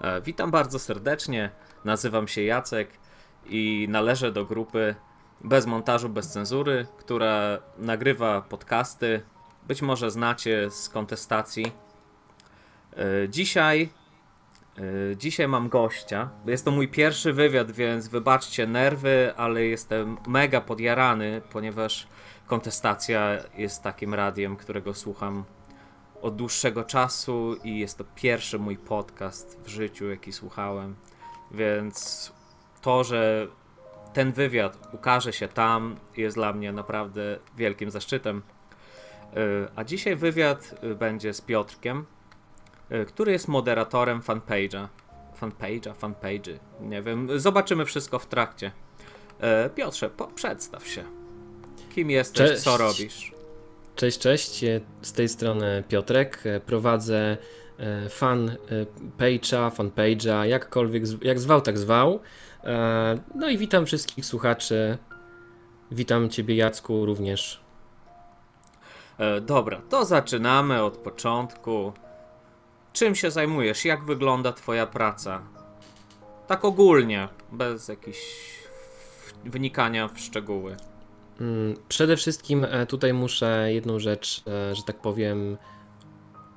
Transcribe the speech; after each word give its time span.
E, 0.00 0.20
witam 0.20 0.50
bardzo 0.50 0.78
serdecznie. 0.78 1.50
Nazywam 1.84 2.28
się 2.28 2.42
Jacek 2.42 2.88
i 3.46 3.86
należę 3.90 4.32
do 4.32 4.44
grupy 4.44 4.94
Bez 5.44 5.66
montażu, 5.66 6.08
bez 6.08 6.28
cenzury, 6.28 6.86
która 6.96 7.58
nagrywa 7.78 8.42
podcasty. 8.42 9.22
Być 9.68 9.82
może 9.82 10.10
znacie 10.10 10.70
z 10.70 10.88
kontestacji. 10.88 11.72
E, 12.96 13.28
dzisiaj, 13.28 13.88
e, 14.78 15.16
dzisiaj 15.16 15.48
mam 15.48 15.68
gościa. 15.68 16.30
Jest 16.46 16.64
to 16.64 16.70
mój 16.70 16.88
pierwszy 16.88 17.32
wywiad, 17.32 17.70
więc 17.70 18.08
wybaczcie 18.08 18.66
nerwy, 18.66 19.32
ale 19.36 19.64
jestem 19.64 20.16
mega 20.26 20.60
podjarany, 20.60 21.42
ponieważ 21.52 22.06
kontestacja 22.46 23.38
jest 23.56 23.82
takim 23.82 24.14
radiem, 24.14 24.56
którego 24.56 24.94
słucham 24.94 25.44
od 26.24 26.36
dłuższego 26.36 26.84
czasu 26.84 27.56
i 27.64 27.78
jest 27.78 27.98
to 27.98 28.04
pierwszy 28.14 28.58
mój 28.58 28.76
podcast 28.76 29.58
w 29.64 29.68
życiu, 29.68 30.10
jaki 30.10 30.32
słuchałem. 30.32 30.94
Więc 31.50 32.32
to, 32.80 33.04
że 33.04 33.48
ten 34.12 34.32
wywiad 34.32 34.88
ukaże 34.92 35.32
się 35.32 35.48
tam, 35.48 35.96
jest 36.16 36.36
dla 36.36 36.52
mnie 36.52 36.72
naprawdę 36.72 37.38
wielkim 37.56 37.90
zaszczytem. 37.90 38.42
E, 39.36 39.36
a 39.76 39.84
dzisiaj 39.84 40.16
wywiad 40.16 40.74
e, 40.82 40.94
będzie 40.94 41.34
z 41.34 41.40
Piotrkiem, 41.40 42.06
e, 42.90 43.04
który 43.04 43.32
jest 43.32 43.48
moderatorem 43.48 44.20
fanpage'a. 44.20 44.88
Fanpage'a, 45.40 45.94
fanpage'y, 45.94 46.58
nie 46.80 47.02
wiem. 47.02 47.40
Zobaczymy 47.40 47.84
wszystko 47.84 48.18
w 48.18 48.26
trakcie. 48.26 48.72
Piotrze, 49.74 50.10
po, 50.10 50.26
przedstaw 50.26 50.88
się. 50.88 51.04
Kim 51.94 52.10
jesteś, 52.10 52.50
Cześć. 52.50 52.62
co 52.62 52.76
robisz? 52.76 53.33
Cześć, 53.96 54.18
cześć. 54.18 54.64
Z 55.02 55.12
tej 55.12 55.28
strony 55.28 55.84
Piotrek. 55.88 56.44
Prowadzę 56.66 57.36
e, 57.78 58.08
fan 58.08 58.48
e, 58.48 58.54
page'a, 59.18 59.70
fanpage'a, 59.70 60.42
jakkolwiek, 60.42 61.02
jak 61.22 61.40
zwał, 61.40 61.60
tak 61.60 61.78
zwał. 61.78 62.20
E, 62.64 63.18
no 63.34 63.48
i 63.48 63.58
witam 63.58 63.86
wszystkich 63.86 64.26
słuchaczy. 64.26 64.98
Witam 65.90 66.30
Ciebie, 66.30 66.56
Jacku, 66.56 67.06
również. 67.06 67.64
Dobra, 69.42 69.82
to 69.88 70.04
zaczynamy 70.04 70.82
od 70.82 70.96
początku. 70.96 71.92
Czym 72.92 73.14
się 73.14 73.30
zajmujesz? 73.30 73.84
Jak 73.84 74.04
wygląda 74.04 74.52
Twoja 74.52 74.86
praca? 74.86 75.42
Tak 76.46 76.64
ogólnie, 76.64 77.28
bez 77.52 77.88
jakichś 77.88 78.20
wnikania 79.44 80.08
w 80.08 80.20
szczegóły. 80.20 80.76
Mm, 81.40 81.76
przede 81.88 82.16
wszystkim 82.16 82.64
e, 82.64 82.86
tutaj 82.86 83.12
muszę 83.12 83.68
jedną 83.72 83.98
rzecz, 83.98 84.42
e, 84.46 84.74
że 84.74 84.82
tak 84.82 85.00
powiem, 85.00 85.56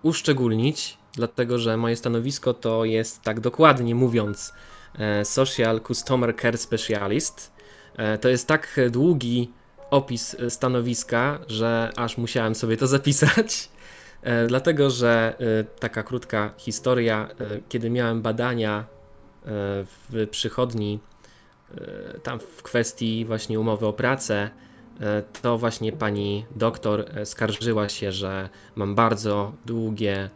uszczególnić, 0.04 0.98
dlatego 1.14 1.60
że 1.60 1.78
moje 1.78 1.96
stanowisko 1.96 2.54
to 2.54 2.86
jest, 2.86 3.22
tak 3.22 3.40
dokładnie 3.40 3.96
mówiąc, 3.96 4.54
e, 5.00 5.26
Social 5.26 5.82
Customer 5.82 6.36
Care 6.42 6.58
Specialist. 6.58 7.58
To 8.22 8.30
jest 8.30 8.48
tak 8.48 8.80
długi 8.92 9.52
opis 9.90 10.36
stanowiska, 10.50 11.40
że 11.48 11.92
aż 11.96 12.18
musiałem 12.18 12.56
sobie 12.56 12.78
to 12.78 12.88
zapisać. 12.98 13.70
Dlatego, 14.48 14.90
że 14.90 15.36
taka 15.80 16.04
krótka 16.04 16.54
historia, 16.58 17.30
kiedy 17.70 17.90
miałem 17.90 18.22
badania 18.22 18.86
w 20.10 20.28
przychodni, 20.32 21.00
tam 22.24 22.40
w 22.40 22.64
kwestii 22.64 23.26
właśnie 23.26 23.60
umowy 23.60 23.88
o 23.88 23.94
pracę, 23.94 24.50
to 25.42 25.58
właśnie 25.58 25.92
pani 25.92 26.46
doktor 26.56 27.06
e, 27.14 27.26
skarżyła 27.26 27.90
się, 27.90 28.12
że 28.12 28.50
mam 28.76 28.96
bardzo 28.96 29.54
długie, 29.66 30.30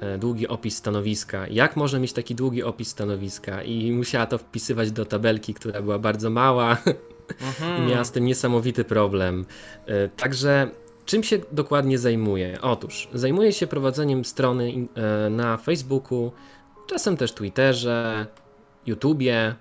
e, 0.00 0.18
długi 0.18 0.48
opis 0.48 0.76
stanowiska. 0.76 1.46
Jak 1.46 1.76
może 1.76 2.00
mieć 2.00 2.12
taki 2.12 2.34
długi 2.34 2.62
opis 2.62 2.88
stanowiska? 2.88 3.62
I 3.62 3.92
musiała 3.92 4.26
to 4.26 4.38
wpisywać 4.38 4.92
do 4.92 5.04
tabelki, 5.04 5.54
która 5.54 5.82
była 5.82 5.98
bardzo 5.98 6.30
mała. 6.30 6.76
Mhm. 7.40 7.82
I 7.82 7.90
miała 7.90 8.04
z 8.04 8.12
tym 8.12 8.24
niesamowity 8.24 8.84
problem. 8.84 9.46
Także 10.16 10.70
czym 11.06 11.22
się 11.22 11.38
dokładnie 11.52 11.98
zajmuję? 11.98 12.58
Otóż 12.62 13.08
zajmuję 13.14 13.52
się 13.52 13.66
prowadzeniem 13.66 14.24
strony 14.24 14.88
na 15.30 15.56
Facebooku, 15.56 16.32
czasem 16.86 17.16
też 17.16 17.32
Twitterze, 17.32 18.26
YouTubie. 18.86 19.54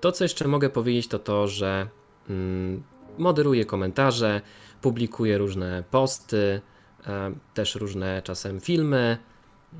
To, 0.00 0.12
co 0.12 0.24
jeszcze 0.24 0.48
mogę 0.48 0.70
powiedzieć, 0.70 1.08
to 1.08 1.18
to, 1.18 1.48
że 1.48 1.86
Mm, 2.30 2.82
moderuję 3.18 3.64
komentarze, 3.64 4.40
publikuję 4.80 5.38
różne 5.38 5.84
posty, 5.90 6.60
e, 7.06 7.32
też 7.54 7.74
różne 7.74 8.22
czasem 8.22 8.60
filmy. 8.60 9.18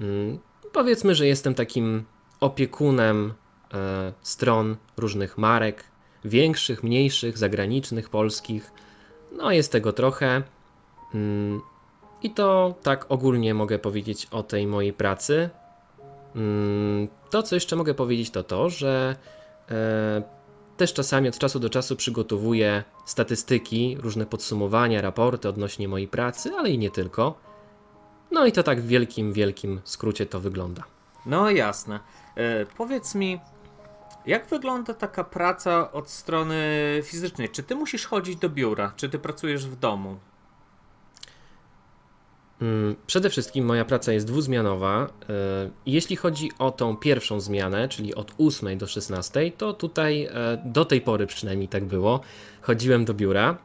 Mm, 0.01 0.39
powiedzmy, 0.73 1.15
że 1.15 1.27
jestem 1.27 1.55
takim 1.55 2.05
opiekunem 2.41 3.35
e, 3.75 4.13
stron 4.23 4.77
różnych 4.97 5.39
marek, 5.39 5.85
większych, 6.25 6.83
mniejszych, 6.83 7.39
zagranicznych, 7.39 8.11
polskich. 8.11 8.73
No, 9.33 9.53
jest 9.53 9.73
tego 9.73 9.93
trochę. 9.93 10.43
Mm, 11.15 11.61
I 12.23 12.31
to 12.31 12.75
tak 12.83 13.07
ogólnie 13.09 13.55
mogę 13.55 13.79
powiedzieć 13.79 14.27
o 14.31 14.43
tej 14.43 14.67
mojej 14.67 14.93
pracy. 14.93 15.51
To, 17.31 17.43
co 17.43 17.57
jeszcze 17.57 17.77
mogę 17.77 17.95
powiedzieć, 17.95 18.31
to 18.31 18.43
to, 18.43 18.71
że 18.71 19.17
e, 19.71 20.36
też 20.77 20.93
czasami 20.93 21.29
od 21.29 21.39
czasu 21.39 21.61
do 21.61 21.71
czasu 21.71 21.97
przygotowuję 21.97 22.85
statystyki, 23.05 23.97
różne 24.01 24.27
podsumowania, 24.27 25.03
raporty 25.03 25.49
odnośnie 25.49 25.89
mojej 25.89 26.09
pracy, 26.09 26.53
ale 26.59 26.71
i 26.71 26.79
nie 26.79 26.91
tylko. 26.91 27.39
No 28.31 28.47
i 28.47 28.53
to 28.53 28.63
tak 28.63 28.83
w 28.83 28.87
wielkim, 28.87 29.33
wielkim 29.33 29.81
skrócie 29.85 30.27
to 30.27 30.41
wygląda. 30.41 30.85
No 31.27 31.51
jasne. 31.51 32.01
E, 32.35 32.67
powiedz 32.67 33.15
mi, 33.15 33.41
jak 34.27 34.47
wygląda 34.47 34.95
taka 34.95 35.25
praca 35.25 35.93
od 35.93 36.11
strony 36.11 36.57
fizycznej? 37.05 37.49
Czy 37.49 37.63
ty 37.63 37.75
musisz 37.75 38.07
chodzić 38.07 38.37
do 38.37 38.49
biura? 38.49 38.93
Czy 38.97 39.09
ty 39.09 39.19
pracujesz 39.19 39.67
w 39.67 39.77
domu? 39.77 40.17
Mm, 42.63 42.97
przede 43.07 43.31
wszystkim 43.31 43.65
moja 43.65 43.85
praca 43.85 44.13
jest 44.13 44.27
dwuzmianowa. 44.27 45.07
E, 45.07 45.09
jeśli 45.87 46.17
chodzi 46.17 46.51
o 46.59 46.71
tą 46.71 46.97
pierwszą 46.97 47.41
zmianę, 47.41 47.89
czyli 47.89 48.15
od 48.15 48.33
8 48.39 48.79
do 48.79 48.87
16, 48.87 49.53
to 49.59 49.73
tutaj 49.73 50.25
e, 50.25 50.63
do 50.65 50.85
tej 50.85 51.01
pory 51.01 51.27
przynajmniej 51.27 51.69
tak 51.69 51.85
było, 51.85 52.21
chodziłem 52.63 53.05
do 53.05 53.15
biura. 53.15 53.59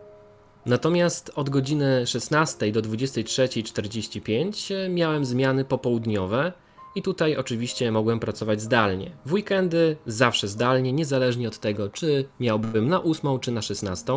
Natomiast 0.66 1.32
od 1.36 1.50
godziny 1.50 2.08
16 2.08 2.72
do 2.72 2.82
23.45 2.82 4.76
e, 4.76 4.90
miałem 4.90 5.26
zmiany 5.26 5.66
popołudniowe 5.66 6.54
i 6.96 7.02
tutaj 7.02 7.36
oczywiście 7.38 7.92
mogłem 7.92 8.20
pracować 8.20 8.62
zdalnie. 8.62 9.12
W 9.26 9.34
weekendy 9.34 9.98
zawsze 10.06 10.48
zdalnie, 10.48 10.94
niezależnie 10.94 11.48
od 11.48 11.60
tego, 11.60 11.90
czy 11.90 12.26
miałbym 12.40 12.88
na 12.88 13.04
8 13.04 13.40
czy 13.40 13.52
na 13.52 13.62
16. 13.62 14.14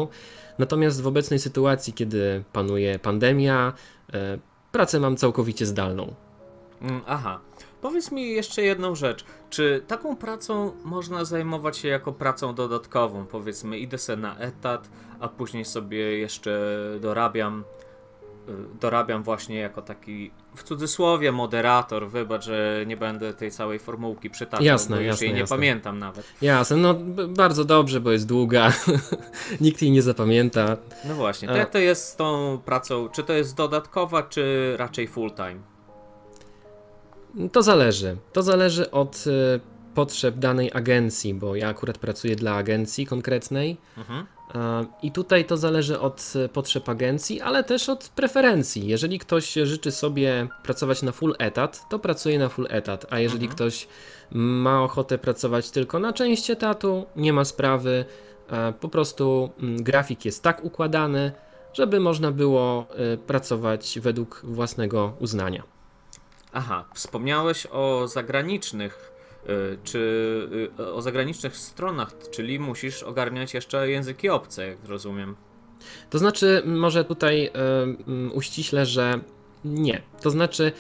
Natomiast 0.59 1.03
w 1.03 1.07
obecnej 1.07 1.39
sytuacji, 1.39 1.93
kiedy 1.93 2.45
panuje 2.53 2.99
pandemia, 2.99 3.73
pracę 4.75 5.01
mam 5.01 5.17
całkowicie 5.17 5.67
zdalną. 5.67 6.15
Mm, 6.83 7.01
aha. 7.07 7.41
Powiedz 7.81 8.13
mi 8.13 8.31
jeszcze 8.31 8.63
jedną 8.63 8.95
rzecz. 8.95 9.25
Czy 9.51 9.85
taką 9.87 10.17
pracą 10.17 10.73
można 10.85 11.25
zajmować 11.25 11.77
się 11.77 11.89
jako 11.89 12.13
pracą 12.13 12.55
dodatkową? 12.55 13.27
Powiedzmy, 13.27 13.79
idę 13.79 13.99
sobie 13.99 14.23
na 14.23 14.39
etat, 14.39 14.89
a 15.21 15.29
później 15.29 15.65
sobie 15.65 16.19
jeszcze 16.19 16.81
dorabiam 17.01 17.65
dorabiam 18.81 19.23
właśnie 19.23 19.57
jako 19.57 19.83
taki 19.83 20.31
w 20.57 20.63
cudzysłowie 20.63 21.33
moderator. 21.33 22.09
Wybacz, 22.09 22.45
że 22.45 22.85
nie 22.87 22.97
będę 22.97 23.35
tej 23.35 23.51
całej 23.51 23.79
formułki 23.79 24.31
przytaczał, 24.31 24.67
jasne, 24.67 24.97
bo 24.97 25.03
już 25.03 25.07
jasne, 25.09 25.27
jej 25.27 25.35
nie 25.35 25.41
jasne. 25.41 25.57
pamiętam 25.57 25.99
nawet. 25.99 26.27
Jasne, 26.43 26.77
no 26.77 26.95
bardzo 27.29 27.65
dobrze, 27.65 28.01
bo 28.01 28.13
jest 28.13 28.27
długa. 28.27 28.73
Nikt 29.61 29.83
jej 29.83 29.91
nie 29.91 30.03
zapamięta. 30.03 30.77
No 31.05 31.15
właśnie, 31.15 31.49
to 31.49 31.57
jak 31.57 31.71
to 31.71 31.79
jest 31.79 32.09
z 32.09 32.17
tą 32.17 32.59
pracą? 32.65 33.09
Czy 33.09 33.23
to 33.23 33.33
jest 33.33 33.57
dodatkowa, 33.57 34.23
czy 34.23 34.75
raczej 34.79 35.09
full 35.09 35.31
time? 35.31 35.61
To 37.53 37.63
zależy. 37.63 38.17
To 38.33 38.43
zależy 38.43 38.91
od 38.91 39.25
y, 39.27 39.61
potrzeb 39.95 40.39
danej 40.39 40.71
agencji, 40.75 41.35
bo 41.35 41.57
ja 41.57 41.69
akurat 41.69 41.99
pracuję 41.99 42.37
dla 42.37 42.55
agencji 42.55 43.07
konkretnej. 43.07 43.77
Mhm. 43.97 44.27
I 45.03 45.13
tutaj 45.13 45.45
to 45.45 45.57
zależy 45.57 46.01
od 46.01 46.33
e, 46.45 46.49
potrzeb 46.49 46.89
agencji, 46.89 47.41
ale 47.41 47.65
też 47.65 47.89
od 47.89 48.09
preferencji. 48.09 48.87
Jeżeli 48.87 49.19
ktoś 49.19 49.53
życzy 49.53 49.91
sobie 49.91 50.49
pracować 50.63 51.03
na 51.03 51.13
full 51.13 51.35
etat, 51.39 51.89
to 51.91 51.99
pracuje 51.99 52.39
na 52.39 52.49
full 52.49 52.67
etat, 52.71 53.07
a 53.11 53.19
jeżeli 53.19 53.45
mhm. 53.45 53.57
ktoś 53.57 53.89
ma 54.31 54.83
ochotę 54.83 55.19
pracować 55.19 55.71
tylko 55.71 55.99
na 55.99 56.13
część 56.13 56.51
etatu, 56.51 57.07
nie 57.17 57.33
ma 57.33 57.45
sprawy. 57.45 58.05
E, 58.51 58.73
po 58.73 58.89
prostu 58.89 59.51
mm, 59.63 59.83
grafik 59.83 60.25
jest 60.25 60.43
tak 60.43 60.65
układany, 60.65 61.33
żeby 61.73 62.01
można 62.01 62.31
było 62.31 62.87
e, 62.91 63.17
pracować 63.17 63.99
według 64.03 64.41
własnego 64.45 65.17
uznania. 65.21 65.63
Aha, 66.53 66.85
wspomniałeś 66.95 67.67
o 67.71 68.09
zagranicznych 68.09 69.14
czy 69.85 69.99
y, 70.81 70.93
o 70.93 71.03
zagranicznych 71.03 71.57
stronach, 71.57 72.15
czyli 72.31 72.59
musisz 72.59 73.03
ogarniać 73.03 73.55
jeszcze 73.55 73.91
języki 73.91 74.29
obce, 74.29 74.67
jak 74.67 74.79
rozumiem. 74.89 75.37
To 76.11 76.19
znaczy, 76.19 76.63
może 76.67 77.05
tutaj 77.05 77.51
y, 78.27 78.31
uściślę, 78.33 78.87
że 78.87 79.21
nie. 79.65 80.03
To 80.23 80.31
znaczy, 80.31 80.73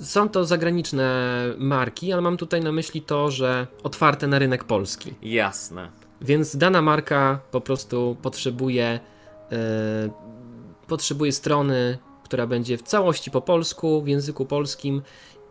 są 0.00 0.28
to 0.28 0.44
zagraniczne 0.44 1.44
marki, 1.58 2.12
ale 2.12 2.22
mam 2.22 2.36
tutaj 2.36 2.60
na 2.60 2.72
myśli 2.72 3.02
to, 3.02 3.30
że 3.30 3.66
otwarte 3.82 4.26
na 4.26 4.38
rynek 4.38 4.64
polski. 4.64 5.14
Jasne. 5.22 5.90
Więc 6.20 6.56
dana 6.56 6.82
marka 6.82 7.40
po 7.50 7.60
prostu 7.60 8.16
potrzebuje, 8.22 9.00
yy, 9.50 9.58
potrzebuje 10.86 11.32
strony, 11.32 11.98
która 12.24 12.46
będzie 12.46 12.78
w 12.78 12.82
całości 12.82 13.30
po 13.30 13.40
polsku, 13.40 14.02
w 14.02 14.08
języku 14.08 14.46
polskim 14.46 15.02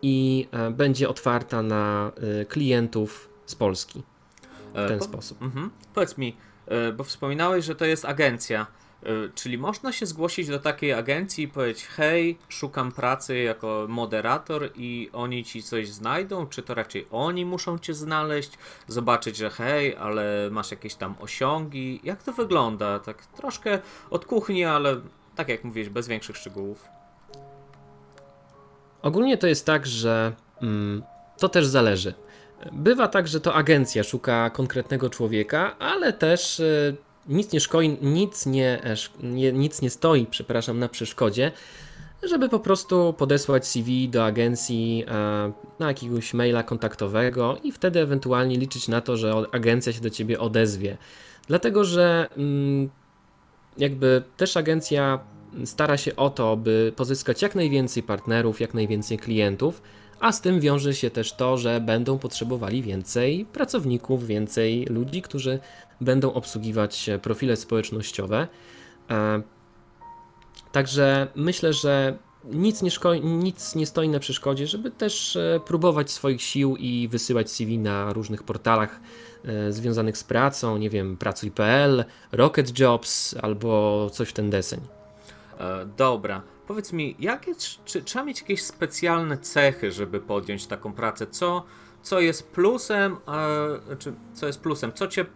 i 0.02 0.48
yy, 0.52 0.70
będzie 0.70 1.08
otwarta 1.08 1.62
na 1.62 2.12
yy, 2.22 2.46
klientów 2.46 3.30
z 3.46 3.54
Polski 3.54 4.02
w 4.74 4.88
ten 4.88 4.98
po, 4.98 5.04
sposób. 5.04 5.42
Mhm. 5.42 5.70
Powiedz 5.94 6.18
mi, 6.18 6.36
bo 6.96 7.04
wspominałeś, 7.04 7.64
że 7.64 7.74
to 7.74 7.84
jest 7.84 8.04
agencja. 8.04 8.66
Czyli 9.34 9.58
można 9.58 9.92
się 9.92 10.06
zgłosić 10.06 10.48
do 10.48 10.58
takiej 10.58 10.92
agencji 10.92 11.44
i 11.44 11.48
powiedzieć: 11.48 11.86
Hej, 11.86 12.38
szukam 12.48 12.92
pracy 12.92 13.38
jako 13.38 13.86
moderator, 13.88 14.70
i 14.74 15.10
oni 15.12 15.44
ci 15.44 15.62
coś 15.62 15.88
znajdą? 15.88 16.46
Czy 16.46 16.62
to 16.62 16.74
raczej 16.74 17.06
oni 17.10 17.44
muszą 17.46 17.78
cię 17.78 17.94
znaleźć, 17.94 18.58
zobaczyć, 18.88 19.36
że 19.36 19.50
hej, 19.50 19.96
ale 19.96 20.48
masz 20.50 20.70
jakieś 20.70 20.94
tam 20.94 21.14
osiągi? 21.20 22.00
Jak 22.04 22.22
to 22.22 22.32
wygląda? 22.32 22.98
Tak 22.98 23.26
troszkę 23.26 23.78
od 24.10 24.24
kuchni, 24.24 24.64
ale 24.64 25.00
tak 25.36 25.48
jak 25.48 25.64
mówisz, 25.64 25.88
bez 25.88 26.08
większych 26.08 26.36
szczegółów. 26.36 26.99
Ogólnie 29.02 29.38
to 29.38 29.46
jest 29.46 29.66
tak, 29.66 29.86
że 29.86 30.32
mm, 30.62 31.02
to 31.38 31.48
też 31.48 31.66
zależy. 31.66 32.14
Bywa 32.72 33.08
tak, 33.08 33.28
że 33.28 33.40
to 33.40 33.54
agencja 33.54 34.02
szuka 34.02 34.50
konkretnego 34.50 35.10
człowieka, 35.10 35.78
ale 35.78 36.12
też. 36.12 36.58
Yy, 36.58 36.96
nic 37.28 37.52
nie, 37.52 37.60
szkoi, 37.60 37.98
nic 38.02 38.46
nie, 38.46 38.82
nie, 39.22 39.52
nic 39.52 39.82
nie 39.82 39.90
stoi, 39.90 40.26
przepraszam, 40.26 40.78
na 40.78 40.88
przeszkodzie, 40.88 41.52
żeby 42.22 42.48
po 42.48 42.60
prostu 42.60 43.14
podesłać 43.18 43.66
CV 43.66 44.08
do 44.08 44.24
agencji 44.24 45.04
e, 45.08 45.52
na 45.78 45.88
jakiegoś 45.88 46.34
maila 46.34 46.62
kontaktowego 46.62 47.58
i 47.62 47.72
wtedy 47.72 48.00
ewentualnie 48.00 48.56
liczyć 48.56 48.88
na 48.88 49.00
to, 49.00 49.16
że 49.16 49.34
agencja 49.52 49.92
się 49.92 50.00
do 50.00 50.10
ciebie 50.10 50.40
odezwie. 50.40 50.96
Dlatego, 51.46 51.84
że 51.84 52.28
mm, 52.36 52.90
jakby 53.78 54.22
też 54.36 54.56
agencja 54.56 55.18
stara 55.64 55.96
się 55.96 56.16
o 56.16 56.30
to, 56.30 56.56
by 56.56 56.92
pozyskać 56.96 57.42
jak 57.42 57.54
najwięcej 57.54 58.02
partnerów, 58.02 58.60
jak 58.60 58.74
najwięcej 58.74 59.18
klientów, 59.18 59.82
a 60.20 60.32
z 60.32 60.40
tym 60.40 60.60
wiąże 60.60 60.94
się 60.94 61.10
też 61.10 61.32
to, 61.32 61.58
że 61.58 61.80
będą 61.80 62.18
potrzebowali 62.18 62.82
więcej 62.82 63.46
pracowników, 63.52 64.26
więcej 64.26 64.84
ludzi, 64.84 65.22
którzy 65.22 65.58
będą 66.00 66.32
obsługiwać 66.32 67.10
profile 67.22 67.56
społecznościowe. 67.56 68.48
E, 69.10 69.42
także 70.72 71.26
myślę, 71.34 71.72
że 71.72 72.18
nic 72.44 72.82
nie, 72.82 72.90
szko- 72.90 73.24
nic 73.24 73.74
nie 73.74 73.86
stoi 73.86 74.08
na 74.08 74.18
przeszkodzie, 74.18 74.66
żeby 74.66 74.90
też 74.90 75.36
e, 75.36 75.60
próbować 75.66 76.10
swoich 76.10 76.42
sił 76.42 76.76
i 76.76 77.08
wysyłać 77.08 77.50
CV 77.50 77.78
na 77.78 78.12
różnych 78.12 78.42
portalach 78.42 79.00
e, 79.44 79.72
związanych 79.72 80.18
z 80.18 80.24
pracą, 80.24 80.76
nie 80.76 80.90
wiem, 80.90 81.16
pracuj.pl, 81.16 82.04
Rocket 82.32 82.78
Jobs 82.78 83.34
albo 83.42 84.10
coś 84.12 84.28
w 84.28 84.32
ten 84.32 84.50
deseń. 84.50 84.99
Dobra. 85.96 86.42
Powiedz 86.66 86.92
mi, 86.92 87.16
jakie, 87.18 87.54
czy 87.84 88.02
trzeba 88.02 88.24
mieć 88.24 88.40
jakieś 88.40 88.62
specjalne 88.62 89.38
cechy, 89.38 89.92
żeby 89.92 90.20
podjąć 90.20 90.66
taką 90.66 90.92
pracę? 90.92 91.26
Co, 91.26 91.64
co 92.02 92.20
jest 92.20 92.50
plusem, 92.50 93.16
a, 93.26 93.46
czy 93.98 94.12
co 94.34 94.46
jest 94.46 94.60
plusem? 94.60 94.92
Co 94.92 95.08
cię 95.08 95.26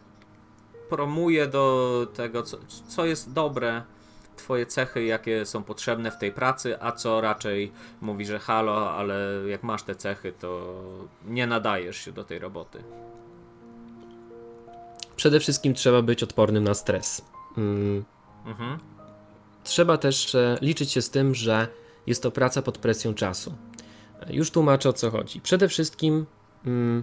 promuje 0.89 1.47
do 1.47 2.07
tego, 2.15 2.43
co, 2.43 2.59
co 2.89 3.05
jest 3.05 3.33
dobre, 3.33 3.83
twoje 4.37 4.67
cechy, 4.67 5.05
jakie 5.05 5.47
są 5.47 5.63
potrzebne 5.63 6.11
w 6.11 6.19
tej 6.19 6.33
pracy, 6.33 6.83
a 6.83 6.93
co 6.93 7.21
raczej 7.21 7.73
mówi, 8.01 8.27
że 8.27 8.39
halo, 8.39 8.91
ale 8.91 9.43
jak 9.49 9.63
masz 9.63 9.83
te 9.83 9.95
cechy, 9.95 10.33
to 10.33 10.81
nie 11.27 11.47
nadajesz 11.47 11.97
się 11.97 12.13
do 12.13 12.25
tej 12.25 12.39
roboty. 12.39 12.85
Przede 15.17 15.41
wszystkim 15.41 15.75
trzeba 15.75 16.03
być 16.03 16.23
odpornym 16.23 16.65
na 16.65 16.75
stres. 16.75 17.25
Mm. 17.59 18.05
Mhm. 18.47 18.79
Trzeba 19.65 19.99
też 19.99 20.35
e, 20.35 20.59
liczyć 20.61 20.93
się 20.93 21.03
z 21.03 21.11
tym, 21.11 21.35
że 21.35 21.69
jest 22.07 22.23
to 22.23 22.31
praca 22.31 22.63
pod 22.63 22.79
presją 22.79 23.15
czasu. 23.15 23.55
Już 24.31 24.51
tłumaczę 24.51 24.89
o 24.89 24.93
co 24.93 25.11
chodzi. 25.11 25.41
Przede 25.41 25.69
wszystkim 25.69 26.27
mm, 26.67 27.03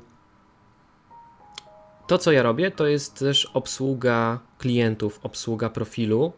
to, 2.08 2.18
co 2.18 2.32
ja 2.32 2.44
robię, 2.44 2.72
to 2.72 2.88
jest 2.88 3.20
też 3.20 3.46
obsługa 3.46 4.40
klientów, 4.58 5.20
obsługa 5.24 5.70
profilu 5.70 6.34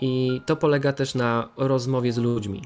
i 0.00 0.40
to 0.46 0.56
polega 0.56 0.92
też 0.92 1.14
na 1.14 1.48
rozmowie 1.56 2.12
z 2.12 2.18
ludźmi. 2.18 2.62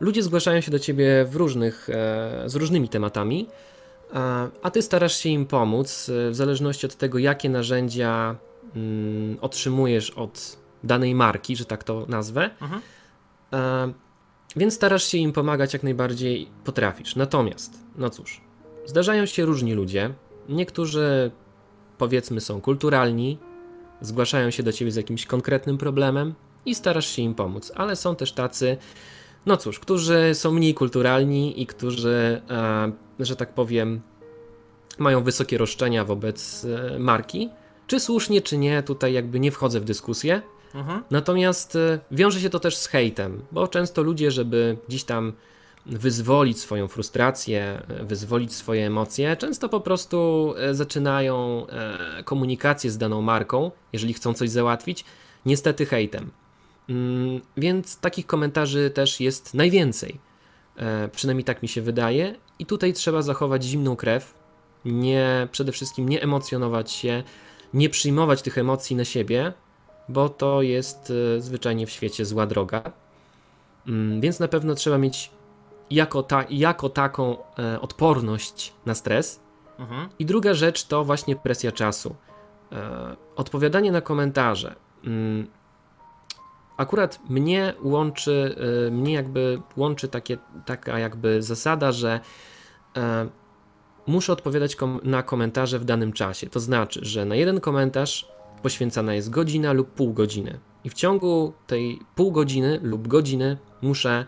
Ludzie 0.00 0.22
zgłaszają 0.22 0.60
się 0.60 0.70
do 0.70 0.78
ciebie 0.78 1.24
w 1.24 1.36
różnych, 1.36 1.90
e, 1.90 2.42
z 2.46 2.54
różnymi 2.54 2.88
tematami, 2.88 3.48
a 4.62 4.70
ty 4.70 4.82
starasz 4.82 5.16
się 5.16 5.28
im 5.28 5.46
pomóc 5.46 6.08
e, 6.08 6.30
w 6.30 6.34
zależności 6.34 6.86
od 6.86 6.96
tego, 6.96 7.18
jakie 7.18 7.50
narzędzia 7.50 8.36
mm, 8.76 9.38
otrzymujesz 9.40 10.10
od 10.10 10.59
danej 10.84 11.14
marki, 11.14 11.56
że 11.56 11.64
tak 11.64 11.84
to 11.84 12.06
nazwę. 12.08 12.50
Mhm. 12.60 12.82
E, 13.52 13.92
więc 14.56 14.74
starasz 14.74 15.04
się 15.04 15.18
im 15.18 15.32
pomagać 15.32 15.72
jak 15.72 15.82
najbardziej 15.82 16.48
potrafisz. 16.64 17.16
Natomiast, 17.16 17.78
no 17.96 18.10
cóż, 18.10 18.40
zdarzają 18.86 19.26
się 19.26 19.44
różni 19.44 19.74
ludzie. 19.74 20.14
Niektórzy 20.48 21.30
powiedzmy 21.98 22.40
są 22.40 22.60
kulturalni, 22.60 23.38
zgłaszają 24.00 24.50
się 24.50 24.62
do 24.62 24.72
ciebie 24.72 24.92
z 24.92 24.96
jakimś 24.96 25.26
konkretnym 25.26 25.78
problemem 25.78 26.34
i 26.66 26.74
starasz 26.74 27.06
się 27.06 27.22
im 27.22 27.34
pomóc, 27.34 27.72
ale 27.74 27.96
są 27.96 28.16
też 28.16 28.32
tacy, 28.32 28.76
no 29.46 29.56
cóż, 29.56 29.78
którzy 29.78 30.30
są 30.34 30.52
mniej 30.52 30.74
kulturalni 30.74 31.62
i 31.62 31.66
którzy, 31.66 32.42
e, 32.50 32.92
że 33.20 33.36
tak 33.36 33.54
powiem, 33.54 34.00
mają 34.98 35.22
wysokie 35.22 35.58
roszczenia 35.58 36.04
wobec 36.04 36.64
e, 36.64 36.98
marki. 36.98 37.50
Czy 37.86 38.00
słusznie, 38.00 38.42
czy 38.42 38.58
nie, 38.58 38.82
tutaj 38.82 39.12
jakby 39.12 39.40
nie 39.40 39.52
wchodzę 39.52 39.80
w 39.80 39.84
dyskusję. 39.84 40.42
Natomiast 41.10 41.76
e, 41.76 41.98
wiąże 42.10 42.40
się 42.40 42.50
to 42.50 42.60
też 42.60 42.76
z 42.76 42.86
hejtem, 42.86 43.42
bo 43.52 43.68
często 43.68 44.02
ludzie, 44.02 44.30
żeby 44.30 44.76
gdzieś 44.88 45.04
tam 45.04 45.32
wyzwolić 45.86 46.60
swoją 46.60 46.88
frustrację, 46.88 47.82
wyzwolić 48.00 48.54
swoje 48.54 48.86
emocje, 48.86 49.36
często 49.36 49.68
po 49.68 49.80
prostu 49.80 50.54
e, 50.58 50.74
zaczynają 50.74 51.66
e, 51.66 52.22
komunikację 52.24 52.90
z 52.90 52.98
daną 52.98 53.22
marką, 53.22 53.70
jeżeli 53.92 54.14
chcą 54.14 54.34
coś 54.34 54.50
załatwić, 54.50 55.04
niestety 55.46 55.86
hejtem. 55.86 56.30
Mm, 56.88 57.40
więc 57.56 58.00
takich 58.00 58.26
komentarzy 58.26 58.90
też 58.90 59.20
jest 59.20 59.54
najwięcej. 59.54 60.20
E, 60.76 61.08
przynajmniej 61.08 61.44
tak 61.44 61.62
mi 61.62 61.68
się 61.68 61.82
wydaje. 61.82 62.34
I 62.58 62.66
tutaj 62.66 62.92
trzeba 62.92 63.22
zachować 63.22 63.64
zimną 63.64 63.96
krew, 63.96 64.34
nie, 64.84 65.48
przede 65.52 65.72
wszystkim 65.72 66.08
nie 66.08 66.22
emocjonować 66.22 66.92
się, 66.92 67.22
nie 67.74 67.88
przyjmować 67.88 68.42
tych 68.42 68.58
emocji 68.58 68.96
na 68.96 69.04
siebie, 69.04 69.52
bo 70.10 70.28
to 70.28 70.62
jest 70.62 71.12
zwyczajnie 71.38 71.86
w 71.86 71.90
świecie 71.90 72.24
zła 72.24 72.46
droga. 72.46 72.82
Mm, 73.88 74.20
więc 74.20 74.40
na 74.40 74.48
pewno 74.48 74.74
trzeba 74.74 74.98
mieć 74.98 75.30
jako, 75.90 76.22
ta, 76.22 76.44
jako 76.50 76.88
taką 76.88 77.36
e, 77.58 77.80
odporność 77.80 78.72
na 78.86 78.94
stres. 78.94 79.40
Mhm. 79.78 80.08
I 80.18 80.26
druga 80.26 80.54
rzecz 80.54 80.84
to 80.84 81.04
właśnie 81.04 81.36
presja 81.36 81.72
czasu. 81.72 82.14
E, 82.72 83.16
odpowiadanie 83.36 83.92
na 83.92 84.00
komentarze. 84.00 84.74
Mm, 85.04 85.46
akurat 86.76 87.20
mnie 87.28 87.74
łączy, 87.82 88.56
e, 88.86 88.90
mnie 88.90 89.12
jakby 89.14 89.60
łączy 89.76 90.08
takie, 90.08 90.38
taka 90.66 90.98
jakby 90.98 91.42
zasada, 91.42 91.92
że 91.92 92.20
e, 92.96 93.28
muszę 94.06 94.32
odpowiadać 94.32 94.76
kom 94.76 95.00
na 95.02 95.22
komentarze 95.22 95.78
w 95.78 95.84
danym 95.84 96.12
czasie. 96.12 96.46
To 96.50 96.60
znaczy, 96.60 97.00
że 97.02 97.24
na 97.24 97.34
jeden 97.34 97.60
komentarz 97.60 98.28
poświęcana 98.62 99.14
jest 99.14 99.30
godzina 99.30 99.72
lub 99.72 99.90
pół 99.90 100.12
godziny. 100.12 100.58
I 100.84 100.90
w 100.90 100.94
ciągu 100.94 101.52
tej 101.66 101.98
pół 102.14 102.32
godziny 102.32 102.80
lub 102.82 103.08
godziny 103.08 103.58
muszę 103.82 104.26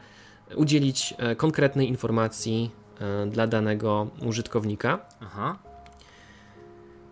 udzielić 0.56 1.14
e, 1.18 1.36
konkretnej 1.36 1.88
informacji 1.88 2.70
e, 3.00 3.26
dla 3.26 3.46
danego 3.46 4.10
użytkownika. 4.26 4.98
Aha. 5.20 5.58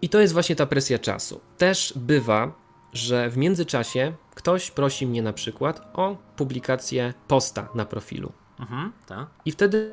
I 0.03 0.09
to 0.09 0.21
jest 0.21 0.33
właśnie 0.33 0.57
ta 0.57 0.67
presja 0.67 0.99
czasu. 0.99 1.41
Też 1.59 1.93
bywa, 1.97 2.53
że 2.93 3.31
w 3.31 3.37
międzyczasie 3.37 4.13
ktoś 4.35 4.71
prosi 4.71 5.07
mnie 5.07 5.23
na 5.23 5.33
przykład 5.33 5.91
o 5.95 6.17
publikację 6.37 7.15
posta 7.29 7.69
na 7.75 7.85
profilu. 7.85 8.33
Mhm, 8.61 8.93
tak. 9.07 9.29
I 9.45 9.53
wtedy 9.53 9.93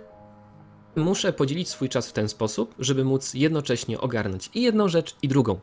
muszę 0.96 1.34
podzielić 1.34 1.70
swój 1.70 1.90
czas 1.90 2.10
w 2.10 2.14
ten 2.14 2.30
sposób, 2.30 2.76
żeby 2.80 3.06
móc 3.06 3.34
jednocześnie 3.34 4.02
ogarnąć 4.02 4.50
i 4.54 4.62
jedną 4.62 4.88
rzecz, 4.88 5.16
i 5.22 5.28
drugą. 5.28 5.60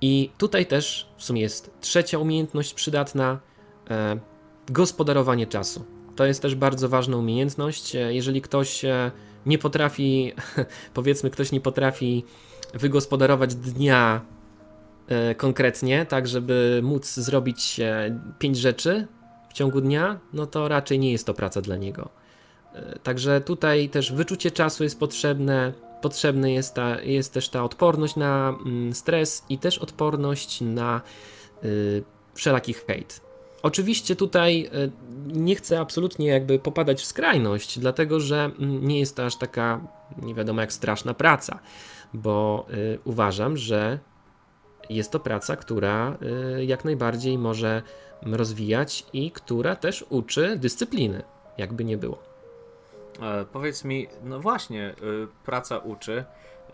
I 0.00 0.30
tutaj 0.38 0.66
też 0.66 1.08
w 1.16 1.24
sumie 1.24 1.42
jest 1.42 1.70
trzecia 1.80 2.18
umiejętność 2.18 2.74
przydatna 2.74 3.40
e, 3.90 4.18
gospodarowanie 4.70 5.46
czasu. 5.46 5.84
To 6.16 6.26
jest 6.26 6.42
też 6.42 6.54
bardzo 6.54 6.88
ważna 6.88 7.16
umiejętność. 7.16 7.96
E, 7.96 8.14
jeżeli 8.14 8.42
ktoś 8.42 8.84
e, 8.84 9.10
nie 9.46 9.58
potrafi, 9.58 10.32
powiedzmy, 10.94 11.30
ktoś 11.30 11.52
nie 11.52 11.60
potrafi 11.60 12.24
wygospodarować 12.74 13.54
dnia 13.54 14.20
e, 15.08 15.34
konkretnie, 15.34 16.06
tak 16.06 16.28
żeby 16.28 16.80
móc 16.82 17.14
zrobić 17.14 17.80
pięć 18.38 18.58
rzeczy 18.58 19.06
w 19.50 19.52
ciągu 19.52 19.80
dnia, 19.80 20.20
no 20.32 20.46
to 20.46 20.68
raczej 20.68 20.98
nie 20.98 21.12
jest 21.12 21.26
to 21.26 21.34
praca 21.34 21.60
dla 21.62 21.76
niego. 21.76 22.08
E, 22.74 22.98
Także 22.98 23.40
tutaj 23.40 23.88
też 23.88 24.12
wyczucie 24.12 24.50
czasu 24.50 24.84
jest 24.84 25.00
potrzebne. 25.00 25.72
Potrzebna 26.02 26.48
jest, 26.48 26.74
ta, 26.74 27.00
jest 27.00 27.32
też 27.32 27.48
ta 27.48 27.64
odporność 27.64 28.16
na 28.16 28.56
mm, 28.66 28.94
stres 28.94 29.44
i 29.48 29.58
też 29.58 29.78
odporność 29.78 30.60
na 30.60 31.00
y, 31.64 32.04
wszelaki 32.34 32.72
hejt. 32.72 33.20
Oczywiście 33.62 34.16
tutaj 34.16 34.70
y, 34.74 34.90
nie 35.26 35.56
chcę 35.56 35.80
absolutnie 35.80 36.26
jakby 36.26 36.58
popadać 36.58 37.00
w 37.00 37.04
skrajność, 37.04 37.78
dlatego 37.78 38.20
że 38.20 38.50
mm, 38.58 38.88
nie 38.88 38.98
jest 39.00 39.16
to 39.16 39.26
aż 39.26 39.36
taka 39.36 39.80
nie 40.22 40.34
wiadomo 40.34 40.60
jak 40.60 40.72
straszna 40.72 41.14
praca, 41.14 41.58
bo 42.14 42.66
y, 42.74 42.98
uważam, 43.04 43.56
że 43.56 43.98
jest 44.90 45.10
to 45.12 45.20
praca, 45.20 45.56
która 45.56 46.18
y, 46.58 46.64
jak 46.64 46.84
najbardziej 46.84 47.38
może 47.38 47.82
rozwijać 48.22 49.06
i 49.12 49.30
która 49.30 49.76
też 49.76 50.04
uczy 50.08 50.56
dyscypliny, 50.56 51.22
jakby 51.58 51.84
nie 51.84 51.96
było. 51.96 52.25
E, 53.22 53.44
powiedz 53.52 53.84
mi, 53.84 54.06
no 54.24 54.40
właśnie, 54.40 54.94
y, 55.02 55.28
praca 55.44 55.78
uczy. 55.78 56.24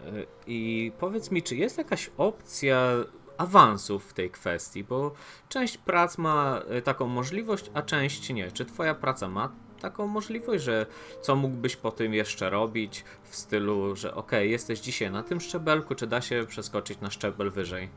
y, 0.07 0.27
I 0.47 0.93
powiedz 0.99 1.31
mi, 1.31 1.43
czy 1.43 1.57
jest 1.57 1.79
jakaś 1.79 2.11
opcja 2.19 2.93
awansów 3.39 4.11
w 4.11 4.13
tej 4.13 4.31
kwestii? 4.31 4.85
Bo 4.85 5.13
część 5.49 5.79
prac 5.79 6.19
ma 6.19 6.63
taką 6.85 7.07
możliwość, 7.07 7.71
a 7.75 7.83
część 7.83 8.31
nie. 8.31 8.53
Czy 8.53 8.65
Twoja 8.65 8.95
praca 8.95 9.29
ma 9.29 9.53
taką 9.81 10.07
możliwość, 10.07 10.65
że 10.65 10.87
co 11.21 11.37
mógłbyś 11.37 11.77
po 11.77 11.91
tym 11.91 12.15
jeszcze 12.15 12.51
robić 12.51 13.05
w 13.25 13.37
stylu, 13.37 13.97
że 13.97 14.15
ok, 14.15 14.33
jesteś 14.41 14.81
dzisiaj 14.81 15.11
na 15.11 15.23
tym 15.23 15.41
szczebelku, 15.41 15.95
czy 15.95 16.07
da 16.07 16.21
się 16.21 16.45
przeskoczyć 16.49 17.01
na 17.01 17.11
szczebel 17.11 17.51
wyżej? 17.51 17.89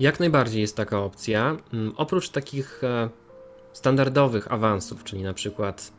Jak 0.00 0.20
najbardziej 0.20 0.60
jest 0.60 0.76
taka 0.76 0.98
opcja. 0.98 1.56
Mm, 1.72 1.92
Oprócz 1.96 2.28
takich 2.28 2.84
e, 2.84 3.08
standardowych 3.72 4.52
awansów, 4.52 5.04
czyli 5.04 5.22
na 5.22 5.34
przykład 5.34 5.92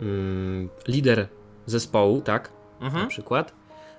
mm, 0.00 0.68
lider 0.88 1.28
zespołu, 1.66 2.20
tak? 2.20 2.52
Na 2.80 2.86
Mhm. 2.86 3.08
przykład, 3.08 3.52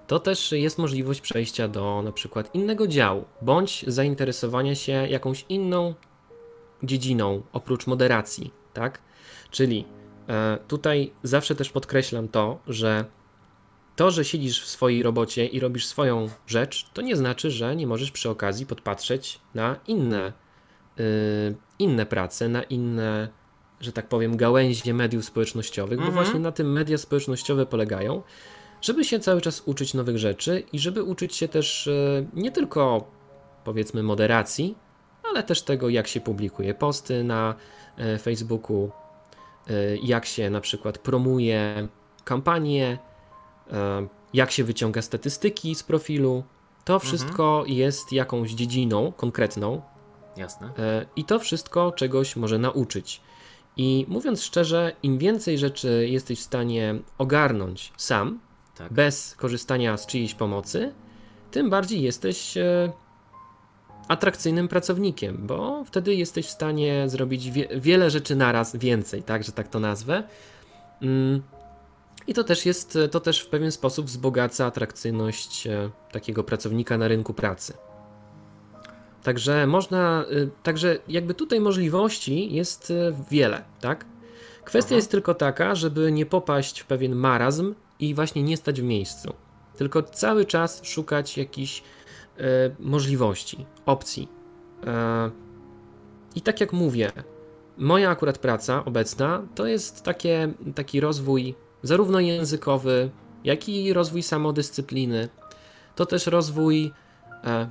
to 0.07 0.19
też 0.19 0.51
jest 0.51 0.77
możliwość 0.77 1.21
przejścia 1.21 1.67
do 1.67 2.01
na 2.01 2.11
przykład 2.11 2.55
innego 2.55 2.87
działu, 2.87 3.25
bądź 3.41 3.85
zainteresowania 3.87 4.75
się 4.75 4.91
jakąś 4.91 5.45
inną 5.49 5.93
dziedziną 6.83 7.41
oprócz 7.53 7.87
moderacji, 7.87 8.53
tak? 8.73 9.01
Czyli 9.51 9.85
e, 10.29 10.57
tutaj 10.67 11.11
zawsze 11.23 11.55
też 11.55 11.69
podkreślam 11.69 12.27
to, 12.27 12.59
że 12.67 13.05
to, 13.95 14.11
że 14.11 14.25
siedzisz 14.25 14.63
w 14.63 14.67
swojej 14.67 15.03
robocie 15.03 15.45
i 15.45 15.59
robisz 15.59 15.85
swoją 15.85 16.29
rzecz, 16.47 16.89
to 16.93 17.01
nie 17.01 17.15
znaczy, 17.15 17.51
że 17.51 17.75
nie 17.75 17.87
możesz 17.87 18.11
przy 18.11 18.29
okazji 18.29 18.65
podpatrzeć 18.65 19.39
na 19.53 19.75
inne, 19.87 20.33
y, 20.99 21.55
inne 21.79 22.05
prace, 22.05 22.49
na 22.49 22.63
inne, 22.63 23.27
że 23.81 23.91
tak 23.91 24.07
powiem, 24.07 24.37
gałęzie 24.37 24.93
mediów 24.93 25.25
społecznościowych, 25.25 25.99
bo 25.99 26.05
Mhm. 26.05 26.23
właśnie 26.25 26.39
na 26.39 26.51
tym 26.51 26.71
media 26.71 26.97
społecznościowe 26.97 27.65
polegają, 27.65 28.21
żeby 28.81 29.05
się 29.05 29.19
cały 29.19 29.41
czas 29.41 29.63
uczyć 29.65 29.93
nowych 29.93 30.17
rzeczy 30.17 30.63
i 30.73 30.79
żeby 30.79 31.03
uczyć 31.03 31.35
się 31.35 31.47
też 31.47 31.87
y, 31.87 32.27
nie 32.33 32.51
tylko 32.51 33.07
powiedzmy 33.63 34.03
moderacji, 34.03 34.75
ale 35.29 35.43
też 35.43 35.61
tego, 35.61 35.89
jak 35.89 36.07
się 36.07 36.21
publikuje 36.21 36.73
posty 36.73 37.23
na 37.23 37.55
e, 37.97 38.17
Facebooku, 38.17 38.91
e, 39.67 39.71
jak 39.97 40.25
się 40.25 40.49
na 40.49 40.61
przykład 40.61 40.97
promuje 40.97 41.87
kampanie, 42.23 42.97
e, 43.71 44.07
jak 44.33 44.51
się 44.51 44.63
wyciąga 44.63 45.01
statystyki 45.01 45.75
z 45.75 45.83
profilu. 45.83 46.43
To 46.85 46.99
wszystko 46.99 47.63
jest 47.67 48.11
jakąś 48.11 48.51
dziedziną 48.51 49.11
konkretną 49.17 49.81
Jasne. 50.37 50.67
e, 50.79 51.05
i 51.15 51.23
to 51.25 51.39
wszystko 51.39 51.91
czegoś 51.91 52.35
może 52.35 52.59
nauczyć. 52.59 53.21
I 53.77 54.05
mówiąc 54.09 54.43
szczerze, 54.43 54.95
im 55.03 55.17
więcej 55.17 55.57
rzeczy 55.57 56.07
jesteś 56.09 56.39
w 56.39 56.43
stanie 56.43 56.95
ogarnąć 57.17 57.93
sam, 57.97 58.39
Tak. 58.77 58.93
bez 58.93 59.35
korzystania 59.35 59.97
z 59.97 60.07
czyjejś 60.07 60.33
pomocy, 60.33 60.93
tym 61.51 61.69
bardziej 61.69 62.01
jesteś 62.01 62.57
e, 62.57 62.91
atrakcyjnym 64.07 64.67
pracownikiem, 64.67 65.37
bo 65.47 65.83
wtedy 65.85 66.15
jesteś 66.15 66.45
w 66.45 66.49
stanie 66.51 67.09
zrobić 67.09 67.51
wie, 67.51 67.67
wiele 67.75 68.09
rzeczy 68.09 68.35
naraz 68.35 68.75
więcej, 68.75 69.23
tak, 69.23 69.43
że 69.43 69.51
tak 69.51 69.67
to 69.67 69.79
nazwę. 69.79 70.23
Mm, 71.01 71.41
I 72.27 72.33
to 72.33 72.43
też 72.43 72.65
jest, 72.65 72.97
to 73.11 73.19
też 73.19 73.39
w 73.41 73.47
pewien 73.47 73.71
sposób 73.71 74.05
wzbogaca 74.05 74.65
atrakcyjność 74.65 75.67
e, 75.67 75.89
takiego 76.11 76.43
pracownika 76.43 76.97
na 76.97 77.07
rynku 77.07 77.33
pracy. 77.33 77.73
Także 79.23 79.67
można, 79.67 80.25
y, 80.31 80.49
także 80.63 80.97
jakby 81.07 81.33
tutaj 81.33 81.59
możliwości 81.59 82.55
jest 82.55 82.91
y, 82.91 83.13
wiele, 83.31 83.63
tak? 83.81 84.05
Kwestia 84.65 84.89
Aha. 84.89 84.95
jest 84.95 85.11
tylko 85.11 85.33
taka, 85.33 85.75
żeby 85.75 86.11
nie 86.11 86.25
popaść 86.25 86.79
w 86.79 86.85
pewien 86.85 87.15
marazm 87.15 87.75
i 87.99 88.13
właśnie 88.13 88.43
nie 88.43 88.57
stać 88.57 88.81
w 88.81 88.83
miejscu. 88.83 89.33
Tylko 89.77 90.03
cały 90.03 90.45
czas 90.45 90.81
szukać 90.83 91.37
jakichś 91.37 91.83
e, 92.37 92.43
możliwości, 92.79 93.65
opcji. 93.85 94.27
E, 94.85 95.31
I 96.35 96.41
tak 96.41 96.61
jak 96.61 96.73
mówię, 96.73 97.11
moja 97.77 98.09
akurat 98.09 98.37
praca 98.37 98.85
obecna 98.85 99.41
to 99.55 99.67
jest 99.67 100.03
takie, 100.03 100.53
taki 100.75 100.99
rozwój 100.99 101.55
zarówno 101.83 102.19
językowy, 102.19 103.09
jak 103.43 103.69
i 103.69 103.93
rozwój 103.93 104.23
samodyscypliny. 104.23 105.29
To 105.95 106.05
też 106.05 106.27
rozwój 106.27 106.91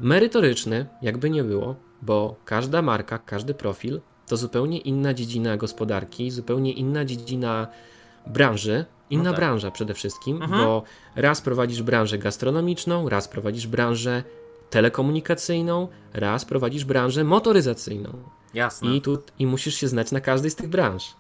merytoryczny, 0.01 0.87
jakby 1.03 1.31
nie 1.31 1.45
było, 1.45 1.77
bo 2.03 2.37
każda 2.45 2.83
marka, 2.83 3.19
każdy 3.19 3.55
profil 3.55 4.01
to 4.27 4.37
zupełnie 4.37 4.79
inna 4.79 5.15
dziedzina 5.15 5.57
gospodarki, 5.57 6.31
zupełnie 6.31 6.73
inna 6.73 7.05
dziedzina 7.05 7.67
branży, 8.27 8.85
inna 9.11 9.25
No 9.25 9.31
tak. 9.31 9.41
branża 9.41 9.71
przede 9.71 9.95
wszystkim, 9.95 10.43
Mhm. 10.43 10.65
bo 10.65 10.83
raz 11.17 11.41
prowadzisz 11.41 11.83
branżę 11.83 12.19
gastronomiczną, 12.19 13.09
raz 13.09 13.29
prowadzisz 13.29 13.67
branżę 13.67 14.23
telekomunikacyjną, 14.71 15.89
raz 16.13 16.45
prowadzisz 16.45 16.85
branżę 16.85 17.25
motoryzacyjną. 17.25 18.13
Jasne. 18.55 18.97
I, 18.97 19.01
tu, 19.01 19.19
I 19.39 19.47
musisz 19.47 19.75
się 19.75 19.89
znać 19.89 20.13
na 20.13 20.21
każdej 20.21 20.51
z 20.51 20.57
tych 20.57 20.69
branż. 20.69 21.15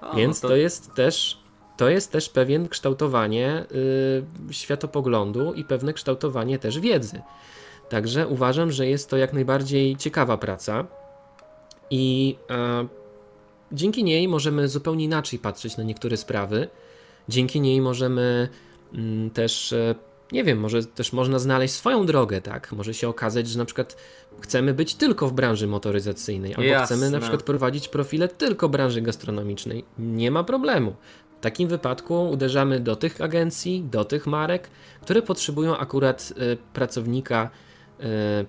O, 0.00 0.16
Więc 0.16 0.42
no 0.42 0.48
to... 0.48 0.56
jest 0.56 0.94
też 0.94 1.46
to 1.76 1.88
jest 1.88 2.12
też 2.12 2.28
pewien 2.28 2.68
kształtowanie 2.68 3.64
y, 4.50 4.54
światopoglądu 4.54 5.52
i 5.52 5.64
pewne 5.64 5.92
kształtowanie 5.92 6.58
też 6.58 6.80
wiedzy. 6.80 7.22
Także 7.88 8.28
uważam, 8.28 8.72
że 8.72 8.86
jest 8.86 9.10
to 9.10 9.16
jak 9.16 9.32
najbardziej 9.32 9.96
ciekawa 9.96 10.36
praca 10.36 10.86
i 11.90 12.36
e, 12.50 12.86
dzięki 13.72 14.04
niej 14.04 14.28
możemy 14.28 14.68
zupełnie 14.68 15.04
inaczej 15.04 15.38
patrzeć 15.38 15.76
na 15.76 15.84
niektóre 15.84 16.16
sprawy. 16.16 16.68
Dzięki 17.28 17.60
niej 17.60 17.80
możemy 17.80 18.48
mm, 18.94 19.30
też, 19.30 19.72
e, 19.72 19.94
nie 20.32 20.44
wiem, 20.44 20.58
może 20.58 20.84
też 20.84 21.12
można 21.12 21.38
znaleźć 21.38 21.74
swoją 21.74 22.06
drogę, 22.06 22.40
tak? 22.40 22.72
Może 22.72 22.94
się 22.94 23.08
okazać, 23.08 23.48
że 23.48 23.58
na 23.58 23.64
przykład 23.64 23.96
chcemy 24.40 24.74
być 24.74 24.94
tylko 24.94 25.28
w 25.28 25.32
branży 25.32 25.66
motoryzacyjnej, 25.66 26.54
albo 26.54 26.62
Jasne. 26.62 26.96
chcemy 26.96 27.10
na 27.10 27.20
przykład 27.20 27.42
prowadzić 27.42 27.88
profile 27.88 28.28
tylko 28.28 28.68
branży 28.68 29.00
gastronomicznej. 29.02 29.84
Nie 29.98 30.30
ma 30.30 30.44
problemu. 30.44 30.94
W 31.38 31.40
takim 31.40 31.68
wypadku 31.68 32.30
uderzamy 32.30 32.80
do 32.80 32.96
tych 32.96 33.20
agencji, 33.20 33.84
do 33.90 34.04
tych 34.04 34.26
marek, 34.26 34.70
które 35.00 35.22
potrzebują 35.22 35.76
akurat 35.78 36.32
e, 36.36 36.56
pracownika 36.56 37.50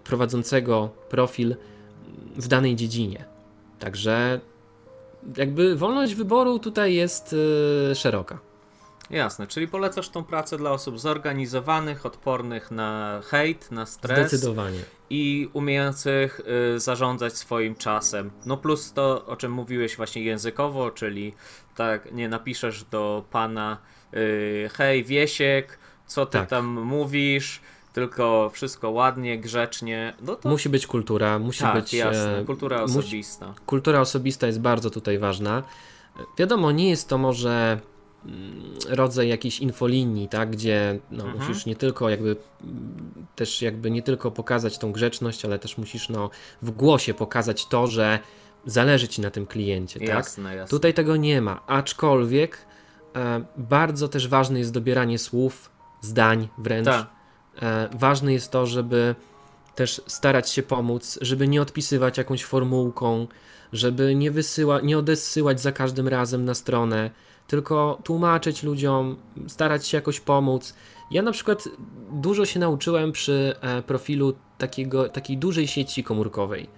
prowadzącego 0.03 0.89
profil 1.09 1.55
w 2.35 2.47
danej 2.47 2.75
dziedzinie. 2.75 3.25
Także 3.79 4.39
jakby 5.37 5.75
wolność 5.75 6.15
wyboru 6.15 6.59
tutaj 6.59 6.93
jest 6.93 7.35
e, 7.91 7.95
szeroka. 7.95 8.39
Jasne, 9.09 9.47
czyli 9.47 9.67
polecasz 9.67 10.09
tą 10.09 10.23
pracę 10.23 10.57
dla 10.57 10.71
osób 10.71 10.99
zorganizowanych, 10.99 12.05
odpornych 12.05 12.71
na 12.71 13.21
hejt, 13.25 13.71
na 13.71 13.85
stres 13.85 14.27
Zdecydowanie. 14.31 14.79
i 15.09 15.49
umiejących 15.53 16.41
y, 16.75 16.79
zarządzać 16.79 17.37
swoim 17.37 17.75
czasem. 17.75 18.31
No 18.45 18.57
plus 18.57 18.93
to, 18.93 19.25
o 19.25 19.35
czym 19.35 19.51
mówiłeś 19.51 19.97
właśnie 19.97 20.23
językowo, 20.23 20.91
czyli 20.91 21.33
tak 21.75 22.11
nie 22.11 22.29
napiszesz 22.29 22.83
do 22.83 23.25
pana 23.31 23.77
y, 24.13 24.69
hej 24.73 25.03
Wiesiek, 25.03 25.79
co 26.07 26.25
ty 26.25 26.37
Tak. 26.37 26.49
tam 26.49 26.65
mówisz, 26.65 27.61
tylko 27.94 28.50
wszystko 28.53 28.89
ładnie, 28.89 29.39
grzecznie. 29.39 30.13
No 30.22 30.36
to 30.36 30.50
Musi 30.50 30.70
być 30.70 30.88
kultura, 30.88 31.39
musi 31.39 31.62
tak, 31.62 31.75
być. 31.75 31.94
jasne, 31.94 32.39
e, 32.39 32.46
kultura 32.46 32.77
musi- 32.86 33.00
osobista. 33.00 33.53
kultura 33.65 34.01
osobista 34.01 34.48
jest 34.48 34.60
bardzo 34.62 34.89
tutaj 34.89 35.20
ważna. 35.20 35.63
Wiadomo, 36.38 36.72
nie 36.72 36.89
jest 36.89 37.10
to 37.10 37.17
może 37.17 37.79
mm, 38.25 38.63
rodzaj 38.89 39.27
jakiejś 39.27 39.60
infolinii, 39.60 40.27
tak, 40.29 40.51
gdzie 40.51 41.00
no, 41.12 41.24
Mhm. 41.25 41.48
musisz 41.48 41.65
nie 41.65 41.75
tylko 41.75 42.10
jakby 42.10 42.36
mm, 42.63 43.25
też 43.36 43.62
jakby 43.62 43.91
nie 43.91 44.01
tylko 44.01 44.32
pokazać 44.32 44.77
tą 44.77 44.91
grzeczność, 44.91 45.46
ale 45.46 45.60
też 45.60 45.77
musisz 45.77 46.10
no, 46.10 46.29
w 46.62 46.72
głosie 46.72 47.13
pokazać 47.13 47.65
to, 47.65 47.88
że 47.88 48.20
zależy 48.65 49.08
ci 49.08 49.22
na 49.22 49.32
tym 49.32 49.46
kliencie, 49.48 50.00
tak? 50.00 50.10
Jasne, 50.10 50.56
jasne. 50.56 50.70
Tutaj 50.77 50.94
tego 50.94 51.15
nie 51.15 51.41
ma, 51.41 51.67
aczkolwiek 51.67 52.58
e, 53.15 53.46
bardzo 53.58 54.08
też 54.08 54.27
ważne 54.27 54.60
jest 54.60 54.72
dobieranie 54.74 55.20
słów, 55.20 55.70
zdań 56.01 56.48
wręcz. 56.58 56.86
Tak. 56.86 57.16
E, 57.61 57.89
ważne 57.93 58.33
jest 58.33 58.51
to, 58.51 58.65
żeby 58.65 59.15
też 59.75 60.01
starać 60.07 60.49
się 60.49 60.63
pomóc, 60.63 61.19
żeby 61.21 61.47
nie 61.47 61.61
odpisywać 61.61 62.17
jakąś 62.17 62.43
formułką, 62.43 63.27
żeby 63.73 64.15
nie 64.15 64.31
wysyła, 64.31 64.81
nie 64.81 64.97
odsyłać 64.97 65.61
za 65.61 65.71
każdym 65.71 66.07
razem 66.07 66.45
na 66.45 66.53
stronę, 66.53 67.11
tylko 67.47 67.99
tłumaczyć 68.03 68.63
ludziom, 68.63 69.17
starać 69.47 69.87
się 69.87 69.97
jakoś 69.97 70.19
pomóc. 70.19 70.73
Ja 71.11 71.21
na 71.21 71.31
przykład 71.31 71.63
dużo 72.11 72.45
się 72.45 72.59
nauczyłem 72.59 73.11
przy 73.11 73.55
e, 73.61 73.81
profilu 73.81 74.33
takiego, 74.57 75.09
takiej 75.09 75.37
dużej 75.37 75.67
sieci 75.67 76.03
komórkowej. 76.03 76.69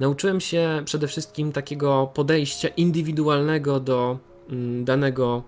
Nauczyłem 0.00 0.40
się 0.40 0.82
przede 0.84 1.08
wszystkim 1.08 1.52
takiego 1.52 2.10
podejścia 2.14 2.68
indywidualnego 2.68 3.80
do 3.80 4.18
mm, 4.50 4.84
danego 4.84 5.42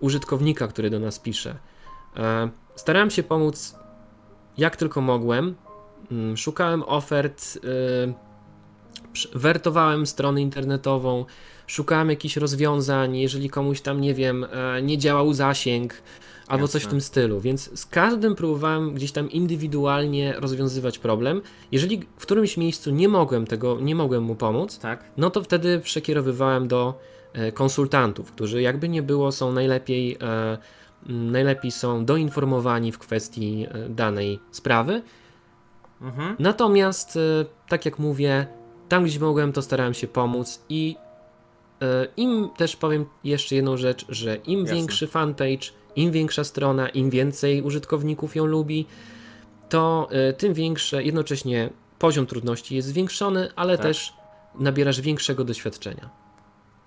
użytkownika, 0.00 0.68
który 0.68 0.90
do 0.90 1.00
nas 1.00 1.18
pisze. 1.18 1.56
E, 2.16 2.48
starałem 2.76 3.10
się 3.10 3.22
pomóc 3.22 3.74
jak 4.58 4.76
tylko 4.76 5.00
mogłem. 5.00 5.54
Mm, 6.10 6.36
szukałem 6.36 6.82
ofert, 6.86 7.56
y, 7.56 8.14
wertowałem 9.34 10.06
stronę 10.06 10.42
internetową, 10.42 11.24
szukałem 11.66 12.10
jakichś 12.10 12.36
rozwiązań, 12.36 13.16
jeżeli 13.16 13.50
komuś 13.50 13.80
tam, 13.80 14.00
nie 14.00 14.14
wiem, 14.14 14.46
e, 14.52 14.82
nie 14.82 14.98
działał 14.98 15.32
zasięg 15.32 16.02
albo 16.46 16.64
Jasne. 16.64 16.72
coś 16.72 16.88
w 16.88 16.90
tym 16.90 17.00
stylu. 17.00 17.40
Więc 17.40 17.80
z 17.80 17.86
każdym 17.86 18.34
próbowałem 18.34 18.94
gdzieś 18.94 19.12
tam 19.12 19.30
indywidualnie 19.30 20.34
rozwiązywać 20.38 20.98
problem. 20.98 21.42
Jeżeli 21.72 22.02
w 22.16 22.22
którymś 22.22 22.56
miejscu 22.56 22.90
nie 22.90 23.08
mogłem 23.08 23.46
tego, 23.46 23.80
nie 23.80 23.94
mogłem 23.94 24.22
mu 24.22 24.34
pomóc, 24.34 24.78
tak. 24.78 25.04
no 25.16 25.30
to 25.30 25.42
wtedy 25.42 25.80
przekierowywałem 25.80 26.68
do 26.68 26.98
e, 27.32 27.52
konsultantów, 27.52 28.32
którzy 28.32 28.62
jakby 28.62 28.88
nie 28.88 29.02
było 29.02 29.32
są 29.32 29.52
najlepiej 29.52 30.18
e, 30.20 30.58
najlepiej 31.08 31.70
są 31.70 32.04
doinformowani 32.04 32.92
w 32.92 32.98
kwestii 32.98 33.66
danej 33.88 34.40
sprawy. 34.50 35.02
Mhm. 36.00 36.36
Natomiast, 36.38 37.18
tak 37.68 37.84
jak 37.84 37.98
mówię, 37.98 38.46
tam 38.88 39.04
gdzie 39.04 39.20
mogłem, 39.20 39.52
to 39.52 39.62
starałem 39.62 39.94
się 39.94 40.06
pomóc 40.06 40.64
i 40.68 40.96
im 42.16 42.50
też 42.56 42.76
powiem 42.76 43.06
jeszcze 43.24 43.54
jedną 43.54 43.76
rzecz, 43.76 44.06
że 44.08 44.36
im 44.36 44.60
Jasne. 44.60 44.76
większy 44.76 45.06
fanpage, 45.06 45.72
im 45.96 46.12
większa 46.12 46.44
strona, 46.44 46.88
im 46.88 47.10
więcej 47.10 47.62
użytkowników 47.62 48.36
ją 48.36 48.44
lubi, 48.44 48.86
to 49.68 50.08
tym 50.38 50.54
większe, 50.54 51.02
jednocześnie 51.02 51.70
poziom 51.98 52.26
trudności 52.26 52.76
jest 52.76 52.88
zwiększony, 52.88 53.48
ale 53.56 53.76
tak. 53.76 53.86
też 53.86 54.12
nabierasz 54.58 55.00
większego 55.00 55.44
doświadczenia. 55.44 56.25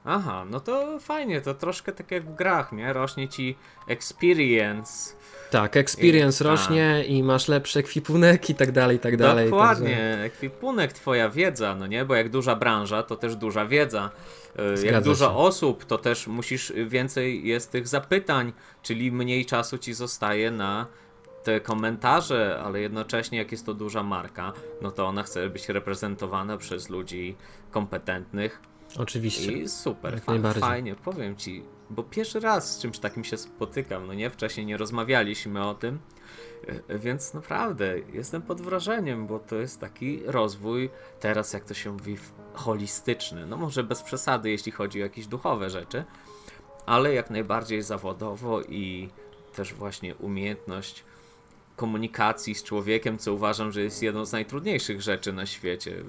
Aha, 0.06 0.46
no 0.50 0.60
to 0.60 1.00
fajnie, 1.00 1.42
to 1.42 1.54
troszkę 1.54 1.92
tak 1.92 2.12
jak 2.12 2.24
w 2.24 2.36
grach, 2.36 2.72
nie? 2.72 2.94
Rośnie 2.94 3.28
ci 3.28 3.56
experience. 3.88 5.14
Tak, 5.52 5.78
experience 5.78 6.44
I, 6.44 6.48
rośnie 6.48 7.04
i 7.08 7.24
masz 7.24 7.48
lepszy 7.48 7.80
ekwipunek 7.80 8.50
i 8.50 8.56
tak 8.56 8.72
dalej, 8.72 8.98
i 8.98 9.00
tak 9.00 9.18
dalej. 9.18 9.50
Dokładnie, 9.50 9.90
także... 9.90 10.24
ekwipunek, 10.24 10.94
twoja 10.94 11.30
wiedza, 11.30 11.76
no 11.76 11.88
nie? 11.88 12.06
Bo 12.06 12.16
jak 12.16 12.30
duża 12.30 12.56
branża, 12.56 13.04
to 13.04 13.16
też 13.16 13.36
duża 13.36 13.66
wiedza. 13.66 14.10
E, 14.56 14.78
Zgadza 14.78 14.96
jak 14.96 15.04
dużo 15.04 15.26
się. 15.26 15.36
osób, 15.36 15.86
to 15.86 15.98
też 15.98 16.28
musisz, 16.28 16.74
więcej 16.88 17.48
jest 17.48 17.72
tych 17.72 17.88
zapytań, 17.88 18.54
czyli 18.84 19.12
mniej 19.12 19.46
czasu 19.46 19.78
ci 19.78 19.94
zostaje 19.94 20.52
na 20.52 20.86
te 21.44 21.62
komentarze, 21.62 22.62
ale 22.64 22.80
jednocześnie 22.82 23.38
jak 23.38 23.52
jest 23.52 23.66
to 23.66 23.74
duża 23.74 24.04
marka, 24.04 24.54
no 24.82 24.92
to 24.92 25.08
ona 25.08 25.24
chce 25.24 25.50
być 25.50 25.70
reprezentowana 25.70 26.58
przez 26.58 26.90
ludzi 26.90 27.36
kompetentnych. 27.72 28.62
Oczywiście. 28.98 29.52
I 29.52 29.70
super, 29.70 30.22
fa 30.22 30.54
fajnie, 30.54 30.96
powiem 30.96 31.36
ci, 31.36 31.64
bo 31.90 32.04
pierwszy 32.04 32.40
raz 32.40 32.76
z 32.76 32.82
czymś 32.82 33.00
takim 33.00 33.24
się 33.24 33.38
spotykam, 33.38 34.08
no 34.08 34.14
nie? 34.14 34.30
Wcześniej 34.30 34.66
nie 34.66 34.78
rozmawialiśmy 34.78 35.66
o 35.68 35.76
tym, 35.76 36.00
e, 36.88 37.00
więc 37.00 37.34
naprawdę 37.34 38.00
jestem 38.14 38.42
pod 38.42 38.62
wrażeniem, 38.62 39.28
bo 39.28 39.40
to 39.40 39.56
jest 39.56 39.80
taki 39.80 40.22
rozwój, 40.26 40.90
teraz 41.20 41.54
jak 41.54 41.66
to 41.66 41.74
się 41.74 41.92
mówi, 41.92 42.18
holistyczny. 42.54 43.46
No 43.46 43.58
może 43.58 43.84
bez 43.84 44.02
przesady, 44.02 44.50
jeśli 44.50 44.72
chodzi 44.72 45.00
o 45.00 45.04
jakieś 45.04 45.28
duchowe 45.28 45.70
rzeczy, 45.70 46.04
ale 46.86 47.14
jak 47.14 47.30
najbardziej 47.30 47.82
zawodowo 47.82 48.62
i 48.62 49.10
też 49.56 49.74
właśnie 49.74 50.16
umiejętność 50.16 51.04
komunikacji 51.76 52.56
z 52.56 52.64
człowiekiem, 52.64 53.18
co 53.18 53.34
uważam, 53.34 53.72
że 53.72 53.82
jest 53.82 54.04
jedną 54.04 54.26
z 54.26 54.32
najtrudniejszych 54.32 55.02
rzeczy 55.02 55.34
na 55.34 55.46
świecie. 55.46 56.04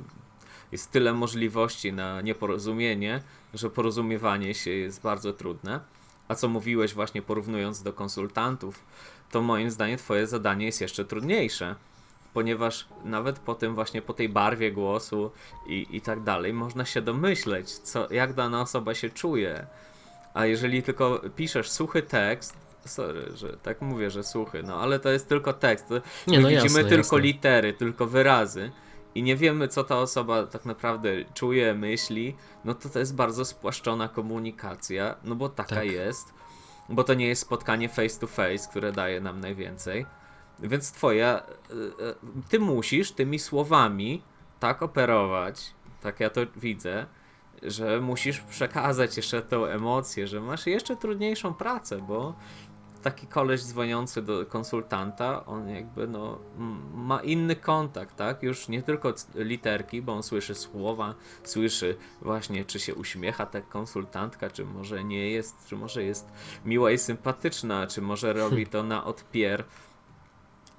Jest 0.72 0.90
tyle 0.90 1.12
możliwości 1.12 1.92
na 1.92 2.20
nieporozumienie, 2.20 3.22
że 3.54 3.70
porozumiewanie 3.70 4.54
się 4.54 4.70
jest 4.70 5.02
bardzo 5.02 5.32
trudne. 5.32 5.80
A 6.28 6.34
co 6.34 6.48
mówiłeś 6.48 6.94
właśnie 6.94 7.22
porównując 7.22 7.82
do 7.82 7.92
konsultantów, 7.92 8.84
to 9.30 9.42
moim 9.42 9.70
zdaniem 9.70 9.98
twoje 9.98 10.26
zadanie 10.26 10.66
jest 10.66 10.80
jeszcze 10.80 11.04
trudniejsze 11.04 11.74
ponieważ 12.34 12.86
nawet 13.04 13.38
po 13.38 13.54
tym 13.54 13.74
właśnie 13.74 14.02
po 14.02 14.12
tej 14.12 14.28
barwie 14.28 14.72
głosu 14.72 15.30
i, 15.66 15.86
i 15.90 16.00
tak 16.00 16.22
dalej 16.22 16.52
można 16.52 16.84
się 16.84 17.02
domyśleć, 17.02 17.70
co, 17.70 18.12
jak 18.12 18.32
dana 18.32 18.60
osoba 18.60 18.94
się 18.94 19.10
czuje. 19.10 19.66
A 20.34 20.46
jeżeli 20.46 20.82
tylko 20.82 21.20
piszesz 21.36 21.70
suchy 21.70 22.02
tekst, 22.02 22.56
sorry, 22.86 23.22
że 23.34 23.56
tak 23.56 23.80
mówię, 23.80 24.10
że 24.10 24.24
suchy, 24.24 24.62
no 24.62 24.80
ale 24.80 24.98
to 24.98 25.08
jest 25.08 25.28
tylko 25.28 25.52
tekst. 25.52 25.90
Nie, 26.26 26.40
no 26.40 26.48
widzimy 26.48 26.54
jasne, 26.64 26.84
tylko 26.84 27.16
jasne. 27.16 27.20
litery, 27.20 27.72
tylko 27.72 28.06
wyrazy 28.06 28.70
i 29.14 29.22
nie 29.22 29.36
wiemy, 29.36 29.68
co 29.68 29.84
ta 29.84 29.98
osoba 29.98 30.46
tak 30.46 30.64
naprawdę 30.64 31.10
czuje, 31.34 31.74
myśli, 31.74 32.36
no 32.64 32.74
to 32.74 32.88
to 32.88 32.98
jest 32.98 33.14
bardzo 33.14 33.44
spłaszczona 33.44 34.08
komunikacja, 34.08 35.16
no 35.24 35.34
bo 35.34 35.48
taka 35.48 35.74
tak. 35.74 35.90
jest. 35.90 36.34
Bo 36.88 37.04
to 37.04 37.14
nie 37.14 37.28
jest 37.28 37.42
spotkanie 37.42 37.88
face 37.88 38.20
to 38.20 38.26
face, 38.26 38.68
które 38.70 38.92
daje 38.92 39.20
nam 39.20 39.40
najwięcej. 39.40 40.06
Więc 40.58 40.92
twoja, 40.92 41.28
e, 41.28 41.42
e, 42.08 42.14
ty 42.48 42.58
musisz 42.58 43.12
tymi 43.12 43.38
słowami 43.38 44.22
tak 44.60 44.82
operować, 44.82 45.74
tak 46.00 46.20
ja 46.20 46.30
to 46.30 46.40
widzę, 46.56 47.06
że 47.62 48.00
musisz 48.00 48.40
przekazać 48.40 49.16
jeszcze 49.16 49.42
tę 49.42 49.56
emocję, 49.56 50.26
że 50.26 50.40
masz 50.40 50.66
jeszcze 50.66 50.96
trudniejszą 50.96 51.54
pracę, 51.54 51.98
bo 51.98 52.34
taki 53.02 53.26
koleś 53.26 53.62
dzwoniący 53.62 54.22
do 54.22 54.46
konsultanta, 54.46 55.46
on 55.46 55.68
jakby 55.68 56.06
no 56.06 56.38
ma 56.94 57.22
inny 57.22 57.56
kontakt, 57.56 58.16
tak? 58.16 58.42
Już 58.42 58.68
nie 58.68 58.82
tylko 58.82 59.14
literki, 59.34 60.02
bo 60.02 60.12
on 60.12 60.22
słyszy 60.22 60.54
słowa, 60.54 61.14
słyszy 61.44 61.96
właśnie 62.22 62.64
czy 62.64 62.80
się 62.80 62.94
uśmiecha 62.94 63.46
ta 63.46 63.60
konsultantka, 63.60 64.50
czy 64.50 64.64
może 64.64 65.04
nie 65.04 65.30
jest, 65.30 65.66
czy 65.66 65.76
może 65.76 66.04
jest 66.04 66.32
miła 66.64 66.90
i 66.90 66.98
sympatyczna, 66.98 67.86
czy 67.86 68.02
może 68.02 68.32
robi 68.42 68.66
to 68.66 68.82
na 68.82 69.04
odpier 69.04 69.64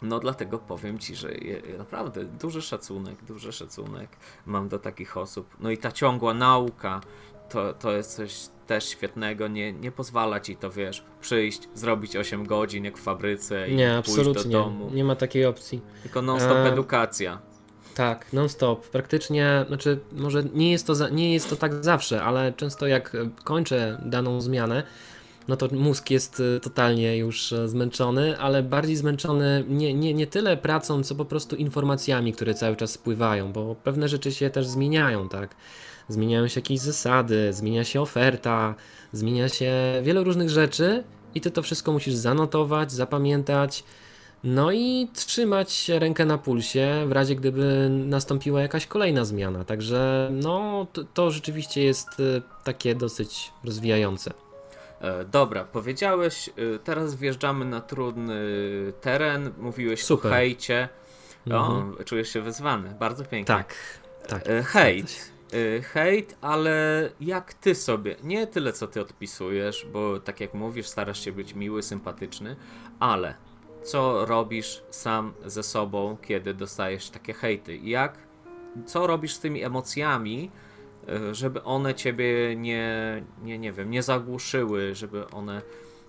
no 0.01 0.19
dlatego 0.19 0.59
powiem 0.59 0.99
Ci, 0.99 1.15
że 1.15 1.31
je, 1.31 1.61
naprawdę 1.77 2.25
duży 2.25 2.61
szacunek, 2.61 3.23
duży 3.23 3.51
szacunek 3.51 4.09
mam 4.45 4.69
do 4.69 4.79
takich 4.79 5.17
osób. 5.17 5.55
No 5.59 5.71
i 5.71 5.77
ta 5.77 5.91
ciągła 5.91 6.33
nauka 6.33 7.01
to, 7.49 7.73
to 7.73 7.91
jest 7.91 8.15
coś 8.15 8.47
też 8.71 8.89
świetnego, 8.89 9.47
nie, 9.47 9.73
nie 9.73 9.91
pozwala 9.91 10.39
Ci 10.39 10.55
to, 10.55 10.71
wiesz, 10.71 11.03
przyjść, 11.21 11.61
zrobić 11.73 12.15
8 12.15 12.45
godzin 12.45 12.85
jak 12.85 12.97
w 12.97 13.01
fabryce 13.01 13.69
i 13.69 13.75
nie, 13.75 14.01
pójść 14.05 14.33
do 14.33 14.43
domu. 14.43 14.89
Nie 14.93 15.03
ma 15.03 15.15
takiej 15.15 15.45
opcji. 15.45 15.81
Tylko 16.03 16.21
non-stop 16.21 16.57
e... 16.57 16.71
edukacja. 16.71 17.39
Tak, 17.95 18.33
non-stop. 18.33 18.87
Praktycznie, 18.87 19.65
znaczy, 19.67 19.99
może 20.11 20.43
nie 20.53 20.71
jest, 20.71 20.87
to 20.87 20.95
za, 20.95 21.09
nie 21.09 21.33
jest 21.33 21.49
to 21.49 21.55
tak 21.55 21.83
zawsze, 21.83 22.23
ale 22.23 22.53
często 22.53 22.87
jak 22.87 23.17
kończę 23.43 24.01
daną 24.05 24.41
zmianę, 24.41 24.83
no 25.47 25.57
to 25.57 25.67
mózg 25.71 26.11
jest 26.11 26.39
y, 26.39 26.59
totalnie 26.59 27.17
już 27.17 27.53
e, 27.53 27.67
zmęczony, 27.67 28.39
ale 28.39 28.63
bardziej 28.63 28.95
zmęczony 28.95 29.63
nie, 29.67 29.93
nie, 29.93 30.13
nie 30.13 30.27
tyle 30.27 30.57
pracą, 30.57 31.03
co 31.03 31.15
po 31.15 31.25
prostu 31.25 31.55
informacjami, 31.55 32.33
które 32.33 32.53
cały 32.53 32.75
czas 32.75 32.91
spływają, 32.91 33.51
bo 33.51 33.75
pewne 33.75 34.07
rzeczy 34.07 34.31
się 34.31 34.49
też 34.49 34.67
zmieniają, 34.67 35.29
tak? 35.29 35.55
Zmieniają 36.11 36.47
się 36.47 36.59
jakieś 36.59 36.79
zasady, 36.79 37.53
zmienia 37.53 37.83
się 37.83 38.01
oferta, 38.01 38.75
zmienia 39.11 39.49
się 39.49 39.73
wiele 40.03 40.23
różnych 40.23 40.49
rzeczy 40.49 41.03
i 41.35 41.41
ty 41.41 41.51
to 41.51 41.61
wszystko 41.61 41.91
musisz 41.91 42.13
zanotować, 42.13 42.91
zapamiętać. 42.91 43.83
No 44.43 44.71
i 44.71 45.07
trzymać 45.13 45.89
rękę 45.89 46.25
na 46.25 46.37
pulsie 46.37 47.05
w 47.07 47.11
razie 47.11 47.35
gdyby 47.35 47.89
nastąpiła 47.89 48.61
jakaś 48.61 48.87
kolejna 48.87 49.25
zmiana. 49.25 49.63
Także 49.63 50.29
no 50.31 50.87
to, 50.93 51.03
to 51.03 51.31
rzeczywiście 51.31 51.83
jest 51.83 52.19
y, 52.19 52.41
takie 52.63 52.95
dosyć 52.95 53.51
rozwijające. 53.63 54.33
E, 55.01 55.25
dobra, 55.25 55.65
powiedziałeś, 55.65 56.49
e, 56.49 56.79
teraz 56.79 57.15
wjeżdżamy 57.15 57.65
na 57.65 57.81
trudny 57.81 58.43
teren, 59.01 59.51
mówiłeś 59.57 60.03
Super. 60.03 60.31
o 60.31 60.35
hejcie. 60.35 60.89
O, 61.51 61.75
mhm. 61.75 62.05
czujesz 62.05 62.29
się 62.29 62.41
wyzwany, 62.41 62.95
bardzo 62.99 63.23
pięknie. 63.25 63.55
Tak, 63.55 63.75
tak. 64.27 64.49
E, 64.49 64.63
hejt. 64.63 65.31
Hejt, 65.83 66.37
ale 66.41 67.09
jak 67.19 67.53
ty 67.53 67.75
sobie, 67.75 68.15
nie 68.23 68.47
tyle 68.47 68.73
co 68.73 68.87
ty 68.87 69.01
odpisujesz, 69.01 69.87
bo 69.93 70.19
tak 70.19 70.39
jak 70.39 70.53
mówisz, 70.53 70.87
starasz 70.87 71.25
się 71.25 71.31
być 71.31 71.55
miły, 71.55 71.83
sympatyczny, 71.83 72.55
ale 72.99 73.35
co 73.83 74.25
robisz 74.25 74.83
sam 74.89 75.33
ze 75.45 75.63
sobą, 75.63 76.17
kiedy 76.21 76.53
dostajesz 76.53 77.09
takie 77.09 77.33
hejty? 77.33 77.77
Jak, 77.77 78.17
co 78.85 79.07
robisz 79.07 79.33
z 79.33 79.39
tymi 79.39 79.63
emocjami, 79.63 80.51
E, 81.07 81.35
żeby 81.35 81.63
one 81.63 81.95
ciebie 81.95 82.55
nie, 82.55 83.23
nie, 83.43 83.59
nie 83.59 83.71
wiem, 83.71 83.91
nie 83.91 84.03
zagłuszyły, 84.03 84.95
żeby 84.95 85.27
one 85.27 85.61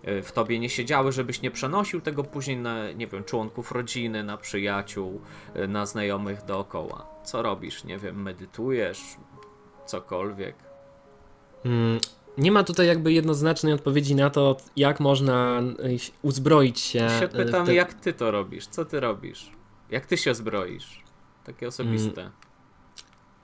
y, 0.08 0.22
w 0.22 0.32
tobie 0.32 0.58
nie 0.58 0.68
siedziały, 0.68 1.12
żebyś 1.12 1.42
nie 1.42 1.50
przenosił 1.50 2.00
tego 2.00 2.24
później 2.24 2.56
na, 2.56 2.92
nie 2.92 3.06
wiem, 3.06 3.24
członków 3.24 3.72
rodziny, 3.72 4.24
na 4.24 4.36
przyjaciół, 4.36 5.20
y, 5.56 5.68
na 5.68 5.86
znajomych 5.86 6.44
dookoła. 6.44 7.06
Co 7.24 7.42
robisz? 7.42 7.84
Nie 7.84 7.98
wiem, 7.98 8.22
medytujesz, 8.22 9.16
cokolwiek. 9.86 10.56
Mm, 11.64 11.98
nie 12.38 12.52
ma 12.52 12.64
tutaj 12.64 12.86
jakby 12.86 13.12
jednoznacznej 13.12 13.72
odpowiedzi 13.72 14.14
na 14.14 14.30
to, 14.30 14.56
jak 14.76 15.00
można 15.00 15.60
y, 15.60 15.98
uzbroić 16.22 16.80
się. 16.80 16.98
Ja 16.98 17.20
się 17.20 17.28
w 17.28 17.32
pytam, 17.32 17.66
te- 17.66 17.74
jak 17.74 17.94
ty 17.94 18.12
to 18.12 18.30
robisz? 18.30 18.66
Co 18.66 18.84
ty 18.84 19.00
robisz? 19.00 19.52
Jak 19.90 20.06
ty 20.06 20.16
się 20.16 20.34
zbroisz? 20.34 21.02
Takie 21.44 21.68
osobiste. 21.68 22.30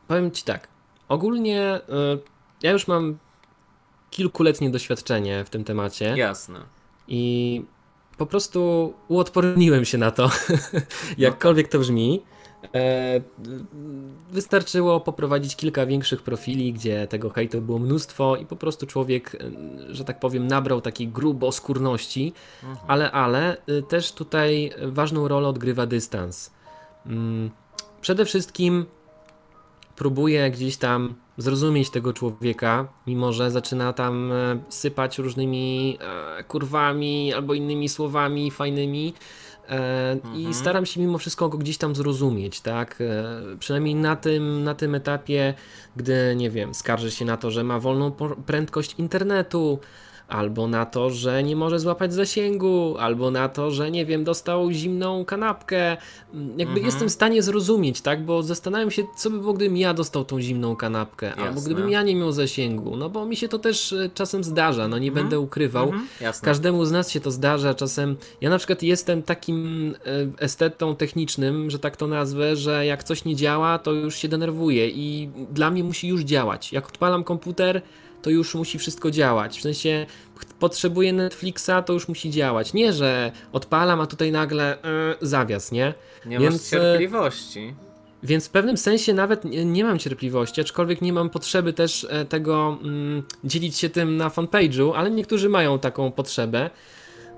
Powiem 0.08 0.30
ci 0.30 0.44
tak. 0.44 0.68
Ogólnie 1.08 1.76
y, 1.76 2.18
ja 2.62 2.72
już 2.72 2.88
mam 2.88 3.18
kilkuletnie 4.10 4.70
doświadczenie 4.70 5.44
w 5.44 5.50
tym 5.50 5.64
temacie 5.64 6.14
Jasne. 6.16 6.60
i 7.08 7.64
po 8.18 8.26
prostu 8.26 8.94
uodporniłem 9.08 9.84
się 9.84 9.98
na 9.98 10.10
to, 10.10 10.30
jakkolwiek 11.18 11.68
to 11.68 11.78
brzmi. 11.78 12.22
E, 12.74 13.20
wystarczyło 14.30 15.00
poprowadzić 15.00 15.56
kilka 15.56 15.86
większych 15.86 16.22
profili, 16.22 16.72
gdzie 16.72 17.06
tego 17.06 17.30
hejtu 17.30 17.60
było 17.60 17.78
mnóstwo 17.78 18.36
i 18.36 18.46
po 18.46 18.56
prostu 18.56 18.86
człowiek, 18.86 19.34
e, 19.34 19.50
że 19.94 20.04
tak 20.04 20.20
powiem, 20.20 20.46
nabrał 20.46 20.80
takiej 20.80 21.08
gruboskórności, 21.08 22.32
Mhm. 22.62 22.78
ale, 22.88 23.10
ale 23.12 23.56
y, 23.68 23.82
też 23.82 24.12
tutaj 24.12 24.72
ważną 24.82 25.28
rolę 25.28 25.48
odgrywa 25.48 25.86
dystans. 25.86 26.50
Mm, 27.06 27.50
Przede 28.00 28.24
wszystkim 28.24 28.86
próbuję 29.96 30.50
gdzieś 30.50 30.76
tam 30.76 31.14
zrozumieć 31.38 31.90
tego 31.90 32.12
człowieka, 32.12 32.88
mimo 33.06 33.32
że 33.32 33.50
zaczyna 33.50 33.92
tam 33.92 34.32
e, 34.32 34.58
sypać 34.68 35.18
różnymi 35.18 35.98
kurwami 36.48 37.34
albo 37.34 37.54
innymi 37.54 37.88
słowami 37.88 38.50
fajnymi. 38.50 39.14
E, 39.68 40.16
I 40.34 40.36
Mhm. 40.36 40.54
staram 40.54 40.86
się 40.86 41.00
mimo 41.00 41.18
wszystko 41.18 41.48
go 41.48 41.58
gdzieś 41.58 41.78
tam 41.78 41.94
zrozumieć, 41.96 42.60
tak? 42.60 43.00
E, 43.00 43.40
przynajmniej 43.58 43.94
na 43.94 44.16
tym, 44.16 44.64
na 44.64 44.74
tym 44.74 44.94
etapie, 44.94 45.54
gdy, 45.96 46.34
nie 46.36 46.50
wiem, 46.50 46.74
skarży 46.74 47.10
się 47.10 47.24
na 47.24 47.36
to, 47.36 47.50
że 47.50 47.64
ma 47.64 47.80
wolną 47.80 48.10
prędkość 48.46 48.94
internetu, 48.98 49.78
albo 50.28 50.68
na 50.68 50.86
to, 50.86 51.10
że 51.10 51.42
nie 51.42 51.56
może 51.56 51.80
złapać 51.80 52.14
zasięgu, 52.14 52.96
albo 52.98 53.30
na 53.30 53.48
to, 53.48 53.70
że 53.70 53.90
nie 53.90 54.06
wiem, 54.06 54.24
dostał 54.24 54.70
zimną 54.72 55.24
kanapkę. 55.24 55.96
Mm, 56.34 56.48
Jakby 56.48 56.62
Mhm. 56.64 56.86
jestem 56.86 57.08
w 57.08 57.12
stanie 57.12 57.42
zrozumieć, 57.42 58.00
tak? 58.00 58.24
Bo 58.24 58.42
zastanawiam 58.42 58.90
się, 58.90 59.02
co 59.16 59.30
by 59.30 59.38
było, 59.38 59.52
gdybym 59.52 59.76
ja 59.76 59.94
dostał 59.94 60.24
tą 60.24 60.40
zimną 60.40 60.76
kanapkę, 60.76 61.30
albo 61.34 61.44
Jasne. 61.44 61.60
gdybym 61.62 61.90
ja 61.90 62.02
nie 62.02 62.14
miał 62.16 62.32
zasięgu. 62.32 62.96
No 62.96 63.10
bo 63.10 63.26
mi 63.26 63.36
się 63.36 63.48
to 63.48 63.58
też 63.58 63.92
e, 63.92 64.10
czasem 64.14 64.44
zdarza, 64.44 64.88
no 64.88 64.98
nie 64.98 65.08
Mhm. 65.08 65.24
będę 65.26 65.40
ukrywał. 65.40 65.84
Mhm. 65.84 66.08
Każdemu 66.42 66.84
z 66.84 66.92
nas 66.92 67.10
się 67.10 67.20
to 67.20 67.30
zdarza 67.30 67.74
czasem. 67.74 68.16
Ja 68.40 68.50
na 68.50 68.58
przykład 68.58 68.82
jestem 68.82 69.22
takim 69.22 69.94
e, 70.38 70.42
estetą 70.44 70.96
technicznym, 70.96 71.70
że 71.70 71.78
tak 71.78 71.96
to 71.96 72.06
nazwę, 72.06 72.56
że 72.56 72.86
jak 72.86 73.04
coś 73.04 73.24
nie 73.24 73.36
działa, 73.36 73.78
to 73.78 73.92
już 73.92 74.14
się 74.16 74.28
denerwuję 74.28 74.88
i 74.88 75.28
dla 75.50 75.70
mnie 75.70 75.84
musi 75.84 76.08
już 76.08 76.22
działać. 76.22 76.72
Jak 76.72 76.86
odpalam 76.88 77.24
komputer, 77.24 77.82
to 78.22 78.30
już 78.30 78.54
musi 78.54 78.78
wszystko 78.78 79.10
działać. 79.10 79.58
W 79.58 79.62
sensie 79.62 80.06
potrzebuję 80.58 81.12
Netflixa, 81.12 81.70
to 81.86 81.92
już 81.92 82.08
musi 82.08 82.30
działać. 82.30 82.72
Nie, 82.72 82.92
że 82.92 83.32
odpalam, 83.52 84.00
a 84.00 84.06
tutaj 84.06 84.32
nagle 84.32 84.82
e, 84.82 85.16
zawias, 85.20 85.72
nie? 85.72 85.94
Nie 86.26 86.38
Więc, 86.38 86.54
masz 86.54 86.72
e, 86.72 86.82
cierpliwości. 86.82 87.74
Więc 88.22 88.46
w 88.46 88.50
pewnym 88.50 88.76
sensie 88.76 89.14
nawet 89.14 89.44
nie, 89.44 89.84
mam 89.84 89.98
cierpliwości, 89.98 90.60
aczkolwiek 90.60 91.02
nie 91.02 91.12
mam 91.12 91.30
potrzeby 91.30 91.72
też 91.72 92.06
e, 92.10 92.24
tego 92.24 92.78
mm, 92.82 93.22
dzielić 93.44 93.78
się 93.78 93.90
tym 93.90 94.16
na 94.16 94.28
fanpage'u, 94.28 94.92
ale 94.96 95.10
niektórzy 95.10 95.48
mają 95.48 95.78
taką 95.78 96.12
potrzebę. 96.12 96.70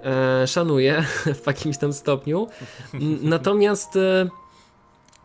E, 0.05 0.47
szanuję 0.47 1.05
w 1.43 1.47
jakimś 1.47 1.79
tam 1.79 1.93
stopniu. 1.93 2.49
Natomiast 3.23 3.97
e, 3.97 4.29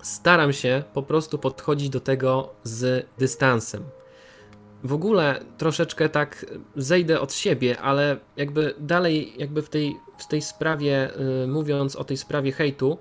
staram 0.02 0.54
się 0.54 0.84
po 0.94 1.04
prostu 1.04 1.38
podchodzić 1.38 1.90
do 1.90 2.00
tego 2.00 2.50
z 2.64 3.08
dystansem. 3.18 3.84
W 4.84 4.94
ogóle 4.94 5.40
troszeczkę 5.58 6.10
tak 6.10 6.46
zejdę 6.76 7.22
od 7.22 7.34
siebie, 7.34 7.80
ale 7.80 8.18
jakby 8.38 8.74
dalej, 8.80 9.34
jakby 9.38 9.62
w 9.62 9.70
tej, 9.70 9.96
w 10.18 10.28
tej 10.28 10.42
sprawie, 10.42 11.10
y, 11.44 11.48
mówiąc 11.48 11.96
o 11.96 12.04
tej 12.04 12.18
sprawie 12.18 12.52
hejtu, 12.52 12.98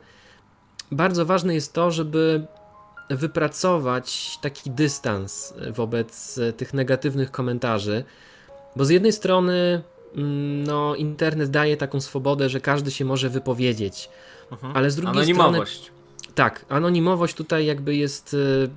bardzo 0.92 1.26
ważne 1.26 1.54
jest 1.54 1.72
to, 1.72 1.90
żeby 1.90 2.46
wypracować 3.10 4.38
taki 4.42 4.70
dystans 4.70 5.54
wobec 5.70 6.38
e, 6.38 6.52
tych 6.52 6.74
negatywnych 6.74 7.30
komentarzy, 7.30 8.04
bo 8.76 8.84
z 8.84 8.90
jednej 8.90 9.12
strony 9.12 9.82
mm, 10.16 10.64
no, 10.64 10.94
internet 10.94 11.50
daje 11.50 11.76
taką 11.76 12.00
swobodę, 12.00 12.48
że 12.48 12.60
każdy 12.60 12.90
się 12.90 13.04
może 13.04 13.28
wypowiedzieć, 13.28 14.08
Mhm. 14.50 14.76
ale 14.76 14.90
z 14.90 14.96
drugiej 14.96 15.12
strony. 15.34 15.58
Tak, 16.34 16.64
anonimowość 16.68 17.34
tutaj 17.34 17.66
jakby 17.66 17.96
jest 17.96 18.34
y, 18.34 18.68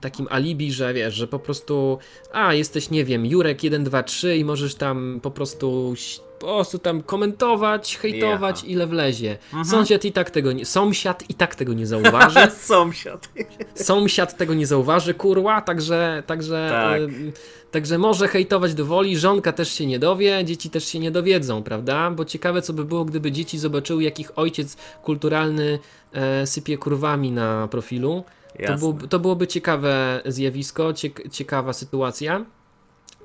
takim 0.00 0.26
alibi, 0.30 0.72
że 0.72 0.94
wiesz, 0.94 1.14
że 1.14 1.26
po 1.26 1.38
prostu 1.38 1.98
a 2.32 2.54
jesteś, 2.54 2.90
nie 2.90 3.04
wiem, 3.04 3.26
Jurek 3.26 3.58
123 3.58 4.36
i 4.36 4.44
możesz 4.44 4.74
tam 4.74 5.20
po 5.22 5.30
prostu 5.30 5.94
po 6.38 6.46
prostu 6.46 6.78
tam 6.78 7.02
komentować, 7.02 7.96
hejtować 7.98 8.56
Jaha. 8.62 8.72
ile 8.72 8.86
wlezie. 8.86 9.38
Mhm. 9.44 9.64
Sąsiad 9.64 10.04
i 10.04 10.12
tak 10.12 10.30
tego 10.30 10.52
nie, 10.52 10.64
sąsiad 10.64 11.30
i 11.30 11.34
tak 11.34 11.54
tego 11.54 11.72
nie 11.72 11.86
zauważy. 11.86 12.50
Sąsiad. 12.60 13.28
Sąsiad 13.74 14.36
tego 14.36 14.54
nie 14.54 14.66
zauważy, 14.66 15.14
kurwa, 15.14 15.60
także, 15.60 16.22
także, 16.26 16.68
Tak. 16.70 17.00
y, 17.00 17.32
także 17.74 17.98
może 17.98 18.28
hejtować 18.28 18.74
do 18.74 18.86
woli, 18.86 19.16
żonka 19.16 19.52
też 19.52 19.72
się 19.72 19.86
nie 19.86 19.98
dowie, 19.98 20.44
dzieci 20.44 20.70
też 20.70 20.84
się 20.84 20.98
nie 20.98 21.10
dowiedzą, 21.10 21.62
prawda? 21.62 22.10
Bo 22.10 22.24
ciekawe, 22.24 22.62
co 22.62 22.72
by 22.72 22.84
było, 22.84 23.04
gdyby 23.04 23.32
dzieci 23.32 23.58
zobaczyły, 23.58 24.02
jak 24.02 24.20
ich 24.20 24.38
ojciec 24.38 24.76
kulturalny 25.02 25.78
e, 26.12 26.46
sypie 26.46 26.78
kurwami 26.78 27.32
na 27.32 27.68
profilu. 27.68 28.24
To, 28.66 28.74
byłoby, 28.74 29.08
to 29.08 29.18
byłoby 29.18 29.46
ciekawe 29.46 30.22
zjawisko, 30.26 30.92
ciek 30.92 31.30
ciekawa 31.30 31.72
sytuacja. 31.72 32.44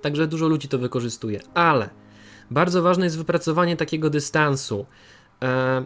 Także 0.01 0.27
dużo 0.27 0.47
ludzi 0.47 0.67
to 0.67 0.77
wykorzystuje. 0.77 1.39
Ale 1.53 1.89
bardzo 2.51 2.81
ważne 2.81 3.05
jest 3.05 3.17
wypracowanie 3.17 3.77
takiego 3.77 4.09
dystansu. 4.09 4.85
E, 5.43 5.85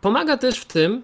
pomaga 0.00 0.36
też 0.36 0.60
w 0.60 0.64
tym 0.64 1.02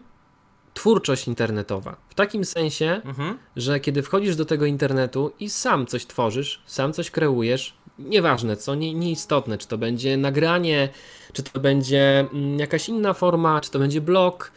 twórczość 0.74 1.28
internetowa. 1.28 1.96
W 2.08 2.14
takim 2.14 2.44
sensie, 2.44 3.00
Mhm. 3.04 3.38
że 3.56 3.80
kiedy 3.80 4.02
wchodzisz 4.02 4.36
do 4.36 4.44
tego 4.44 4.66
internetu 4.66 5.32
i 5.40 5.50
sam 5.50 5.86
coś 5.86 6.06
tworzysz, 6.06 6.62
sam 6.66 6.92
coś 6.92 7.10
kreujesz, 7.10 7.74
nieważne 7.98 8.56
co, 8.56 8.74
nie, 8.74 8.94
nieistotne, 8.94 9.58
czy 9.58 9.68
to 9.68 9.78
będzie 9.78 10.16
nagranie, 10.16 10.88
czy 11.32 11.42
to 11.42 11.60
będzie 11.60 12.20
mm, 12.32 12.58
jakaś 12.58 12.88
inna 12.88 13.12
forma, 13.12 13.60
czy 13.60 13.70
to 13.70 13.78
będzie 13.78 14.00
blog, 14.00 14.52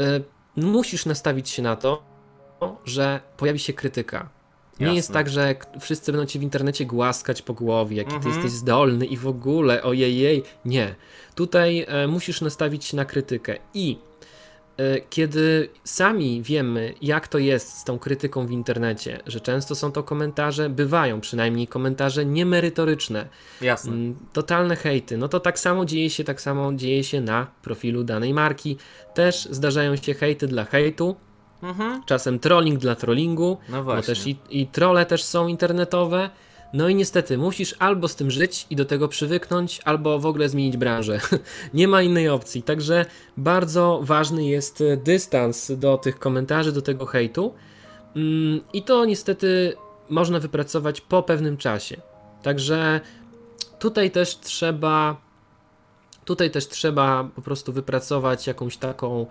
y, 0.00 0.04
musisz 0.56 1.06
nastawić 1.06 1.48
się 1.48 1.62
na 1.62 1.76
to, 1.76 2.02
że 2.84 3.20
pojawi 3.36 3.58
się 3.58 3.72
krytyka. 3.72 4.28
Nie 4.80 4.86
Jasne. 4.86 4.96
jest 4.96 5.12
tak, 5.12 5.28
że 5.28 5.54
wszyscy 5.80 6.12
będą 6.12 6.26
cię 6.26 6.38
w 6.38 6.42
internecie 6.42 6.86
głaskać 6.86 7.42
po 7.42 7.54
głowie, 7.54 7.96
jaki 7.96 8.14
Mhm. 8.14 8.22
ty 8.22 8.28
jesteś 8.38 8.52
zdolny 8.58 9.06
i 9.06 9.16
w 9.16 9.26
ogóle, 9.26 9.82
ojej, 9.82 10.42
nie. 10.64 10.94
Tutaj 11.34 11.84
e, 11.88 12.06
musisz 12.06 12.40
nastawić 12.40 12.84
się 12.84 12.96
na 12.96 13.04
krytykę 13.04 13.56
i 13.74 13.98
kiedy 15.10 15.68
sami 15.84 16.42
wiemy, 16.42 16.94
jak 17.02 17.28
to 17.28 17.38
jest 17.38 17.78
z 17.78 17.84
tą 17.84 17.98
krytyką 17.98 18.46
w 18.46 18.50
internecie, 18.50 19.20
że 19.26 19.40
często 19.40 19.74
są 19.74 19.92
to 19.92 20.02
komentarze, 20.02 20.68
bywają 20.70 21.20
przynajmniej 21.20 21.66
komentarze 21.68 22.24
niemerytoryczne, 22.26 23.28
Jasne. 23.60 23.92
mm, 23.92 24.16
totalne 24.32 24.76
hejty, 24.76 25.16
no 25.16 25.28
to 25.28 25.40
tak 25.40 25.58
samo 25.58 25.84
dzieje 25.84 26.10
się, 26.10 26.24
tak 26.24 26.40
samo 26.40 26.72
dzieje 26.72 27.04
się 27.04 27.20
na 27.20 27.46
profilu 27.62 28.04
danej 28.04 28.34
marki. 28.34 28.76
Też 29.14 29.48
zdarzają 29.50 29.96
się 29.96 30.14
hejty 30.14 30.46
dla 30.46 30.64
hejtu, 30.64 31.16
Mhm. 31.62 32.02
czasem 32.06 32.38
trolling 32.38 32.78
dla 32.78 32.94
trollingu, 32.94 33.58
No 33.68 33.76
bo 33.76 33.84
właśnie. 33.84 34.14
też 34.14 34.26
i, 34.26 34.36
i 34.50 34.66
trole 34.66 35.06
też 35.06 35.24
są 35.24 35.48
internetowe. 35.48 36.30
No 36.72 36.88
i 36.88 36.94
niestety 36.94 37.38
musisz 37.38 37.74
albo 37.78 38.08
z 38.08 38.16
tym 38.16 38.30
żyć 38.30 38.66
i 38.70 38.76
do 38.76 38.84
tego 38.84 39.08
przywyknąć, 39.08 39.80
albo 39.84 40.18
w 40.18 40.26
ogóle 40.26 40.48
zmienić 40.48 40.76
branżę. 40.76 41.20
Nie 41.74 41.88
ma 41.88 42.02
innej 42.02 42.28
opcji. 42.28 42.62
Także 42.62 43.06
bardzo 43.36 44.00
ważny 44.02 44.44
jest 44.44 44.80
e, 44.80 44.96
dystans 44.96 45.72
do 45.76 45.98
tych 45.98 46.18
komentarzy, 46.18 46.72
do 46.72 46.82
tego 46.82 47.06
hejtu. 47.06 47.54
Mm, 48.16 48.60
I 48.72 48.82
to 48.82 49.04
niestety 49.04 49.76
można 50.08 50.40
wypracować 50.40 51.00
po 51.00 51.22
pewnym 51.22 51.56
czasie. 51.56 51.96
Także 52.42 53.00
tutaj 53.78 54.10
też 54.10 54.40
trzeba 54.40 55.16
tutaj 56.24 56.50
też 56.50 56.68
trzeba 56.68 57.28
po 57.34 57.42
prostu 57.42 57.72
wypracować 57.72 58.46
jakąś 58.46 58.76
taką 58.76 59.26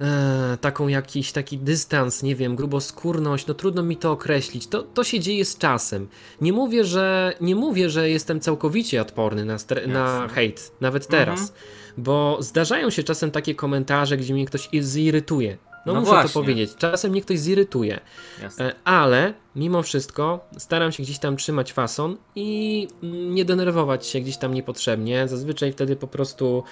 e, 0.00 0.58
taką 0.60 0.88
jakiś 0.88 1.32
taki 1.32 1.58
dystans, 1.58 2.22
nie 2.22 2.36
wiem, 2.36 2.56
gruboskórność, 2.56 3.46
no 3.46 3.54
trudno 3.54 3.82
mi 3.82 3.96
to 3.96 4.12
określić. 4.12 4.66
To, 4.66 4.82
to 4.82 5.04
się 5.04 5.20
dzieje 5.20 5.44
z 5.44 5.58
czasem. 5.58 6.08
Nie 6.40 6.52
mówię, 6.52 6.84
że 6.84 7.32
nie 7.40 7.54
mówię, 7.56 7.90
że 7.90 8.10
jestem 8.10 8.40
całkowicie 8.40 9.02
odporny 9.02 9.44
na, 9.44 9.56
stre- 9.56 9.88
na 9.88 10.28
hejt, 10.28 10.72
nawet 10.80 11.06
teraz, 11.06 11.52
bo 11.96 12.36
zdarzają 12.40 12.90
się 12.90 13.02
czasem 13.02 13.30
takie 13.30 13.54
komentarze, 13.54 14.16
gdzie 14.16 14.34
mnie 14.34 14.46
ktoś 14.46 14.68
zirytuje. 14.80 15.58
No, 15.86 15.92
No 15.94 16.00
muszę 16.00 16.12
właśnie. 16.12 16.28
to 16.28 16.40
powiedzieć. 16.40 16.70
Czasem 16.78 17.10
mnie 17.10 17.22
ktoś 17.22 17.38
zirytuje, 17.38 18.00
Jasne. 18.42 18.64
e, 18.70 18.74
ale 18.84 19.34
mimo 19.56 19.82
wszystko 19.82 20.48
staram 20.58 20.92
się 20.92 21.02
gdzieś 21.02 21.18
tam 21.18 21.36
trzymać 21.36 21.72
fason 21.72 22.16
i 22.34 22.88
mm, 23.02 23.34
nie 23.34 23.44
denerwować 23.44 24.06
się 24.06 24.20
gdzieś 24.20 24.36
tam 24.36 24.54
niepotrzebnie. 24.54 25.28
Zazwyczaj 25.28 25.72
wtedy 25.72 25.96
po 25.96 26.06
prostu 26.06 26.64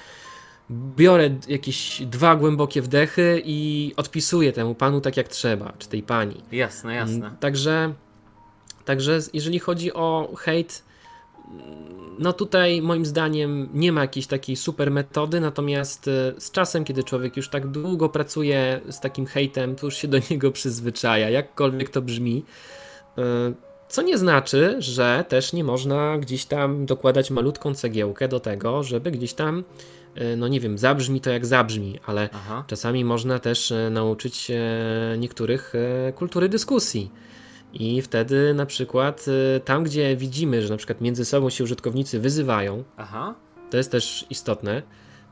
biorę 0.70 1.30
jakieś 1.48 2.02
dwa 2.02 2.36
głębokie 2.36 2.82
wdechy 2.82 3.42
i 3.44 3.92
odpisuję 3.96 4.52
temu 4.52 4.74
panu 4.74 5.00
tak 5.00 5.16
jak 5.16 5.28
trzeba, 5.28 5.72
czy 5.78 5.88
tej 5.88 6.02
pani. 6.02 6.40
Jasne, 6.52 6.94
jasne. 6.94 7.26
Mm, 7.26 7.36
Także, 7.36 7.94
także 8.84 9.20
z- 9.22 9.30
jeżeli 9.34 9.58
chodzi 9.58 9.92
o 9.92 10.32
hejt, 10.38 10.84
no 12.18 12.32
tutaj 12.32 12.82
moim 12.82 13.06
zdaniem 13.06 13.68
nie 13.74 13.92
ma 13.92 14.00
jakiejś 14.00 14.26
takiej 14.26 14.56
super 14.56 14.90
metody, 14.90 15.40
natomiast 15.40 16.08
e, 16.08 16.34
z 16.40 16.50
czasem, 16.50 16.84
kiedy 16.84 17.04
człowiek 17.04 17.36
już 17.36 17.48
tak 17.48 17.66
długo 17.66 18.08
pracuje 18.08 18.80
z 18.90 19.00
takim 19.00 19.26
hejtem, 19.26 19.76
to 19.76 19.86
już 19.86 19.96
się 19.96 20.08
do 20.08 20.18
niego 20.30 20.50
przyzwyczaja, 20.52 21.30
jakkolwiek 21.30 21.90
to 21.90 22.02
brzmi. 22.02 22.44
E, 23.18 23.22
Co 23.88 24.02
nie 24.02 24.18
znaczy, 24.18 24.76
że 24.78 25.24
też 25.28 25.52
nie 25.52 25.64
można 25.64 26.18
gdzieś 26.18 26.44
tam 26.44 26.86
dokładać 26.86 27.30
malutką 27.30 27.74
cegiełkę 27.74 28.28
do 28.28 28.40
tego, 28.40 28.82
żeby 28.82 29.10
gdzieś 29.10 29.34
tam, 29.34 29.64
no 30.36 30.48
nie 30.48 30.60
wiem, 30.60 30.78
zabrzmi 30.78 31.20
to 31.20 31.30
jak 31.30 31.46
zabrzmi, 31.46 31.98
ale 32.06 32.28
Aha. 32.32 32.64
Czasami 32.66 33.04
można 33.04 33.38
też 33.38 33.72
e, 33.72 33.90
nauczyć 33.90 34.36
się 34.36 34.60
niektórych 35.18 35.72
e, 36.08 36.12
kultury 36.12 36.48
dyskusji. 36.48 37.10
I 37.72 38.02
wtedy 38.02 38.54
na 38.54 38.66
przykład 38.66 39.24
e, 39.56 39.60
tam, 39.60 39.84
gdzie 39.84 40.16
widzimy, 40.16 40.62
że 40.62 40.68
na 40.68 40.76
przykład 40.76 41.00
między 41.00 41.24
sobą 41.24 41.50
się 41.50 41.64
użytkownicy 41.64 42.20
wyzywają, 42.20 42.84
Aha. 42.96 43.34
to 43.70 43.76
jest 43.76 43.90
też 43.92 44.26
istotne, 44.30 44.82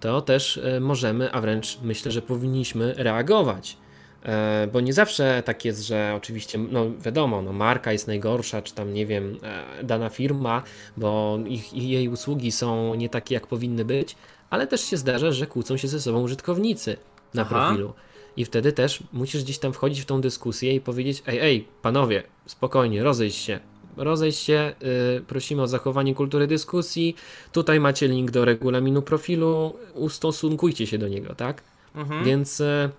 to 0.01 0.21
też 0.21 0.59
e, 0.59 0.81
możemy, 0.81 1.33
a 1.33 1.41
wręcz 1.41 1.79
myślę, 1.83 2.13
że 2.13 2.23
powinniśmy 2.23 2.95
reagować. 2.97 3.77
E, 4.23 4.69
Bo 4.73 4.81
nie 4.81 4.93
zawsze 4.93 5.43
tak 5.45 5.65
jest, 5.65 5.87
że 5.87 6.13
oczywiście, 6.17 6.59
no 6.59 6.87
wiadomo, 7.01 7.43
no 7.43 7.53
marka 7.53 7.93
jest 7.93 8.07
najgorsza, 8.07 8.63
czy 8.63 8.75
tam 8.75 8.93
nie 8.93 9.07
wiem, 9.07 9.39
e, 9.43 9.85
dana 9.85 10.09
firma, 10.09 10.63
bo 10.97 11.39
ich, 11.47 11.75
jej 11.75 12.09
usługi 12.09 12.53
są 12.53 12.95
nie 12.95 13.09
takie, 13.09 13.35
jak 13.35 13.47
powinny 13.47 13.85
być, 13.85 14.17
ale 14.51 14.67
też 14.67 14.81
się 14.81 14.97
zdarza, 14.97 15.33
że 15.33 15.47
kłócą 15.47 15.77
się 15.77 15.89
ze 15.89 16.01
sobą 16.01 16.23
użytkownicy 16.23 16.97
na 17.35 17.43
Aha. 17.43 17.51
profilu. 17.51 17.93
I 18.37 18.45
wtedy 18.45 18.73
też 18.73 19.03
musisz 19.13 19.45
gdzieś 19.45 19.59
tam 19.59 19.73
wchodzić 19.73 20.01
w 20.01 20.05
tą 20.05 20.21
dyskusję 20.21 20.75
i 20.75 20.81
powiedzieć: 20.81 21.23
Ej, 21.27 21.39
ej, 21.39 21.69
panowie, 21.83 22.23
spokojnie, 22.47 23.03
rozejść 23.03 23.39
się. 23.39 23.61
Rozejść 23.97 24.39
się, 24.39 24.75
y, 25.19 25.21
prosimy 25.21 25.63
o 25.63 25.67
zachowanie 25.67 26.15
kultury 26.15 26.47
dyskusji. 26.47 27.17
Tutaj 27.53 27.81
macie 27.81 28.09
link 28.09 28.31
do 28.31 28.45
regulaminu 28.45 29.03
profilu, 29.03 29.77
ustosunkujcie 29.95 30.87
się 30.87 30.99
do 30.99 31.09
niego, 31.09 31.35
tak? 31.35 31.63
Mhm. 31.95 32.25
Więc. 32.25 32.61
Y, 32.61 32.91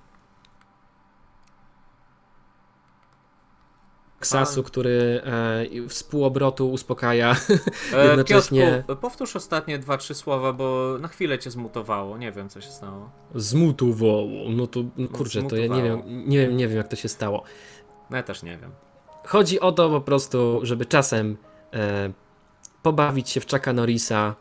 Ksasu, 4.21 4.63
który 4.63 5.21
e, 5.25 5.87
współobrotu 5.87 6.71
uspokaja. 6.71 7.35
E, 7.93 8.07
jednocześnie- 8.07 8.83
Piotrku, 8.87 9.01
powtórz 9.01 9.35
ostatnie 9.35 9.79
dwa, 9.79 9.97
trzy 9.97 10.13
słowa, 10.13 10.53
bo 10.53 10.97
na 11.01 11.07
chwilę 11.07 11.39
cię 11.39 11.51
zmutowało. 11.51 12.17
Nie 12.17 12.31
wiem, 12.31 12.49
co 12.49 12.61
się 12.61 12.69
stało. 12.69 13.09
Zmutowało. 13.35 14.49
No 14.49 14.67
to 14.67 14.79
no 14.97 15.07
kurczę, 15.07 15.43
to 15.43 15.55
ja 15.55 15.67
nie 15.67 15.83
wiem, 15.83 16.01
nie 16.05 16.39
wiem, 16.39 16.57
nie 16.57 16.67
wiem 16.67 16.77
jak 16.77 16.87
to 16.87 16.95
się 16.95 17.09
stało. 17.09 17.43
No 18.09 18.17
ja 18.17 18.23
też 18.23 18.43
nie 18.43 18.57
wiem. 18.57 18.71
Chodzi 19.27 19.59
o 19.59 19.71
to 19.71 19.89
po 19.89 20.01
prostu, 20.01 20.59
żeby 20.63 20.85
czasem 20.85 21.37
e, 21.73 22.11
pobawić 22.83 23.29
się 23.29 23.39
w 23.39 23.49
Chucka 23.51 23.73
Norrisa 23.73 24.35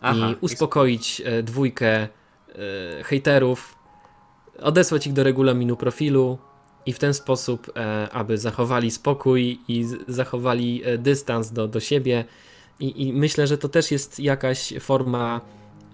Aha, 0.00 0.30
i 0.30 0.36
uspokoić 0.40 1.22
e, 1.24 1.42
dwójkę 1.42 1.88
e, 1.88 2.08
hejterów, 3.04 3.78
odesłać 4.62 5.06
ich 5.06 5.12
do 5.12 5.22
regulaminu 5.22 5.76
profilu 5.76 6.38
i 6.86 6.92
w 6.92 6.98
ten 6.98 7.14
sposób, 7.14 7.72
e, 7.76 8.08
aby 8.12 8.38
zachowali 8.38 8.90
spokój 8.90 9.60
i 9.68 9.86
zachowali 10.08 10.82
e, 10.84 10.98
dystans 10.98 11.50
do, 11.50 11.68
do 11.68 11.80
siebie. 11.80 12.24
I, 12.80 13.08
I 13.08 13.12
myślę, 13.12 13.46
że 13.46 13.58
to 13.58 13.68
też 13.68 13.90
jest 13.90 14.20
jakaś 14.20 14.74
forma 14.80 15.40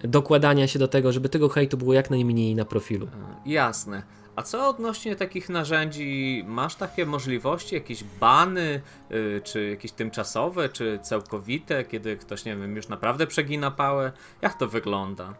dokładania 0.03 0.67
się 0.67 0.79
do 0.79 0.87
tego, 0.87 1.11
żeby 1.11 1.29
tego 1.29 1.49
hejtu 1.49 1.77
było 1.77 1.93
jak 1.93 2.09
najmniej 2.09 2.55
na 2.55 2.65
profilu. 2.65 3.05
E, 3.05 3.49
Jasne. 3.49 4.03
A 4.35 4.43
co 4.43 4.69
odnośnie 4.69 5.15
takich 5.15 5.49
narzędzi? 5.49 6.43
Masz 6.47 6.75
takie 6.75 7.05
możliwości, 7.05 7.75
jakieś 7.75 8.03
bany, 8.03 8.81
y, 9.11 9.41
czy 9.43 9.69
jakieś 9.69 9.91
tymczasowe, 9.91 10.69
czy 10.69 10.99
całkowite, 11.01 11.83
kiedy 11.83 12.17
ktoś, 12.17 12.45
nie 12.45 12.55
wiem, 12.55 12.75
już 12.75 12.87
naprawdę 12.87 13.27
przegina 13.27 13.71
pałę? 13.71 14.11
Jak 14.41 14.59
to 14.59 14.67
wygląda? 14.67 15.33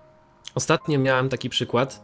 Ostatnio 0.55 0.99
miałem 0.99 1.29
taki 1.29 1.49
przykład, 1.49 2.03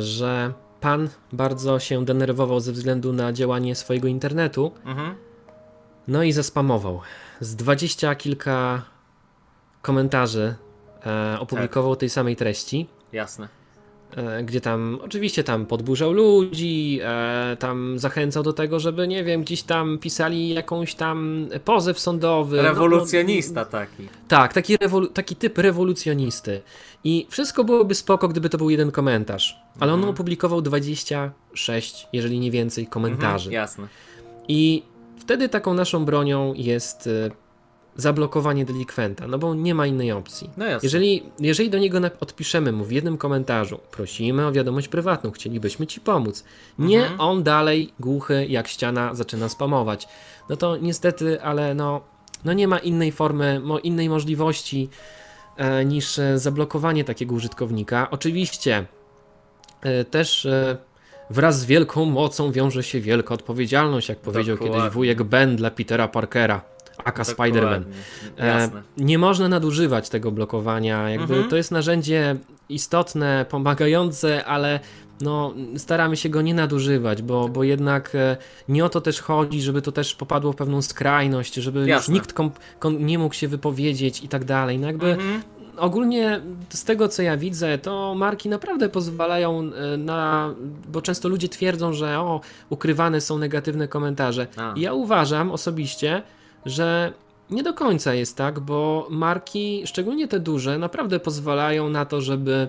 że 0.00 0.52
pan 0.80 1.08
bardzo 1.32 1.78
się 1.78 2.04
denerwował 2.04 2.60
ze 2.60 2.72
względu 2.72 3.12
na 3.12 3.32
działanie 3.32 3.74
swojego 3.74 4.08
internetu, 4.08 4.72
Mhm. 4.84 5.14
no 6.08 6.22
i 6.22 6.32
zaspamował. 6.32 7.00
Z 7.40 7.56
dwadzieścia 7.56 8.14
kilka 8.14 8.82
komentarzy 9.82 10.54
e, 11.06 11.36
opublikował 11.40 11.96
tej 11.96 12.08
samej 12.08 12.36
treści, 12.36 12.88
Jasne. 13.12 13.48
E, 14.16 14.42
gdzie 14.44 14.60
tam 14.60 14.98
oczywiście 15.02 15.44
tam 15.44 15.66
podburzał 15.66 16.12
ludzi, 16.12 17.00
e, 17.02 17.56
tam 17.58 17.98
zachęcał 17.98 18.42
do 18.42 18.52
tego, 18.52 18.80
żeby 18.80 19.08
nie 19.08 19.24
wiem, 19.24 19.42
gdzieś 19.42 19.62
tam 19.62 19.98
pisali 19.98 20.48
jakąś 20.54 20.94
tam 20.94 21.48
pozew 21.64 21.98
sądowy. 22.00 22.56
no, 22.56 22.62
no, 22.62 22.68
Rewolucjonista 22.68 23.64
taki. 23.64 24.08
tak, 24.28 24.52
taki, 24.52 24.76
rewolu- 24.78 25.08
taki 25.12 25.36
typ 25.36 25.58
rewolucjonisty. 25.58 26.60
I 27.04 27.26
wszystko 27.30 27.64
byłoby 27.64 27.94
spoko, 27.94 28.28
gdyby 28.28 28.48
to 28.48 28.58
był 28.58 28.70
jeden 28.70 28.90
komentarz. 28.90 29.60
Ale 29.80 29.92
on 29.92 29.98
Mhm. 29.98 30.14
opublikował 30.14 30.62
26, 30.62 32.06
jeżeli 32.12 32.40
nie 32.40 32.50
więcej, 32.50 32.86
komentarzy. 32.86 33.48
Mhm, 33.48 33.52
jasne. 33.52 33.86
I 34.48 34.82
wtedy 35.18 35.48
taką 35.48 35.74
naszą 35.74 36.04
bronią 36.04 36.54
jest 36.56 37.06
y, 37.06 37.30
zablokowanie 37.98 38.64
delikwenta, 38.64 39.26
no 39.26 39.38
bo 39.38 39.54
nie 39.54 39.74
ma 39.74 39.86
innej 39.86 40.12
opcji. 40.12 40.50
No 40.56 40.64
jasne. 40.64 40.86
Jeżeli, 40.86 41.22
jeżeli 41.40 41.70
do 41.70 41.78
niego 41.78 41.98
odpiszemy 42.20 42.72
mu 42.72 42.84
w 42.84 42.92
jednym 42.92 43.18
komentarzu, 43.18 43.78
prosimy 43.90 44.46
o 44.46 44.52
wiadomość 44.52 44.88
prywatną, 44.88 45.30
chcielibyśmy 45.30 45.86
ci 45.86 46.00
pomóc, 46.00 46.44
nie 46.78 47.00
Mhm. 47.02 47.20
on 47.20 47.42
dalej 47.42 47.92
głuchy 48.00 48.46
jak 48.46 48.68
ściana 48.68 49.14
zaczyna 49.14 49.48
spamować, 49.48 50.08
no 50.48 50.56
to 50.56 50.76
niestety, 50.76 51.42
ale 51.42 51.74
no, 51.74 52.00
no 52.44 52.52
nie 52.52 52.68
ma 52.68 52.78
innej 52.78 53.12
formy, 53.12 53.60
innej 53.82 54.08
możliwości 54.08 54.88
e, 55.56 55.84
niż 55.84 56.18
e, 56.18 56.38
zablokowanie 56.38 57.04
takiego 57.04 57.34
użytkownika. 57.34 58.08
Oczywiście 58.10 58.86
e, 59.82 60.04
też 60.04 60.46
e, 60.46 60.76
wraz 61.30 61.60
z 61.60 61.64
wielką 61.64 62.04
mocą 62.04 62.52
wiąże 62.52 62.82
się 62.82 63.00
wielka 63.00 63.34
odpowiedzialność, 63.34 64.08
jak 64.08 64.18
powiedział 64.18 64.56
Dokładnie. 64.56 64.78
kiedyś 64.78 64.94
wujek 64.94 65.22
Ben 65.22 65.56
dla 65.56 65.70
Petera 65.70 66.08
Parkera, 66.08 66.60
aka 67.08 67.22
Spider-Man. 67.22 67.82
Dokładnie. 68.30 68.78
E, 68.78 68.82
nie 68.98 69.18
można 69.18 69.48
nadużywać 69.48 70.08
tego 70.08 70.30
blokowania. 70.32 71.10
Jakby 71.10 71.34
Mhm. 71.34 71.50
to 71.50 71.56
jest 71.56 71.70
narzędzie 71.70 72.36
istotne, 72.68 73.46
pomagające, 73.48 74.44
ale 74.44 74.80
no, 75.20 75.54
staramy 75.76 76.16
się 76.16 76.28
go 76.28 76.42
nie 76.42 76.54
nadużywać, 76.54 77.22
bo, 77.22 77.48
bo 77.48 77.64
jednak 77.64 78.14
e, 78.14 78.36
nie 78.68 78.84
o 78.84 78.88
to 78.88 79.00
też 79.00 79.20
chodzi, 79.20 79.62
żeby 79.62 79.82
to 79.82 79.92
też 79.92 80.14
popadło 80.14 80.52
w 80.52 80.56
pewną 80.56 80.82
skrajność, 80.82 81.54
żeby 81.54 81.80
już 81.80 82.08
nikt 82.08 82.32
kom, 82.32 82.50
kom, 82.78 83.06
nie 83.06 83.18
mógł 83.18 83.34
się 83.34 83.48
wypowiedzieć 83.48 84.24
i 84.24 84.28
tak 84.28 84.44
dalej. 84.44 84.78
No 84.78 84.86
jakby 84.86 85.06
Mhm. 85.12 85.42
ogólnie 85.76 86.40
z 86.68 86.84
tego 86.84 87.08
co 87.08 87.22
ja 87.22 87.36
widzę, 87.36 87.78
to 87.78 88.14
marki 88.14 88.48
naprawdę 88.48 88.88
pozwalają 88.88 89.70
e, 89.94 89.96
na. 89.96 90.54
Bo 90.88 91.02
często 91.02 91.28
ludzie 91.28 91.48
twierdzą, 91.48 91.92
że 91.92 92.18
o, 92.20 92.40
ukrywane 92.70 93.20
są 93.20 93.38
negatywne 93.38 93.88
komentarze. 93.88 94.46
A. 94.56 94.74
Ja 94.76 94.92
uważam 94.92 95.50
osobiście, 95.50 96.22
że 96.66 97.12
nie 97.50 97.62
do 97.62 97.74
końca 97.74 98.14
jest 98.14 98.36
tak, 98.36 98.60
bo 98.60 99.06
marki, 99.10 99.82
szczególnie 99.86 100.28
te 100.28 100.40
duże, 100.40 100.78
naprawdę 100.78 101.20
pozwalają 101.20 101.88
na 101.88 102.04
to, 102.04 102.20
żeby 102.20 102.68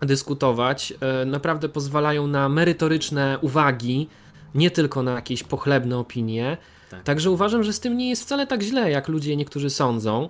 dyskutować, 0.00 0.94
e, 1.00 1.24
naprawdę 1.24 1.68
pozwalają 1.68 2.26
na 2.26 2.48
merytoryczne 2.48 3.38
uwagi, 3.40 4.08
nie 4.54 4.70
tylko 4.70 5.02
na 5.02 5.12
jakieś 5.12 5.42
pochlebne 5.42 5.98
opinie. 5.98 6.56
Tak. 6.90 7.02
Także 7.02 7.30
uważam, 7.30 7.62
że 7.62 7.72
z 7.72 7.80
tym 7.80 7.96
nie 7.96 8.08
jest 8.08 8.22
wcale 8.22 8.46
tak 8.46 8.62
źle, 8.62 8.90
jak 8.90 9.08
ludzie 9.08 9.36
niektórzy 9.36 9.70
sądzą. 9.70 10.28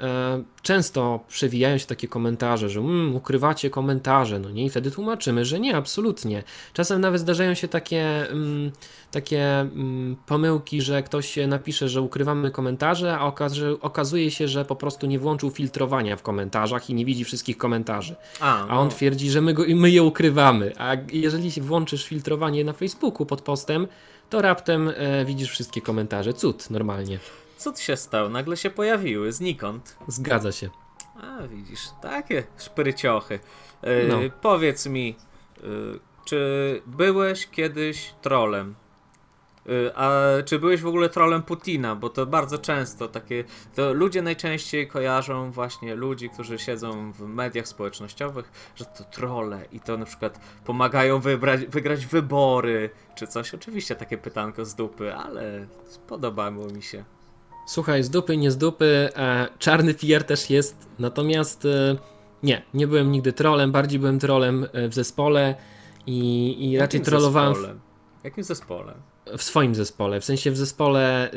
E, 0.00 0.42
Często 0.64 1.20
przewijają 1.28 1.78
się 1.78 1.86
takie 1.86 2.08
komentarze, 2.08 2.68
że 2.68 2.80
mm, 2.80 3.16
ukrywacie 3.16 3.70
komentarze, 3.70 4.38
no 4.38 4.50
nie, 4.50 4.64
i 4.64 4.70
wtedy 4.70 4.90
tłumaczymy, 4.90 5.44
że 5.44 5.60
nie, 5.60 5.76
absolutnie. 5.76 6.42
Czasem 6.72 7.00
nawet 7.00 7.20
zdarzają 7.20 7.54
się 7.54 7.68
takie, 7.68 8.30
mm, 8.30 8.72
takie 9.10 9.60
mm, 9.60 10.16
pomyłki, 10.26 10.82
że 10.82 11.02
ktoś 11.02 11.36
napisze, 11.48 11.88
że 11.88 12.00
ukrywamy 12.00 12.50
komentarze, 12.50 13.18
a 13.18 13.26
okaz 13.26 13.52
okazuje 13.80 14.30
się, 14.30 14.48
że 14.48 14.64
po 14.64 14.76
prostu 14.76 15.06
nie 15.06 15.18
włączył 15.18 15.50
filtrowania 15.50 16.16
w 16.16 16.22
komentarzach 16.22 16.90
i 16.90 16.94
nie 16.94 17.04
widzi 17.04 17.24
wszystkich 17.24 17.58
komentarzy. 17.58 18.16
A, 18.40 18.66
A 18.68 18.78
on 18.78 18.88
no. 18.88 18.94
twierdzi, 18.94 19.30
że 19.30 19.40
my, 19.40 19.54
go, 19.54 19.64
my 19.68 19.90
je 19.90 20.02
ukrywamy. 20.02 20.72
A 20.78 20.96
jeżeli 21.12 21.50
się 21.50 21.62
włączysz 21.62 22.04
filtrowanie 22.04 22.64
na 22.64 22.72
Facebooku 22.72 23.26
pod 23.26 23.42
postem, 23.42 23.86
to 24.30 24.42
raptem 24.42 24.92
e, 24.96 25.24
widzisz 25.24 25.50
wszystkie 25.50 25.80
komentarze. 25.80 26.32
Cud, 26.32 26.70
normalnie. 26.70 27.18
Co 27.56 27.72
tu 27.72 27.80
się 27.80 27.96
stało? 27.96 28.28
Nagle 28.28 28.56
się 28.56 28.70
pojawiły, 28.70 29.32
znikąd. 29.32 29.96
Zgadza 30.08 30.52
się. 30.52 30.70
A, 31.22 31.46
widzisz, 31.46 31.80
takie 32.02 32.42
szpryciochy. 32.58 33.38
E, 33.82 34.06
No. 34.08 34.18
Powiedz 34.40 34.86
mi, 34.86 35.16
e, 35.56 35.62
czy 36.24 36.82
byłeś 36.86 37.46
kiedyś 37.46 38.14
trolem? 38.22 38.74
Y, 39.68 39.92
A 39.96 40.20
czy 40.44 40.58
byłeś 40.58 40.80
w 40.80 40.86
ogóle 40.86 41.08
trolem 41.08 41.42
Putina? 41.42 41.96
Bo 41.96 42.10
to 42.10 42.26
bardzo 42.26 42.58
często 42.58 43.08
takie. 43.08 43.44
To 43.74 43.92
ludzie 43.92 44.22
najczęściej 44.22 44.88
kojarzą 44.88 45.50
właśnie 45.52 45.94
ludzi, 45.94 46.30
którzy 46.30 46.58
siedzą 46.58 47.12
w 47.12 47.20
mediach 47.20 47.68
społecznościowych, 47.68 48.72
że 48.76 48.84
to 48.84 49.04
trolle 49.04 49.64
i 49.72 49.80
to 49.80 49.96
na 49.96 50.04
przykład 50.04 50.40
pomagają 50.64 51.20
wybrać, 51.20 51.66
wygrać 51.66 52.06
wybory 52.06 52.90
czy 53.14 53.26
coś. 53.26 53.54
Oczywiście 53.54 53.96
takie 53.96 54.18
pytanko 54.18 54.64
z 54.64 54.74
dupy, 54.74 55.14
ale 55.14 55.66
spodobało 55.88 56.66
mi 56.66 56.82
się. 56.82 57.04
Słuchaj, 57.66 58.02
z 58.02 58.10
dupy, 58.10 58.36
nie 58.36 58.50
z 58.50 58.58
dupy, 58.58 59.08
e, 59.16 59.48
czarny 59.58 59.94
PR 59.94 60.24
też 60.24 60.50
jest, 60.50 60.88
natomiast 60.98 61.64
e, 61.64 61.96
nie, 62.42 62.62
nie 62.74 62.86
byłem 62.86 63.12
nigdy 63.12 63.32
trolem, 63.32 63.72
bardziej 63.72 63.98
byłem 63.98 64.18
trolem 64.18 64.66
e, 64.72 64.88
w 64.88 64.94
zespole 64.94 65.54
i, 66.06 66.48
i 66.70 66.78
raczej 66.78 66.98
Jakim 66.98 67.04
trollowałem 67.04 67.52
w, 67.52 67.56
Zespołem? 67.56 67.80
Jakim 68.24 68.44
zespołem? 68.44 68.94
w 69.38 69.42
swoim 69.42 69.74
zespole, 69.74 70.20
w 70.20 70.24
sensie 70.24 70.50
w 70.50 70.56
zespole 70.56 71.28
y, 71.28 71.32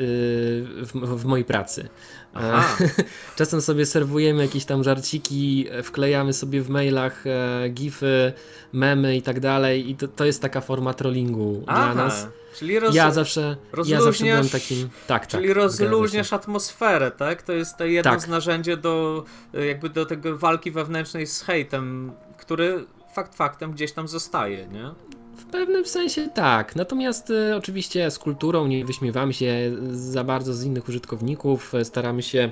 w, 0.84 0.92
w 0.94 1.24
mojej 1.24 1.44
pracy. 1.44 1.88
Aha. 2.34 2.76
E, 2.80 3.04
Czasem 3.36 3.60
sobie 3.60 3.86
serwujemy 3.86 4.42
jakieś 4.42 4.64
tam 4.64 4.84
żarciki, 4.84 5.66
e, 5.70 5.82
wklejamy 5.82 6.32
sobie 6.32 6.62
w 6.62 6.68
mailach 6.68 7.26
e, 7.26 7.68
gify, 7.68 8.32
memy 8.72 9.16
i 9.16 9.22
tak 9.22 9.40
dalej 9.40 9.90
i 9.90 9.96
to, 9.96 10.08
to 10.08 10.24
jest 10.24 10.42
taka 10.42 10.60
forma 10.60 10.94
trollingu 10.94 11.62
dla 11.64 11.74
Aha, 11.74 11.94
nas. 11.94 12.28
Czyli, 12.58 12.78
roz... 12.78 12.94
Ja 12.94 13.10
zawsze, 13.10 13.56
ja 13.86 14.00
zawsze 14.00 14.24
byłem 14.24 14.48
takim, 14.48 14.88
tak, 15.06 15.26
tak. 15.26 15.28
czyli 15.30 15.52
rozluźniasz 15.52 16.32
atmosferę, 16.32 17.10
tak? 17.10 17.42
To 17.42 17.52
jest 17.52 17.80
jedno 17.80 18.10
Tak. 18.12 18.20
z 18.22 18.28
narzędzi 18.28 18.76
do 18.76 19.24
y, 19.54 19.66
jakby 19.66 19.88
do 19.88 20.06
tego 20.06 20.38
walki 20.38 20.70
wewnętrznej 20.70 21.26
z 21.26 21.42
hejtem, 21.42 22.12
który 22.38 22.84
fakt 23.14 23.34
faktem 23.34 23.72
gdzieś 23.72 23.92
tam 23.92 24.08
zostaje, 24.08 24.66
nie? 24.66 24.90
W 25.36 25.44
pewnym 25.44 25.86
sensie 25.86 26.28
tak. 26.34 26.76
Natomiast 26.76 27.30
e, 27.30 27.56
oczywiście 27.56 28.10
z 28.10 28.18
kulturą 28.18 28.66
nie 28.66 28.84
wyśmiewamy 28.84 29.32
się 29.32 29.72
za 29.90 30.24
bardzo 30.24 30.54
z 30.54 30.64
innych 30.64 30.88
użytkowników. 30.88 31.74
e, 31.74 31.84
Staramy 31.84 32.22
się 32.22 32.50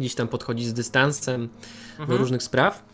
gdzieś 0.00 0.14
tam 0.14 0.28
podchodzić 0.28 0.66
z 0.66 0.72
dystansem 0.72 1.48
do 1.96 2.02
Mhm. 2.02 2.18
różnych 2.20 2.42
spraw. 2.42 2.84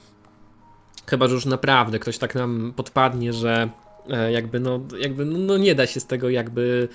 Chyba, 1.07 1.29
że 1.29 1.35
już 1.35 1.47
naprawdę 1.47 1.99
ktoś 1.99 2.19
tak 2.19 2.35
nam 2.35 2.73
podpadnie, 2.77 3.33
że 3.33 3.53
e, 3.63 3.84
jakby 4.33 4.61
no, 4.61 4.81
jakby 4.99 5.25
no, 5.25 5.39
no 5.39 5.59
nie 5.59 5.75
da 5.75 5.87
się 5.87 6.01
z 6.01 6.07
tego 6.07 6.31
jakby 6.31 6.89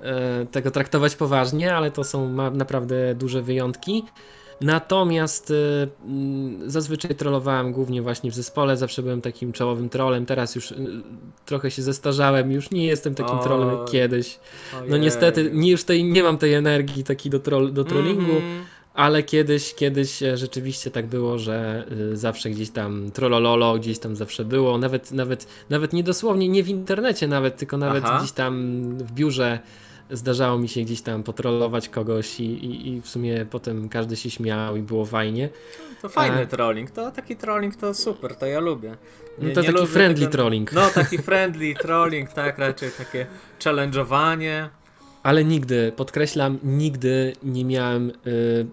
e, 0.00 0.46
tego 0.46 0.70
traktować 0.70 1.16
poważnie, 1.16 1.74
ale 1.74 1.90
to 1.90 2.04
są 2.04 2.32
naprawdę 2.52 3.14
duże 3.14 3.42
wyjątki. 3.42 4.04
Natomiast 4.62 5.50
e, 5.50 5.54
mm, 6.04 6.70
zazwyczaj 6.70 7.14
trollowałem 7.14 7.72
głównie 7.72 8.02
właśnie 8.02 8.30
w 8.30 8.34
zespole, 8.34 8.76
zawsze 8.76 9.02
byłem 9.02 9.20
takim 9.20 9.52
czołowym 9.52 9.88
trollem. 9.88 10.26
Teraz 10.26 10.54
już 10.54 10.72
e, 10.72 10.76
trochę 11.46 11.70
się 11.70 11.82
zestarzałem, 11.82 12.52
już 12.52 12.70
nie 12.70 12.86
jestem 12.86 13.14
takim 13.14 13.38
O, 13.38 13.42
trollem 13.42 13.78
jak 13.78 13.90
kiedyś. 13.90 14.38
No 14.72 14.80
Ojej. 14.80 15.00
niestety 15.00 15.50
nie, 15.52 15.70
już 15.70 15.84
tej, 15.84 16.04
nie 16.04 16.22
mam 16.22 16.38
tej 16.38 16.54
energii 16.54 17.04
takiej 17.04 17.30
do, 17.30 17.40
troll, 17.40 17.72
do 17.72 17.84
trollingu. 17.84 18.32
Mhm. 18.32 18.64
Ale 18.94 19.22
kiedyś, 19.22 19.74
kiedyś 19.74 20.22
e, 20.22 20.36
rzeczywiście 20.36 20.90
tak 20.90 21.06
było, 21.06 21.38
że 21.38 21.84
y, 22.12 22.16
zawsze 22.16 22.50
gdzieś 22.50 22.70
tam 22.70 23.10
trollololo, 23.10 23.78
gdzieś 23.78 23.98
tam 23.98 24.16
zawsze 24.16 24.44
było, 24.44 24.78
nawet, 24.78 25.12
nawet, 25.12 25.46
nawet 25.70 25.92
nie 25.92 26.02
dosłownie, 26.02 26.48
nie 26.48 26.62
w 26.62 26.68
internecie 26.68 27.28
nawet, 27.28 27.56
tylko 27.56 27.76
nawet 27.76 28.04
Aha. 28.04 28.18
gdzieś 28.18 28.32
tam 28.32 28.82
w 28.98 29.12
biurze 29.12 29.58
zdarzało 30.10 30.58
mi 30.58 30.68
się 30.68 30.80
gdzieś 30.82 31.02
tam 31.02 31.22
potrollować 31.22 31.88
kogoś 31.88 32.40
i, 32.40 32.44
i, 32.44 32.88
i 32.88 33.00
w 33.00 33.08
sumie 33.08 33.46
potem 33.50 33.88
każdy 33.88 34.16
się 34.16 34.30
śmiał 34.30 34.76
i 34.76 34.82
było 34.82 35.04
fajnie. 35.06 35.48
To 36.02 36.08
fajny 36.08 36.40
E. 36.40 36.46
trolling, 36.46 36.90
to 36.90 37.10
taki 37.10 37.36
trolling 37.36 37.76
to 37.76 37.94
super, 37.94 38.36
to 38.36 38.46
ja 38.46 38.60
lubię. 38.60 38.96
No 39.38 39.48
Nie- 39.48 39.54
to 39.54 39.60
nie 39.62 39.72
taki 39.72 39.86
friendly 39.86 40.26
tego- 40.26 40.32
trolling. 40.32 40.72
No, 40.72 40.90
taki 40.94 41.18
friendly 41.18 41.74
trolling, 41.74 42.32
tak, 42.32 42.58
raczej 42.58 42.90
takie 42.98 43.26
challenge'owanie. 43.60 44.68
Ale 45.22 45.44
nigdy, 45.44 45.92
podkreślam, 45.96 46.58
nigdy 46.62 47.32
nie 47.42 47.64
miałem, 47.64 48.12
y, 48.26 48.66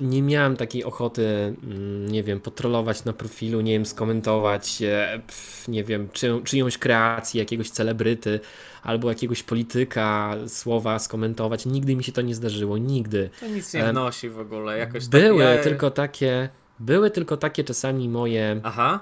nie 0.00 0.22
miałem 0.22 0.56
takiej 0.56 0.84
ochoty, 0.84 1.26
mm, 1.62 2.08
nie 2.08 2.22
wiem, 2.22 2.40
potrolować 2.40 3.04
na 3.04 3.12
profilu, 3.12 3.60
nie 3.60 3.72
wiem, 3.72 3.86
skomentować, 3.86 4.82
e, 4.82 5.20
nie 5.68 5.84
wiem, 5.84 6.08
czy, 6.12 6.40
czyjąś 6.44 6.78
kreację, 6.78 7.38
jakiegoś 7.38 7.70
celebryty 7.70 8.40
albo 8.82 9.08
jakiegoś 9.08 9.42
polityka, 9.42 10.34
słowa 10.46 10.98
skomentować. 10.98 11.66
Nigdy 11.66 11.96
mi 11.96 12.04
się 12.04 12.12
to 12.12 12.22
nie 12.22 12.34
zdarzyło, 12.34 12.78
nigdy. 12.78 13.30
To 13.40 13.46
nic 13.46 13.74
nie 13.74 13.84
Em, 13.84 13.90
wnosi 13.90 14.30
w 14.30 14.38
ogóle, 14.38 14.78
jakoś 14.78 15.02
tak 15.02 15.10
Były 15.10 15.44
ja... 15.44 15.62
tylko 15.62 15.90
takie, 15.90 16.48
były 16.78 17.10
tylko 17.10 17.36
takie 17.36 17.64
czasami 17.64 18.08
moje 18.08 18.60
Aha, 18.64 19.00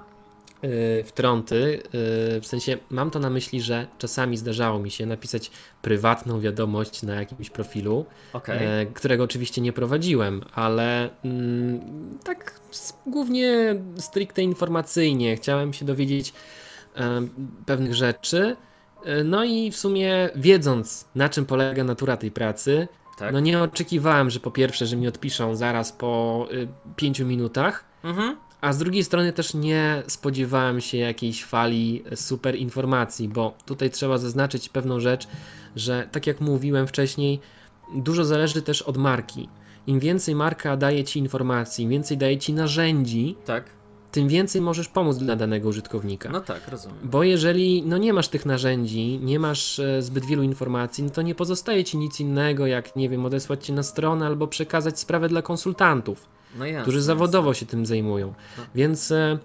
wtrąty. 1.04 1.82
y, 2.36 2.40
W 2.40 2.46
sensie 2.46 2.78
mam 2.90 3.10
to 3.10 3.18
na 3.18 3.30
myśli, 3.30 3.60
że 3.60 3.86
czasami 3.98 4.36
zdarzało 4.36 4.78
mi 4.78 4.90
się 4.90 5.06
napisać 5.06 5.50
prywatną 5.82 6.40
wiadomość 6.40 7.02
na 7.02 7.14
jakimś 7.14 7.50
profilu, 7.50 8.06
okej. 8.32 8.58
e, 8.82 8.86
którego 8.86 9.24
oczywiście 9.24 9.60
nie 9.60 9.72
prowadziłem, 9.72 10.42
ale 10.54 11.10
mm, 11.24 11.80
tak 12.24 12.60
głównie 13.06 13.74
stricte 13.96 14.42
informacyjnie 14.42 15.36
chciałem 15.36 15.72
się 15.72 15.84
dowiedzieć 15.84 16.32
e, 16.96 17.22
pewnych 17.66 17.94
rzeczy. 17.94 18.56
E, 19.04 19.24
No 19.24 19.44
i 19.44 19.70
w 19.70 19.76
sumie 19.76 20.30
wiedząc 20.36 21.08
na 21.14 21.28
czym 21.28 21.46
polega 21.46 21.84
natura 21.84 22.16
tej 22.16 22.30
pracy, 22.30 22.88
Tak. 23.18 23.32
no 23.32 23.40
nie 23.40 23.62
oczekiwałem, 23.62 24.30
że 24.30 24.40
po 24.40 24.50
pierwsze, 24.50 24.86
że 24.86 24.96
mi 24.96 25.08
odpiszą 25.08 25.56
zaraz 25.56 25.92
po 25.92 26.46
y, 26.52 26.68
pięciu 26.96 27.26
minutach, 27.26 27.84
Mhm. 28.04 28.36
A 28.60 28.72
z 28.72 28.78
drugiej 28.78 29.04
strony 29.04 29.32
też 29.32 29.54
nie 29.54 30.02
spodziewałem 30.06 30.80
się 30.80 30.98
jakiejś 30.98 31.44
fali 31.44 32.02
super 32.14 32.56
informacji, 32.56 33.28
bo 33.28 33.54
tutaj 33.66 33.90
trzeba 33.90 34.18
zaznaczyć 34.18 34.68
pewną 34.68 35.00
rzecz, 35.00 35.28
że 35.76 36.08
tak 36.12 36.26
jak 36.26 36.40
mówiłem 36.40 36.86
wcześniej, 36.86 37.40
dużo 37.94 38.24
zależy 38.24 38.62
też 38.62 38.82
od 38.82 38.96
marki. 38.96 39.48
Im 39.86 40.00
więcej 40.00 40.34
marka 40.34 40.76
daje 40.76 41.04
ci 41.04 41.18
informacji, 41.18 41.84
im 41.84 41.90
więcej 41.90 42.16
daje 42.16 42.38
ci 42.38 42.52
narzędzi, 42.52 43.36
Tak, 43.44 43.64
tym 44.12 44.28
więcej 44.28 44.60
możesz 44.60 44.88
pomóc 44.88 45.16
dla 45.16 45.36
danego 45.36 45.68
użytkownika. 45.68 46.28
no 46.30 46.40
tak, 46.40 46.68
rozumiem. 46.68 46.98
Bo 47.04 47.22
jeżeli 47.22 47.82
no 47.82 47.98
nie 47.98 48.12
masz 48.12 48.28
tych 48.28 48.46
narzędzi, 48.46 49.18
nie 49.22 49.38
masz 49.38 49.78
e, 49.78 50.02
zbyt 50.02 50.24
wielu 50.24 50.42
informacji, 50.42 51.04
no 51.04 51.10
to 51.10 51.22
nie 51.22 51.34
pozostaje 51.34 51.84
ci 51.84 51.98
nic 51.98 52.20
innego, 52.20 52.66
jak 52.66 52.96
nie 52.96 53.08
wiem, 53.08 53.24
odesłać 53.26 53.66
cię 53.66 53.72
na 53.72 53.82
stronę 53.82 54.26
albo 54.26 54.46
przekazać 54.46 54.98
sprawę 55.00 55.28
dla 55.28 55.42
konsultantów 55.42 56.26
No 56.58 56.66
jasne, 56.66 56.82
którzy 56.82 57.02
zawodowo 57.02 57.54
się 57.54 57.66
tym 57.66 57.86
zajmują. 57.86 58.34
No. 58.58 58.64
Więc 58.74 59.10
e, 59.10 59.38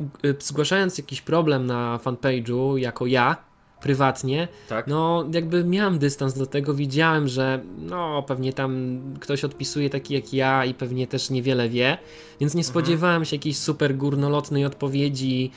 e, 0.00 0.34
zgłaszając 0.38 0.98
jakiś 0.98 1.20
problem 1.20 1.66
na 1.66 1.98
fanpage'u, 2.04 2.76
jako 2.76 3.06
ja, 3.06 3.36
prywatnie, 3.80 4.36
jasne. 4.36 4.54
Tak, 4.68 4.86
no 4.86 5.24
jakby 5.32 5.64
miałem 5.64 5.98
dystans 5.98 6.34
do 6.34 6.46
tego, 6.46 6.74
widziałem, 6.74 7.28
że 7.28 7.60
no 7.78 8.22
pewnie 8.22 8.52
tam 8.52 9.00
ktoś 9.20 9.44
odpisuje 9.44 9.90
taki 9.90 10.14
jak 10.14 10.32
ja 10.32 10.64
i 10.64 10.74
pewnie 10.74 11.06
też 11.06 11.30
niewiele 11.30 11.68
wie, 11.68 11.98
więc 12.40 12.54
nie 12.54 12.64
spodziewałem 12.64 13.24
się 13.24 13.36
jakiejś 13.36 13.58
super 13.58 13.96
górnolotnej 13.96 14.64
odpowiedzi, 14.64 15.50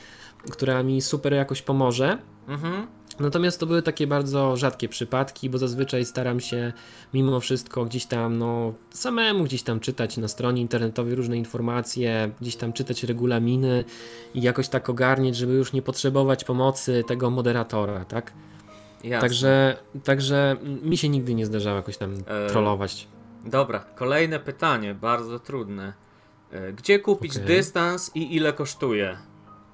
która 0.50 0.82
mi 0.82 1.00
super 1.00 1.32
jakoś 1.32 1.62
pomoże. 1.62 2.18
mhm. 2.48 2.86
Natomiast 3.20 3.60
to 3.60 3.66
były 3.66 3.82
takie 3.82 4.06
bardzo 4.06 4.56
rzadkie 4.56 4.88
przypadki, 4.88 5.50
bo 5.50 5.58
zazwyczaj 5.58 6.04
staram 6.04 6.40
się 6.40 6.72
mimo 7.14 7.40
wszystko 7.40 7.84
gdzieś 7.84 8.06
tam, 8.06 8.38
no, 8.38 8.74
samemu 8.90 9.44
gdzieś 9.44 9.62
tam 9.62 9.80
czytać 9.80 10.16
na 10.16 10.28
stronie 10.28 10.62
internetowej 10.62 11.14
różne 11.14 11.36
informacje, 11.36 12.30
gdzieś 12.40 12.56
tam 12.56 12.72
czytać 12.72 13.04
regulaminy 13.04 13.84
i 14.34 14.42
jakoś 14.42 14.68
tak 14.68 14.90
ogarnieć, 14.90 15.36
żeby 15.36 15.52
już 15.52 15.72
nie 15.72 15.82
potrzebować 15.82 16.44
pomocy 16.44 17.04
tego 17.06 17.30
moderatora, 17.30 18.04
tak? 18.04 18.32
Jasne. 19.04 19.20
Także, 19.28 19.76
także 20.04 20.56
mi 20.62 20.96
się 20.96 21.08
nigdy 21.08 21.34
nie 21.34 21.46
zdarzało 21.46 21.76
jakoś 21.76 21.96
tam 21.96 22.14
E, 22.26 22.46
trollować. 22.50 23.08
Dobra, 23.46 23.84
kolejne 23.94 24.40
pytanie, 24.40 24.94
bardzo 24.94 25.38
trudne. 25.38 25.92
E, 26.52 26.72
Gdzie 26.72 26.98
kupić 26.98 27.32
Okej. 27.36 27.46
dystans 27.46 28.10
i 28.14 28.36
ile 28.36 28.52
kosztuje? 28.52 29.16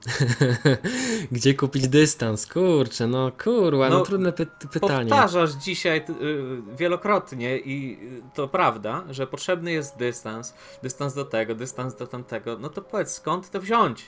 Gdzie 1.33 1.55
kupić 1.55 1.89
dystans? 1.89 2.47
Kurczę, 2.47 3.07
no 3.07 3.33
kurwa, 3.45 3.89
no, 3.89 3.99
No, 3.99 4.05
trudne 4.05 4.33
py 4.33 4.47
pytanie. 4.73 5.11
Powtarzasz 5.11 5.53
dzisiaj 5.53 5.99
y, 5.99 6.77
wielokrotnie 6.77 7.59
i 7.59 7.99
to 8.35 8.49
prawda, 8.49 9.05
że 9.11 9.27
potrzebny 9.27 9.73
jest 9.73 9.97
dystans, 9.97 10.55
dystans 10.83 11.15
do 11.15 11.25
tego, 11.25 11.55
dystans 11.55 11.97
do 11.97 12.07
tamtego. 12.07 12.59
No 12.59 12.69
to 12.69 12.83
powiedz, 12.83 13.13
skąd 13.13 13.51
to 13.51 13.61
wziąć? 13.61 14.05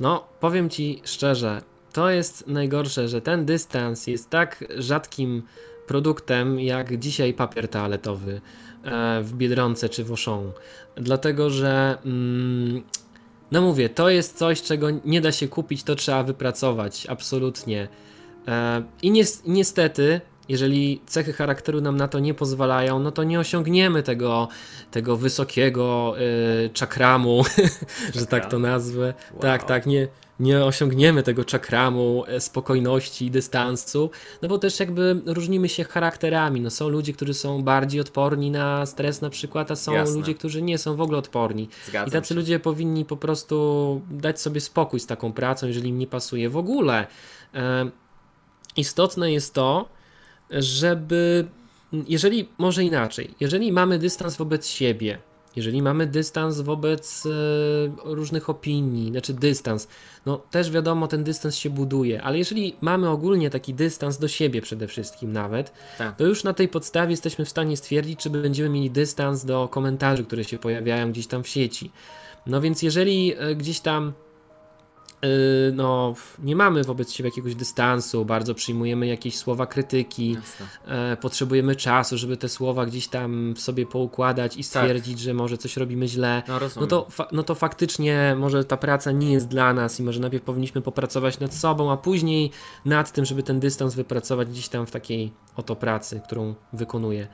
No, 0.00 0.28
powiem 0.40 0.70
ci 0.70 1.02
szczerze, 1.04 1.62
to 1.92 2.10
jest 2.10 2.46
najgorsze, 2.46 3.08
że 3.08 3.20
ten 3.20 3.44
dystans 3.44 4.06
jest 4.06 4.30
tak 4.30 4.64
rzadkim 4.76 5.42
produktem 5.86 6.60
jak 6.60 6.98
dzisiaj 6.98 7.34
papier 7.34 7.68
toaletowy 7.68 8.40
e, 8.84 9.22
w 9.22 9.34
Biedronce 9.34 9.88
czy 9.88 10.04
w 10.04 10.10
Auchan. 10.10 10.52
Dlatego, 10.96 11.50
że 11.50 11.98
mm, 12.04 12.82
no 13.52 13.60
mówię, 13.60 13.88
to 13.88 14.10
jest 14.10 14.38
coś, 14.38 14.62
czego 14.62 14.88
nie 15.04 15.20
da 15.20 15.32
się 15.32 15.48
kupić, 15.48 15.82
to 15.82 15.94
trzeba 15.94 16.22
wypracować, 16.22 17.06
absolutnie. 17.06 17.88
E, 18.48 18.82
I 19.02 19.12
nies- 19.12 19.42
niestety, 19.46 20.20
jeżeli 20.48 21.00
cechy 21.06 21.32
charakteru 21.32 21.80
nam 21.80 21.96
na 21.96 22.08
to 22.08 22.18
nie 22.18 22.34
pozwalają, 22.34 22.98
no 22.98 23.10
to 23.10 23.24
nie 23.24 23.40
osiągniemy 23.40 24.02
tego, 24.02 24.48
tego 24.90 25.16
wysokiego 25.16 26.14
y, 26.66 26.70
czakramu, 26.72 27.42
że 28.14 28.26
tak 28.26 28.50
to 28.50 28.58
nazwę. 28.58 29.14
Wow. 29.32 29.42
Tak, 29.42 29.64
tak, 29.64 29.86
nie, 29.86 30.08
nie 30.40 30.64
osiągniemy 30.64 31.22
tego 31.22 31.44
czakramu 31.44 32.24
e, 32.26 32.40
spokojności 32.40 33.26
i 33.26 33.30
dystansu, 33.30 34.10
no 34.42 34.48
bo 34.48 34.58
też 34.58 34.80
jakby 34.80 35.22
różnimy 35.26 35.68
się 35.68 35.84
charakterami. 35.84 36.60
No 36.60 36.70
są 36.70 36.88
ludzie, 36.88 37.12
którzy 37.12 37.34
są 37.34 37.62
bardziej 37.62 38.00
odporni 38.00 38.50
na 38.50 38.86
stres 38.86 39.20
na 39.20 39.30
przykład, 39.30 39.70
a 39.70 39.76
są 39.76 39.92
Jasne. 39.92 40.16
ludzie, 40.16 40.34
którzy 40.34 40.62
nie 40.62 40.78
są 40.78 40.96
w 40.96 41.00
ogóle 41.00 41.18
odporni. 41.18 41.68
Zgadzam 41.88 42.08
I 42.08 42.12
tacy 42.12 42.28
się. 42.28 42.34
ludzie 42.34 42.60
powinni 42.60 43.04
po 43.04 43.16
prostu 43.16 44.00
dać 44.10 44.40
sobie 44.40 44.60
spokój 44.60 45.00
z 45.00 45.06
taką 45.06 45.32
pracą, 45.32 45.66
jeżeli 45.66 45.88
im 45.88 45.98
nie 45.98 46.06
pasuje 46.06 46.50
w 46.50 46.56
ogóle. 46.56 47.06
E, 47.54 47.90
istotne 48.76 49.32
jest 49.32 49.54
to, 49.54 49.88
żeby, 50.50 51.48
jeżeli, 52.08 52.48
może 52.58 52.84
inaczej, 52.84 53.34
jeżeli 53.40 53.72
mamy 53.72 53.98
dystans 53.98 54.36
wobec 54.36 54.66
siebie, 54.66 55.18
jeżeli 55.56 55.82
mamy 55.82 56.06
dystans 56.06 56.60
wobec 56.60 57.26
e, 57.26 57.30
różnych 58.04 58.50
opinii, 58.50 59.10
znaczy 59.10 59.34
dystans, 59.34 59.88
no 60.26 60.36
też 60.50 60.70
wiadomo, 60.70 61.08
ten 61.08 61.24
dystans 61.24 61.56
się 61.56 61.70
buduje, 61.70 62.22
ale 62.22 62.38
jeżeli 62.38 62.76
mamy 62.80 63.08
ogólnie 63.08 63.50
taki 63.50 63.74
dystans 63.74 64.18
do 64.18 64.28
siebie 64.28 64.62
przede 64.62 64.86
wszystkim 64.86 65.32
nawet, 65.32 65.72
Tak. 65.98 66.16
to 66.16 66.26
już 66.26 66.44
na 66.44 66.52
tej 66.52 66.68
podstawie 66.68 67.10
jesteśmy 67.10 67.44
w 67.44 67.48
stanie 67.48 67.76
stwierdzić, 67.76 68.20
czy 68.20 68.30
będziemy 68.30 68.68
mieli 68.68 68.90
dystans 68.90 69.44
do 69.44 69.68
komentarzy, 69.68 70.24
które 70.24 70.44
się 70.44 70.58
pojawiają 70.58 71.10
gdzieś 71.12 71.26
tam 71.26 71.42
w 71.42 71.48
sieci. 71.48 71.90
No 72.46 72.60
więc 72.60 72.82
jeżeli 72.82 73.34
e, 73.38 73.54
gdzieś 73.54 73.80
tam 73.80 74.12
no, 75.72 76.14
nie 76.42 76.56
mamy 76.56 76.84
wobec 76.84 77.12
siebie 77.12 77.28
jakiegoś 77.28 77.54
dystansu, 77.54 78.24
bardzo 78.24 78.54
przyjmujemy 78.54 79.06
jakieś 79.06 79.36
słowa 79.36 79.66
krytyki, 79.66 80.32
Jasne. 80.32 80.66
e, 81.12 81.16
potrzebujemy 81.16 81.76
czasu, 81.76 82.18
żeby 82.18 82.36
te 82.36 82.48
słowa 82.48 82.86
gdzieś 82.86 83.08
tam 83.08 83.54
sobie 83.56 83.86
poukładać 83.86 84.56
i 84.56 84.62
stwierdzić, 84.62 85.20
że 85.20 85.34
może 85.34 85.58
coś 85.58 85.76
robimy 85.76 86.08
źle. 86.08 86.42
No 86.48 86.58
No 86.80 86.86
to, 86.86 87.06
no 87.32 87.42
to 87.42 87.54
faktycznie 87.54 88.36
może 88.38 88.64
ta 88.64 88.76
praca 88.76 89.12
nie 89.12 89.32
jest 89.32 89.48
dla 89.48 89.74
nas 89.74 90.00
i 90.00 90.02
może 90.02 90.20
najpierw 90.20 90.44
powinniśmy 90.44 90.80
popracować 90.80 91.40
nad 91.40 91.54
sobą, 91.54 91.92
a 91.92 91.96
później 91.96 92.50
nad 92.84 93.12
tym, 93.12 93.24
żeby 93.24 93.42
ten 93.42 93.60
dystans 93.60 93.94
wypracować 93.94 94.48
gdzieś 94.48 94.68
tam 94.68 94.86
w 94.86 94.90
takiej 94.90 95.32
oto 95.56 95.76
pracy, 95.76 96.20
którą 96.24 96.54
wykonuję. 96.72 97.28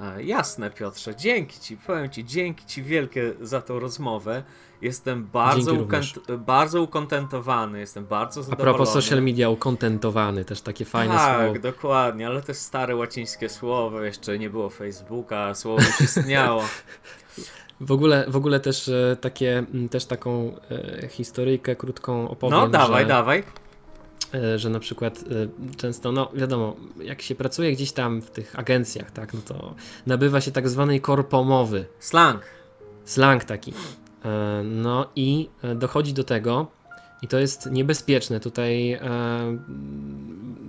A, 0.00 0.20
jasne, 0.20 0.70
Piotrze, 0.70 1.16
dzięki 1.16 1.60
Ci, 1.60 1.76
powiem 1.76 2.10
Ci, 2.10 2.24
dzięki 2.24 2.66
Ci 2.66 2.82
wielkie 2.82 3.32
za 3.40 3.60
tą 3.62 3.78
rozmowę. 3.78 4.42
Jestem 4.82 5.24
bardzo, 5.32 5.72
ukont- 5.72 6.36
bardzo 6.36 6.82
ukontentowany, 6.82 7.80
jestem 7.80 8.06
bardzo 8.06 8.40
A 8.40 8.44
zadowolony. 8.44 8.74
propos 8.76 8.92
social 8.94 9.22
media, 9.22 9.48
ukontentowany, 9.50 10.44
też 10.44 10.60
takie 10.60 10.84
fajne 10.84 11.14
tak, 11.14 11.44
słowo. 11.44 11.58
dokładnie, 11.60 12.26
ale 12.26 12.42
jest 12.48 12.62
stare 12.62 12.96
łacińskie 12.96 13.48
słowo, 13.48 14.00
jeszcze 14.02 14.38
nie 14.38 14.50
było 14.50 14.70
Facebooka, 14.70 15.54
słowo 15.54 15.82
już 15.82 16.00
istniało. 16.00 16.62
W 17.80 17.92
ogóle, 17.92 18.24
w 18.28 18.36
ogóle 18.36 18.60
też 18.60 18.88
e, 18.88 19.16
takie, 19.20 19.64
też 19.90 20.04
taką 20.04 20.52
e, 21.02 21.08
historyjkę 21.08 21.76
krótką 21.76 22.28
opowiem, 22.28 22.58
No, 22.58 22.68
dawaj, 22.68 23.02
że, 23.04 23.08
dawaj. 23.08 23.42
E, 24.34 24.58
że 24.58 24.70
na 24.70 24.80
przykład 24.80 25.18
e, 25.18 25.76
często, 25.76 26.12
no 26.12 26.30
wiadomo, 26.34 26.76
jak 27.02 27.22
się 27.22 27.34
pracuje 27.34 27.72
gdzieś 27.72 27.92
tam 27.92 28.22
w 28.22 28.30
tych 28.30 28.58
agencjach, 28.58 29.10
tak, 29.10 29.34
no 29.34 29.40
to 29.44 29.74
nabywa 30.06 30.40
się 30.40 30.50
tak 30.50 30.68
zwanej 30.68 31.00
korpomowy, 31.00 31.86
Slang. 31.98 32.42
slang 33.04 33.44
taki. 33.44 33.72
E, 34.24 34.62
No 34.64 35.06
i 35.16 35.48
dochodzi 35.74 36.12
do 36.12 36.24
tego, 36.24 36.76
i 37.22 37.28
to 37.28 37.38
jest 37.38 37.70
niebezpieczne. 37.70 38.40
Tutaj 38.40 38.92
e, 38.92 39.00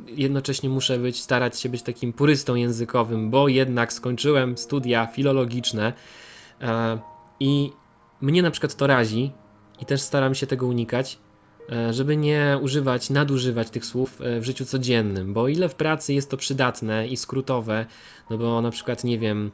jednocześnie 0.07 0.69
muszę 0.69 0.99
być, 0.99 1.21
starać 1.21 1.59
się 1.59 1.69
być 1.69 1.81
takim 1.81 2.13
purystą 2.13 2.55
językowym, 2.55 3.29
bo 3.29 3.47
jednak 3.47 3.93
skończyłem 3.93 4.57
studia 4.57 5.05
filologiczne 5.07 5.93
e, 6.61 6.99
i 7.39 7.71
mnie 8.21 8.41
na 8.41 8.51
przykład 8.51 8.75
to 8.75 8.87
razi 8.87 9.31
i 9.81 9.85
też 9.85 10.01
staram 10.01 10.35
się 10.35 10.47
tego 10.47 10.67
unikać, 10.67 11.19
żeby 11.93 12.17
nie 12.17 12.59
używać, 12.61 13.09
nadużywać 13.09 13.69
tych 13.69 13.85
słów 13.85 14.21
e, 14.21 14.39
w 14.39 14.45
życiu 14.45 14.65
codziennym, 14.65 15.33
bo 15.33 15.47
ile 15.47 15.69
w 15.69 15.75
pracy 15.75 16.13
jest 16.13 16.29
to 16.29 16.37
przydatne 16.37 17.07
i 17.07 17.17
skrótowe, 17.17 17.85
no 18.29 18.37
bo 18.37 18.61
na 18.61 18.71
przykład, 18.71 19.03
nie 19.03 19.19
wiem, 19.19 19.51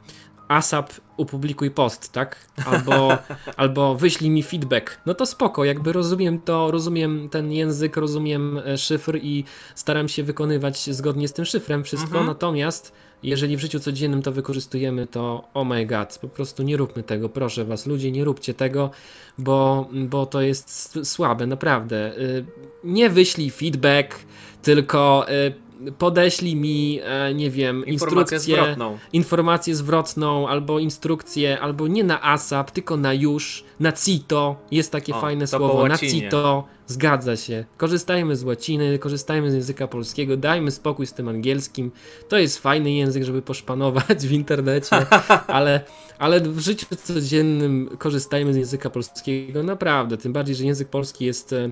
ASAP 0.48 0.92
upublikuj 1.16 1.70
post, 1.70 2.12
tak? 2.12 2.36
Albo, 2.66 3.18
albo 3.56 3.94
wyślij 3.94 4.30
mi 4.30 4.42
feedback. 4.42 5.00
No 5.06 5.14
to 5.14 5.26
spoko, 5.26 5.64
jakby 5.64 5.92
rozumiem 5.92 6.40
to, 6.40 6.70
rozumiem 6.70 7.28
ten 7.28 7.52
język, 7.52 7.96
rozumiem 7.96 8.60
e, 8.66 8.78
szyfr 8.78 9.18
i 9.22 9.44
staram 9.74 10.08
się 10.08 10.22
wykonywać 10.22 10.94
zgodnie 10.94 11.28
z 11.28 11.32
tym 11.32 11.44
szyfrem 11.44 11.84
wszystko, 11.84 12.08
Mhm. 12.08 12.26
natomiast 12.26 12.92
jeżeli 13.24 13.56
w 13.56 13.60
życiu 13.60 13.80
codziennym 13.80 14.22
to 14.22 14.32
wykorzystujemy, 14.32 15.06
to 15.06 15.44
oh 15.54 15.64
my 15.68 15.86
god, 15.86 16.18
po 16.18 16.28
prostu 16.28 16.62
nie 16.62 16.76
róbmy 16.76 17.02
tego, 17.02 17.28
proszę 17.28 17.64
was, 17.64 17.86
ludzie, 17.86 18.12
nie 18.12 18.24
róbcie 18.24 18.54
tego, 18.54 18.90
bo, 19.38 19.88
bo 19.92 20.26
to 20.26 20.40
jest 20.40 20.98
słabe, 21.04 21.46
naprawdę. 21.46 22.18
Y, 22.18 22.44
Nie 22.84 23.10
wyślij 23.10 23.50
feedback, 23.50 24.16
tylko 24.62 25.26
y, 25.88 25.92
podeślij 25.98 26.56
mi, 26.56 27.00
e, 27.04 27.34
nie 27.34 27.50
wiem, 27.50 27.86
instrukcję 27.86 28.38
zwrotną. 28.38 28.98
informację 29.12 29.74
zwrotną, 29.74 30.48
albo 30.48 30.78
instrukcję, 30.78 31.60
albo 31.60 31.88
nie 31.88 32.04
na 32.04 32.22
ASAP, 32.22 32.70
tylko 32.70 32.96
na 32.96 33.14
już, 33.14 33.64
na 33.80 33.92
CITO. 33.92 34.56
Jest 34.70 34.92
takie 34.92 35.14
O, 35.14 35.20
fajne 35.20 35.46
słowo, 35.46 35.88
na. 35.88 35.98
CITO. 35.98 36.64
Zgadza 36.86 37.36
się. 37.36 37.64
Korzystajmy 37.76 38.36
z 38.36 38.44
łaciny, 38.44 38.98
korzystajmy 38.98 39.50
z 39.50 39.54
języka 39.54 39.88
polskiego, 39.88 40.36
dajmy 40.36 40.70
spokój 40.70 41.06
z 41.06 41.12
tym 41.12 41.28
angielskim. 41.28 41.92
To 42.28 42.38
jest 42.38 42.58
fajny 42.58 42.92
język, 42.92 43.24
żeby 43.24 43.42
poszpanować 43.42 44.26
w 44.26 44.32
internecie, 44.32 45.06
ale, 45.46 45.80
ale 46.18 46.40
w 46.40 46.58
życiu 46.58 46.86
codziennym 46.96 47.90
korzystajmy 47.98 48.54
z 48.54 48.56
języka 48.56 48.90
polskiego. 48.90 49.62
Naprawdę, 49.62 50.16
tym 50.16 50.32
bardziej, 50.32 50.56
że 50.56 50.64
język 50.64 50.88
polski 50.88 51.24
jest 51.24 51.52
e, 51.52 51.70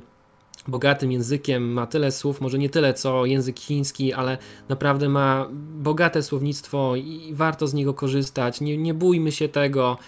bogatym 0.69 1.13
językiem, 1.13 1.73
ma 1.73 1.87
tyle 1.87 2.13
słów, 2.13 2.41
może 2.41 2.59
nie 2.59 2.71
tyle 2.71 2.95
co 2.95 3.27
język 3.27 3.61
chiński, 3.61 4.13
ale 4.13 4.39
naprawdę 4.69 5.09
ma 5.09 5.49
bogate 5.75 6.23
słownictwo 6.23 6.97
i 6.97 7.31
warto 7.35 7.67
z 7.67 7.75
niego 7.75 7.95
korzystać. 7.95 8.61
Nie, 8.61 8.79
nie 8.79 8.95
bójmy 8.95 9.33
się 9.33 9.49
tego. 9.49 9.99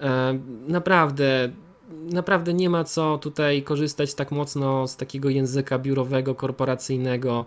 E, 0.00 0.38
naprawdę, 0.68 1.50
naprawdę 1.90 2.54
nie 2.54 2.70
ma 2.70 2.84
co 2.84 3.18
tutaj 3.18 3.62
korzystać 3.62 4.14
tak 4.14 4.30
mocno 4.30 4.88
z 4.88 4.96
takiego 4.96 5.28
języka 5.28 5.78
biurowego, 5.78 6.34
korporacyjnego, 6.34 7.44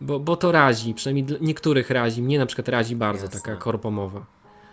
bo, 0.00 0.20
bo 0.20 0.36
to 0.36 0.52
razi, 0.52 0.94
przynajmniej 0.94 1.38
niektórych 1.40 1.90
razi. 1.90 2.22
Mnie 2.22 2.38
na 2.38 2.46
przykład 2.46 2.68
razi 2.68 2.96
bardzo 2.96 3.24
Jasne. 3.24 3.40
taka 3.40 3.56
korpomowa. 3.56 4.26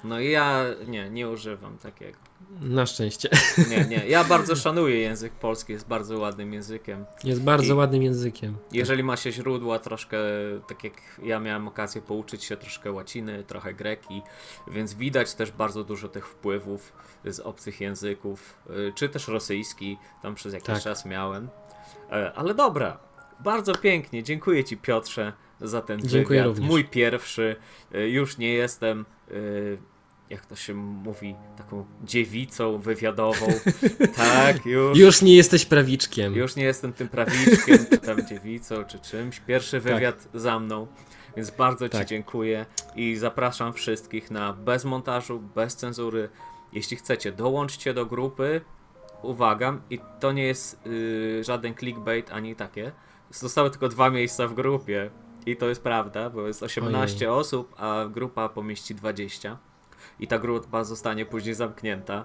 No 0.03 0.19
i 0.19 0.31
ja 0.31 0.65
nie, 0.87 1.09
nie 1.09 1.29
używam 1.29 1.77
takiego. 1.77 2.17
Na 2.61 2.85
szczęście. 2.85 3.29
Nie, 3.69 3.85
nie. 3.85 4.07
Ja 4.07 4.23
bardzo 4.23 4.55
szanuję 4.55 4.99
język 4.99 5.33
polski, 5.33 5.73
jest 5.73 5.87
bardzo 5.87 6.19
ładnym 6.19 6.53
językiem. 6.53 7.05
Jest 7.23 7.43
bardzo 7.43 7.73
I- 7.73 7.77
ładnym 7.77 8.03
językiem. 8.03 8.57
Jeżeli 8.71 9.03
ma 9.03 9.17
się 9.17 9.31
źródła 9.31 9.79
troszkę, 9.79 10.17
tak 10.67 10.83
jak 10.83 10.93
ja 11.23 11.39
miałem 11.39 11.67
okazję 11.67 12.01
pouczyć 12.01 12.43
się 12.43 12.57
troszkę 12.57 12.91
łaciny, 12.91 13.43
trochę 13.43 13.73
greki, 13.73 14.21
więc 14.67 14.93
widać 14.93 15.33
też 15.33 15.51
bardzo 15.51 15.83
dużo 15.83 16.07
tych 16.09 16.27
wpływów 16.27 16.93
z 17.25 17.39
obcych 17.39 17.81
języków, 17.81 18.57
y, 18.69 18.93
czy 18.95 19.09
też 19.09 19.27
rosyjski, 19.27 19.97
tam 20.21 20.35
przez 20.35 20.53
jakiś 20.53 20.67
Tak. 20.67 20.81
czas 20.83 21.05
miałem. 21.05 21.49
E, 22.11 22.33
Ale 22.35 22.53
dobra, 22.53 22.97
bardzo 23.39 23.75
pięknie, 23.75 24.23
dziękuję 24.23 24.63
Ci 24.63 24.77
Piotrze 24.77 25.33
za 25.61 25.81
ten 25.81 25.99
Dziękuję 26.01 26.39
wywiad. 26.39 26.55
również. 26.55 26.69
Mój 26.71 26.85
pierwszy, 26.85 27.55
Y, 27.95 28.09
już 28.09 28.37
nie 28.37 28.53
jestem... 28.53 29.05
Jak 30.29 30.45
to 30.45 30.55
się 30.55 30.73
mówi, 30.73 31.35
taką 31.57 31.85
dziewicą 32.03 32.77
wywiadową. 32.77 33.47
tak, 34.17 34.65
już. 34.65 34.97
Już 34.97 35.21
nie 35.21 35.35
jesteś 35.35 35.65
prawiczkiem. 35.65 36.35
Już 36.35 36.55
nie 36.55 36.63
jestem 36.63 36.93
tym 36.93 37.07
prawiczkiem, 37.07 37.77
czy 37.89 37.97
tam 37.97 38.27
dziewicą, 38.27 38.83
czy 38.83 38.99
czymś. 38.99 39.39
Pierwszy 39.39 39.79
wywiad 39.79 40.27
za 40.33 40.59
mną, 40.59 40.87
więc 41.35 41.51
bardzo 41.51 41.89
Ci 41.89 41.97
Tak. 41.97 42.07
dziękuję 42.07 42.65
i 42.95 43.15
zapraszam 43.15 43.73
wszystkich 43.73 44.31
na 44.31 44.53
bez 44.53 44.85
montażu, 44.85 45.39
bez 45.39 45.75
cenzury. 45.75 46.29
Jeśli 46.73 46.97
chcecie, 46.97 47.31
dołączcie 47.31 47.93
do 47.93 48.05
grupy. 48.05 48.61
Uwaga, 49.21 49.77
i 49.89 49.99
to 50.19 50.31
nie 50.31 50.43
jest 50.43 50.87
y, 50.87 51.43
żaden 51.43 51.75
clickbait 51.75 52.31
ani 52.31 52.55
takie. 52.55 52.91
Zostały 53.31 53.69
tylko 53.69 53.89
dwa 53.89 54.09
miejsca 54.09 54.47
w 54.47 54.53
grupie. 54.53 55.09
I 55.45 55.55
to 55.55 55.69
jest 55.69 55.83
prawda, 55.83 56.29
bo 56.29 56.47
jest 56.47 56.63
18 56.63 57.31
osób, 57.31 57.75
a 57.77 58.05
grupa 58.09 58.49
pomieści 58.49 58.95
20. 58.95 59.57
I 60.19 60.27
ta 60.27 60.39
grupa 60.39 60.83
zostanie 60.83 61.25
później 61.25 61.55
zamknięta. 61.55 62.23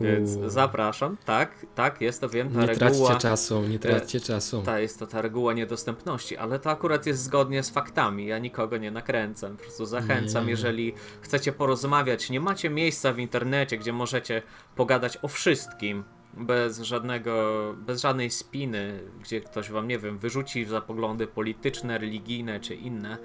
Więc 0.00 0.36
Uuu. 0.36 0.48
zapraszam. 0.48 1.16
Tak, 1.24 1.66
tak, 1.74 2.00
jest 2.00 2.20
to 2.20 2.28
wiem, 2.28 2.50
ta 2.50 2.60
Nie 2.60 2.66
reguła. 2.66 2.90
traćcie 3.08 3.28
czasu, 3.28 3.62
nie 3.62 3.78
traćcie 3.78 4.20
czasu. 4.20 4.62
Ta 4.62 4.78
jest 4.80 4.98
to 4.98 5.06
ta 5.06 5.22
reguła 5.22 5.52
niedostępności, 5.52 6.36
ale 6.36 6.58
to 6.58 6.70
akurat 6.70 7.06
jest 7.06 7.22
zgodnie 7.22 7.62
z 7.62 7.70
faktami. 7.70 8.26
Ja 8.26 8.38
nikogo 8.38 8.76
nie 8.76 8.90
nakręcam. 8.90 9.56
Po 9.56 9.62
prostu 9.62 9.86
zachęcam, 9.86 10.44
Nie. 10.44 10.50
jeżeli 10.50 10.94
chcecie 11.20 11.52
porozmawiać, 11.52 12.30
nie 12.30 12.40
macie 12.40 12.70
miejsca 12.70 13.12
w 13.12 13.18
internecie, 13.18 13.78
gdzie 13.78 13.92
możecie 13.92 14.42
pogadać 14.76 15.18
o 15.22 15.28
wszystkim. 15.28 16.04
bez 16.38 16.80
żadnego, 16.80 17.74
bez 17.78 18.00
żadnej 18.00 18.30
spiny, 18.30 19.00
gdzie 19.22 19.40
ktoś 19.40 19.70
wam, 19.70 19.88
nie 19.88 19.98
wiem, 19.98 20.18
wyrzuci 20.18 20.64
za 20.64 20.80
poglądy 20.80 21.26
polityczne, 21.26 21.98
religijne 21.98 22.60
czy 22.60 22.74
inne, 22.74 23.18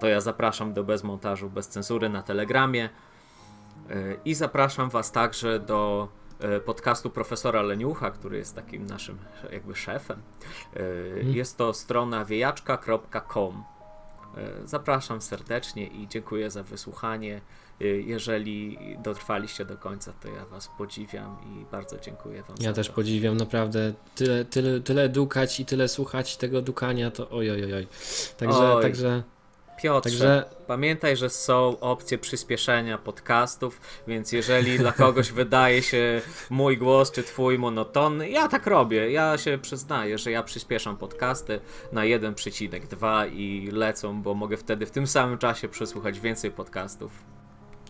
to 0.00 0.06
ja 0.08 0.20
zapraszam 0.20 0.72
do 0.72 0.84
bez 0.84 1.04
montażu, 1.04 1.50
bez 1.50 1.68
cenzury 1.68 2.08
na 2.08 2.22
Telegramie 2.22 2.84
E, 2.84 3.11
i 4.24 4.34
zapraszam 4.34 4.90
was 4.90 5.12
także 5.12 5.60
do 5.60 6.08
e, 6.40 6.60
podcastu 6.60 7.10
profesora 7.10 7.62
Leniucha, 7.62 8.10
który 8.10 8.36
jest 8.38 8.54
takim 8.54 8.86
naszym 8.86 9.18
jakby 9.52 9.74
szefem. 9.74 10.22
E, 10.76 10.80
Jest 11.22 11.56
to 11.58 11.74
strona 11.74 12.24
wiejaczka.com. 12.24 13.64
E, 14.36 14.66
Zapraszam 14.68 15.20
serdecznie 15.22 15.86
i 15.86 16.08
dziękuję 16.08 16.50
za 16.50 16.62
wysłuchanie. 16.62 17.40
E, 17.80 17.84
Jeżeli 17.84 18.78
dotrwaliście 19.02 19.64
do 19.64 19.76
końca, 19.78 20.12
to 20.22 20.28
ja 20.28 20.46
Was 20.46 20.70
podziwiam 20.78 21.36
i 21.46 21.64
bardzo 21.72 21.98
dziękuję 21.98 22.42
Wam. 22.42 22.56
Ja 22.60 22.72
też 22.72 22.86
to. 22.88 22.92
podziwiam 22.92 23.36
naprawdę 23.36 23.92
tyle, 24.14 24.44
tyle, 24.44 24.80
tyle 24.80 25.08
dukać 25.08 25.60
i 25.60 25.64
tyle 25.66 25.88
słuchać 25.88 26.36
tego 26.36 26.62
dukania, 26.62 27.10
to 27.10 27.30
oj, 27.30 27.50
oj, 27.50 27.64
oj, 27.64 27.74
oj. 27.74 27.86
Także, 28.38 28.74
Oj. 28.74 28.82
także, 28.82 29.22
Piotrze, 29.82 30.10
także 30.10 30.44
pamiętaj, 30.66 31.16
że 31.16 31.30
są 31.30 31.80
opcje 31.80 32.18
przyspieszenia 32.18 32.98
podcastów, 32.98 33.80
więc 34.06 34.32
jeżeli 34.32 34.78
dla 34.78 34.92
kogoś 34.92 35.32
wydaje 35.42 35.82
się 35.82 36.20
mój 36.50 36.78
głos 36.78 37.12
czy 37.12 37.22
twój 37.22 37.58
monotonny, 37.58 38.30
ja 38.30 38.48
tak 38.48 38.66
robię. 38.66 39.10
Ja 39.10 39.38
się 39.38 39.58
przyznaję, 39.62 40.18
że 40.18 40.30
ja 40.30 40.42
przyspieszam 40.42 40.96
podcasty 40.96 41.60
na 41.92 42.00
1,2 42.00 43.32
i 43.34 43.68
lecą, 43.72 44.22
bo 44.22 44.34
mogę 44.34 44.56
wtedy 44.56 44.86
w 44.86 44.90
tym 44.90 45.06
samym 45.06 45.38
czasie 45.38 45.68
przesłuchać 45.68 46.20
więcej 46.20 46.50
podcastów. 46.50 47.12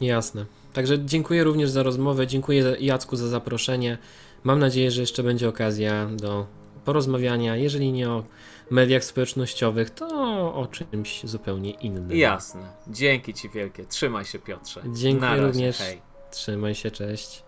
jasne. 0.01 0.47
Także 0.73 1.05
dziękuję 1.05 1.45
również 1.45 1.71
za 1.71 1.83
rozmowę, 1.83 2.27
dziękuję 2.27 2.77
Jacku 2.81 3.17
za 3.17 3.29
zaproszenie. 3.29 3.99
Mam 4.45 4.59
nadzieję, 4.59 4.91
że 4.91 5.01
jeszcze 5.01 5.23
będzie 5.23 5.49
okazja 5.49 6.07
do 6.07 6.47
porozmawiania, 6.85 7.57
jeżeli 7.57 7.93
nie 7.93 8.11
o 8.11 8.25
mediach 8.71 9.05
społecznościowych, 9.05 9.91
to 9.91 10.07
o 10.55 10.67
czymś 10.67 11.21
zupełnie 11.25 11.71
innym. 11.71 12.17
Jasne. 12.17 12.63
Dzięki 12.89 13.35
Ci 13.35 13.49
wielkie. 13.49 13.85
Trzymaj 13.85 14.25
się, 14.25 14.39
Piotrze. 14.39 14.83
Razie. 15.31 15.43
również. 15.47 15.79
Hej. 15.79 16.01
Trzymaj 16.31 16.75
się, 16.75 16.91
cześć. 16.91 17.43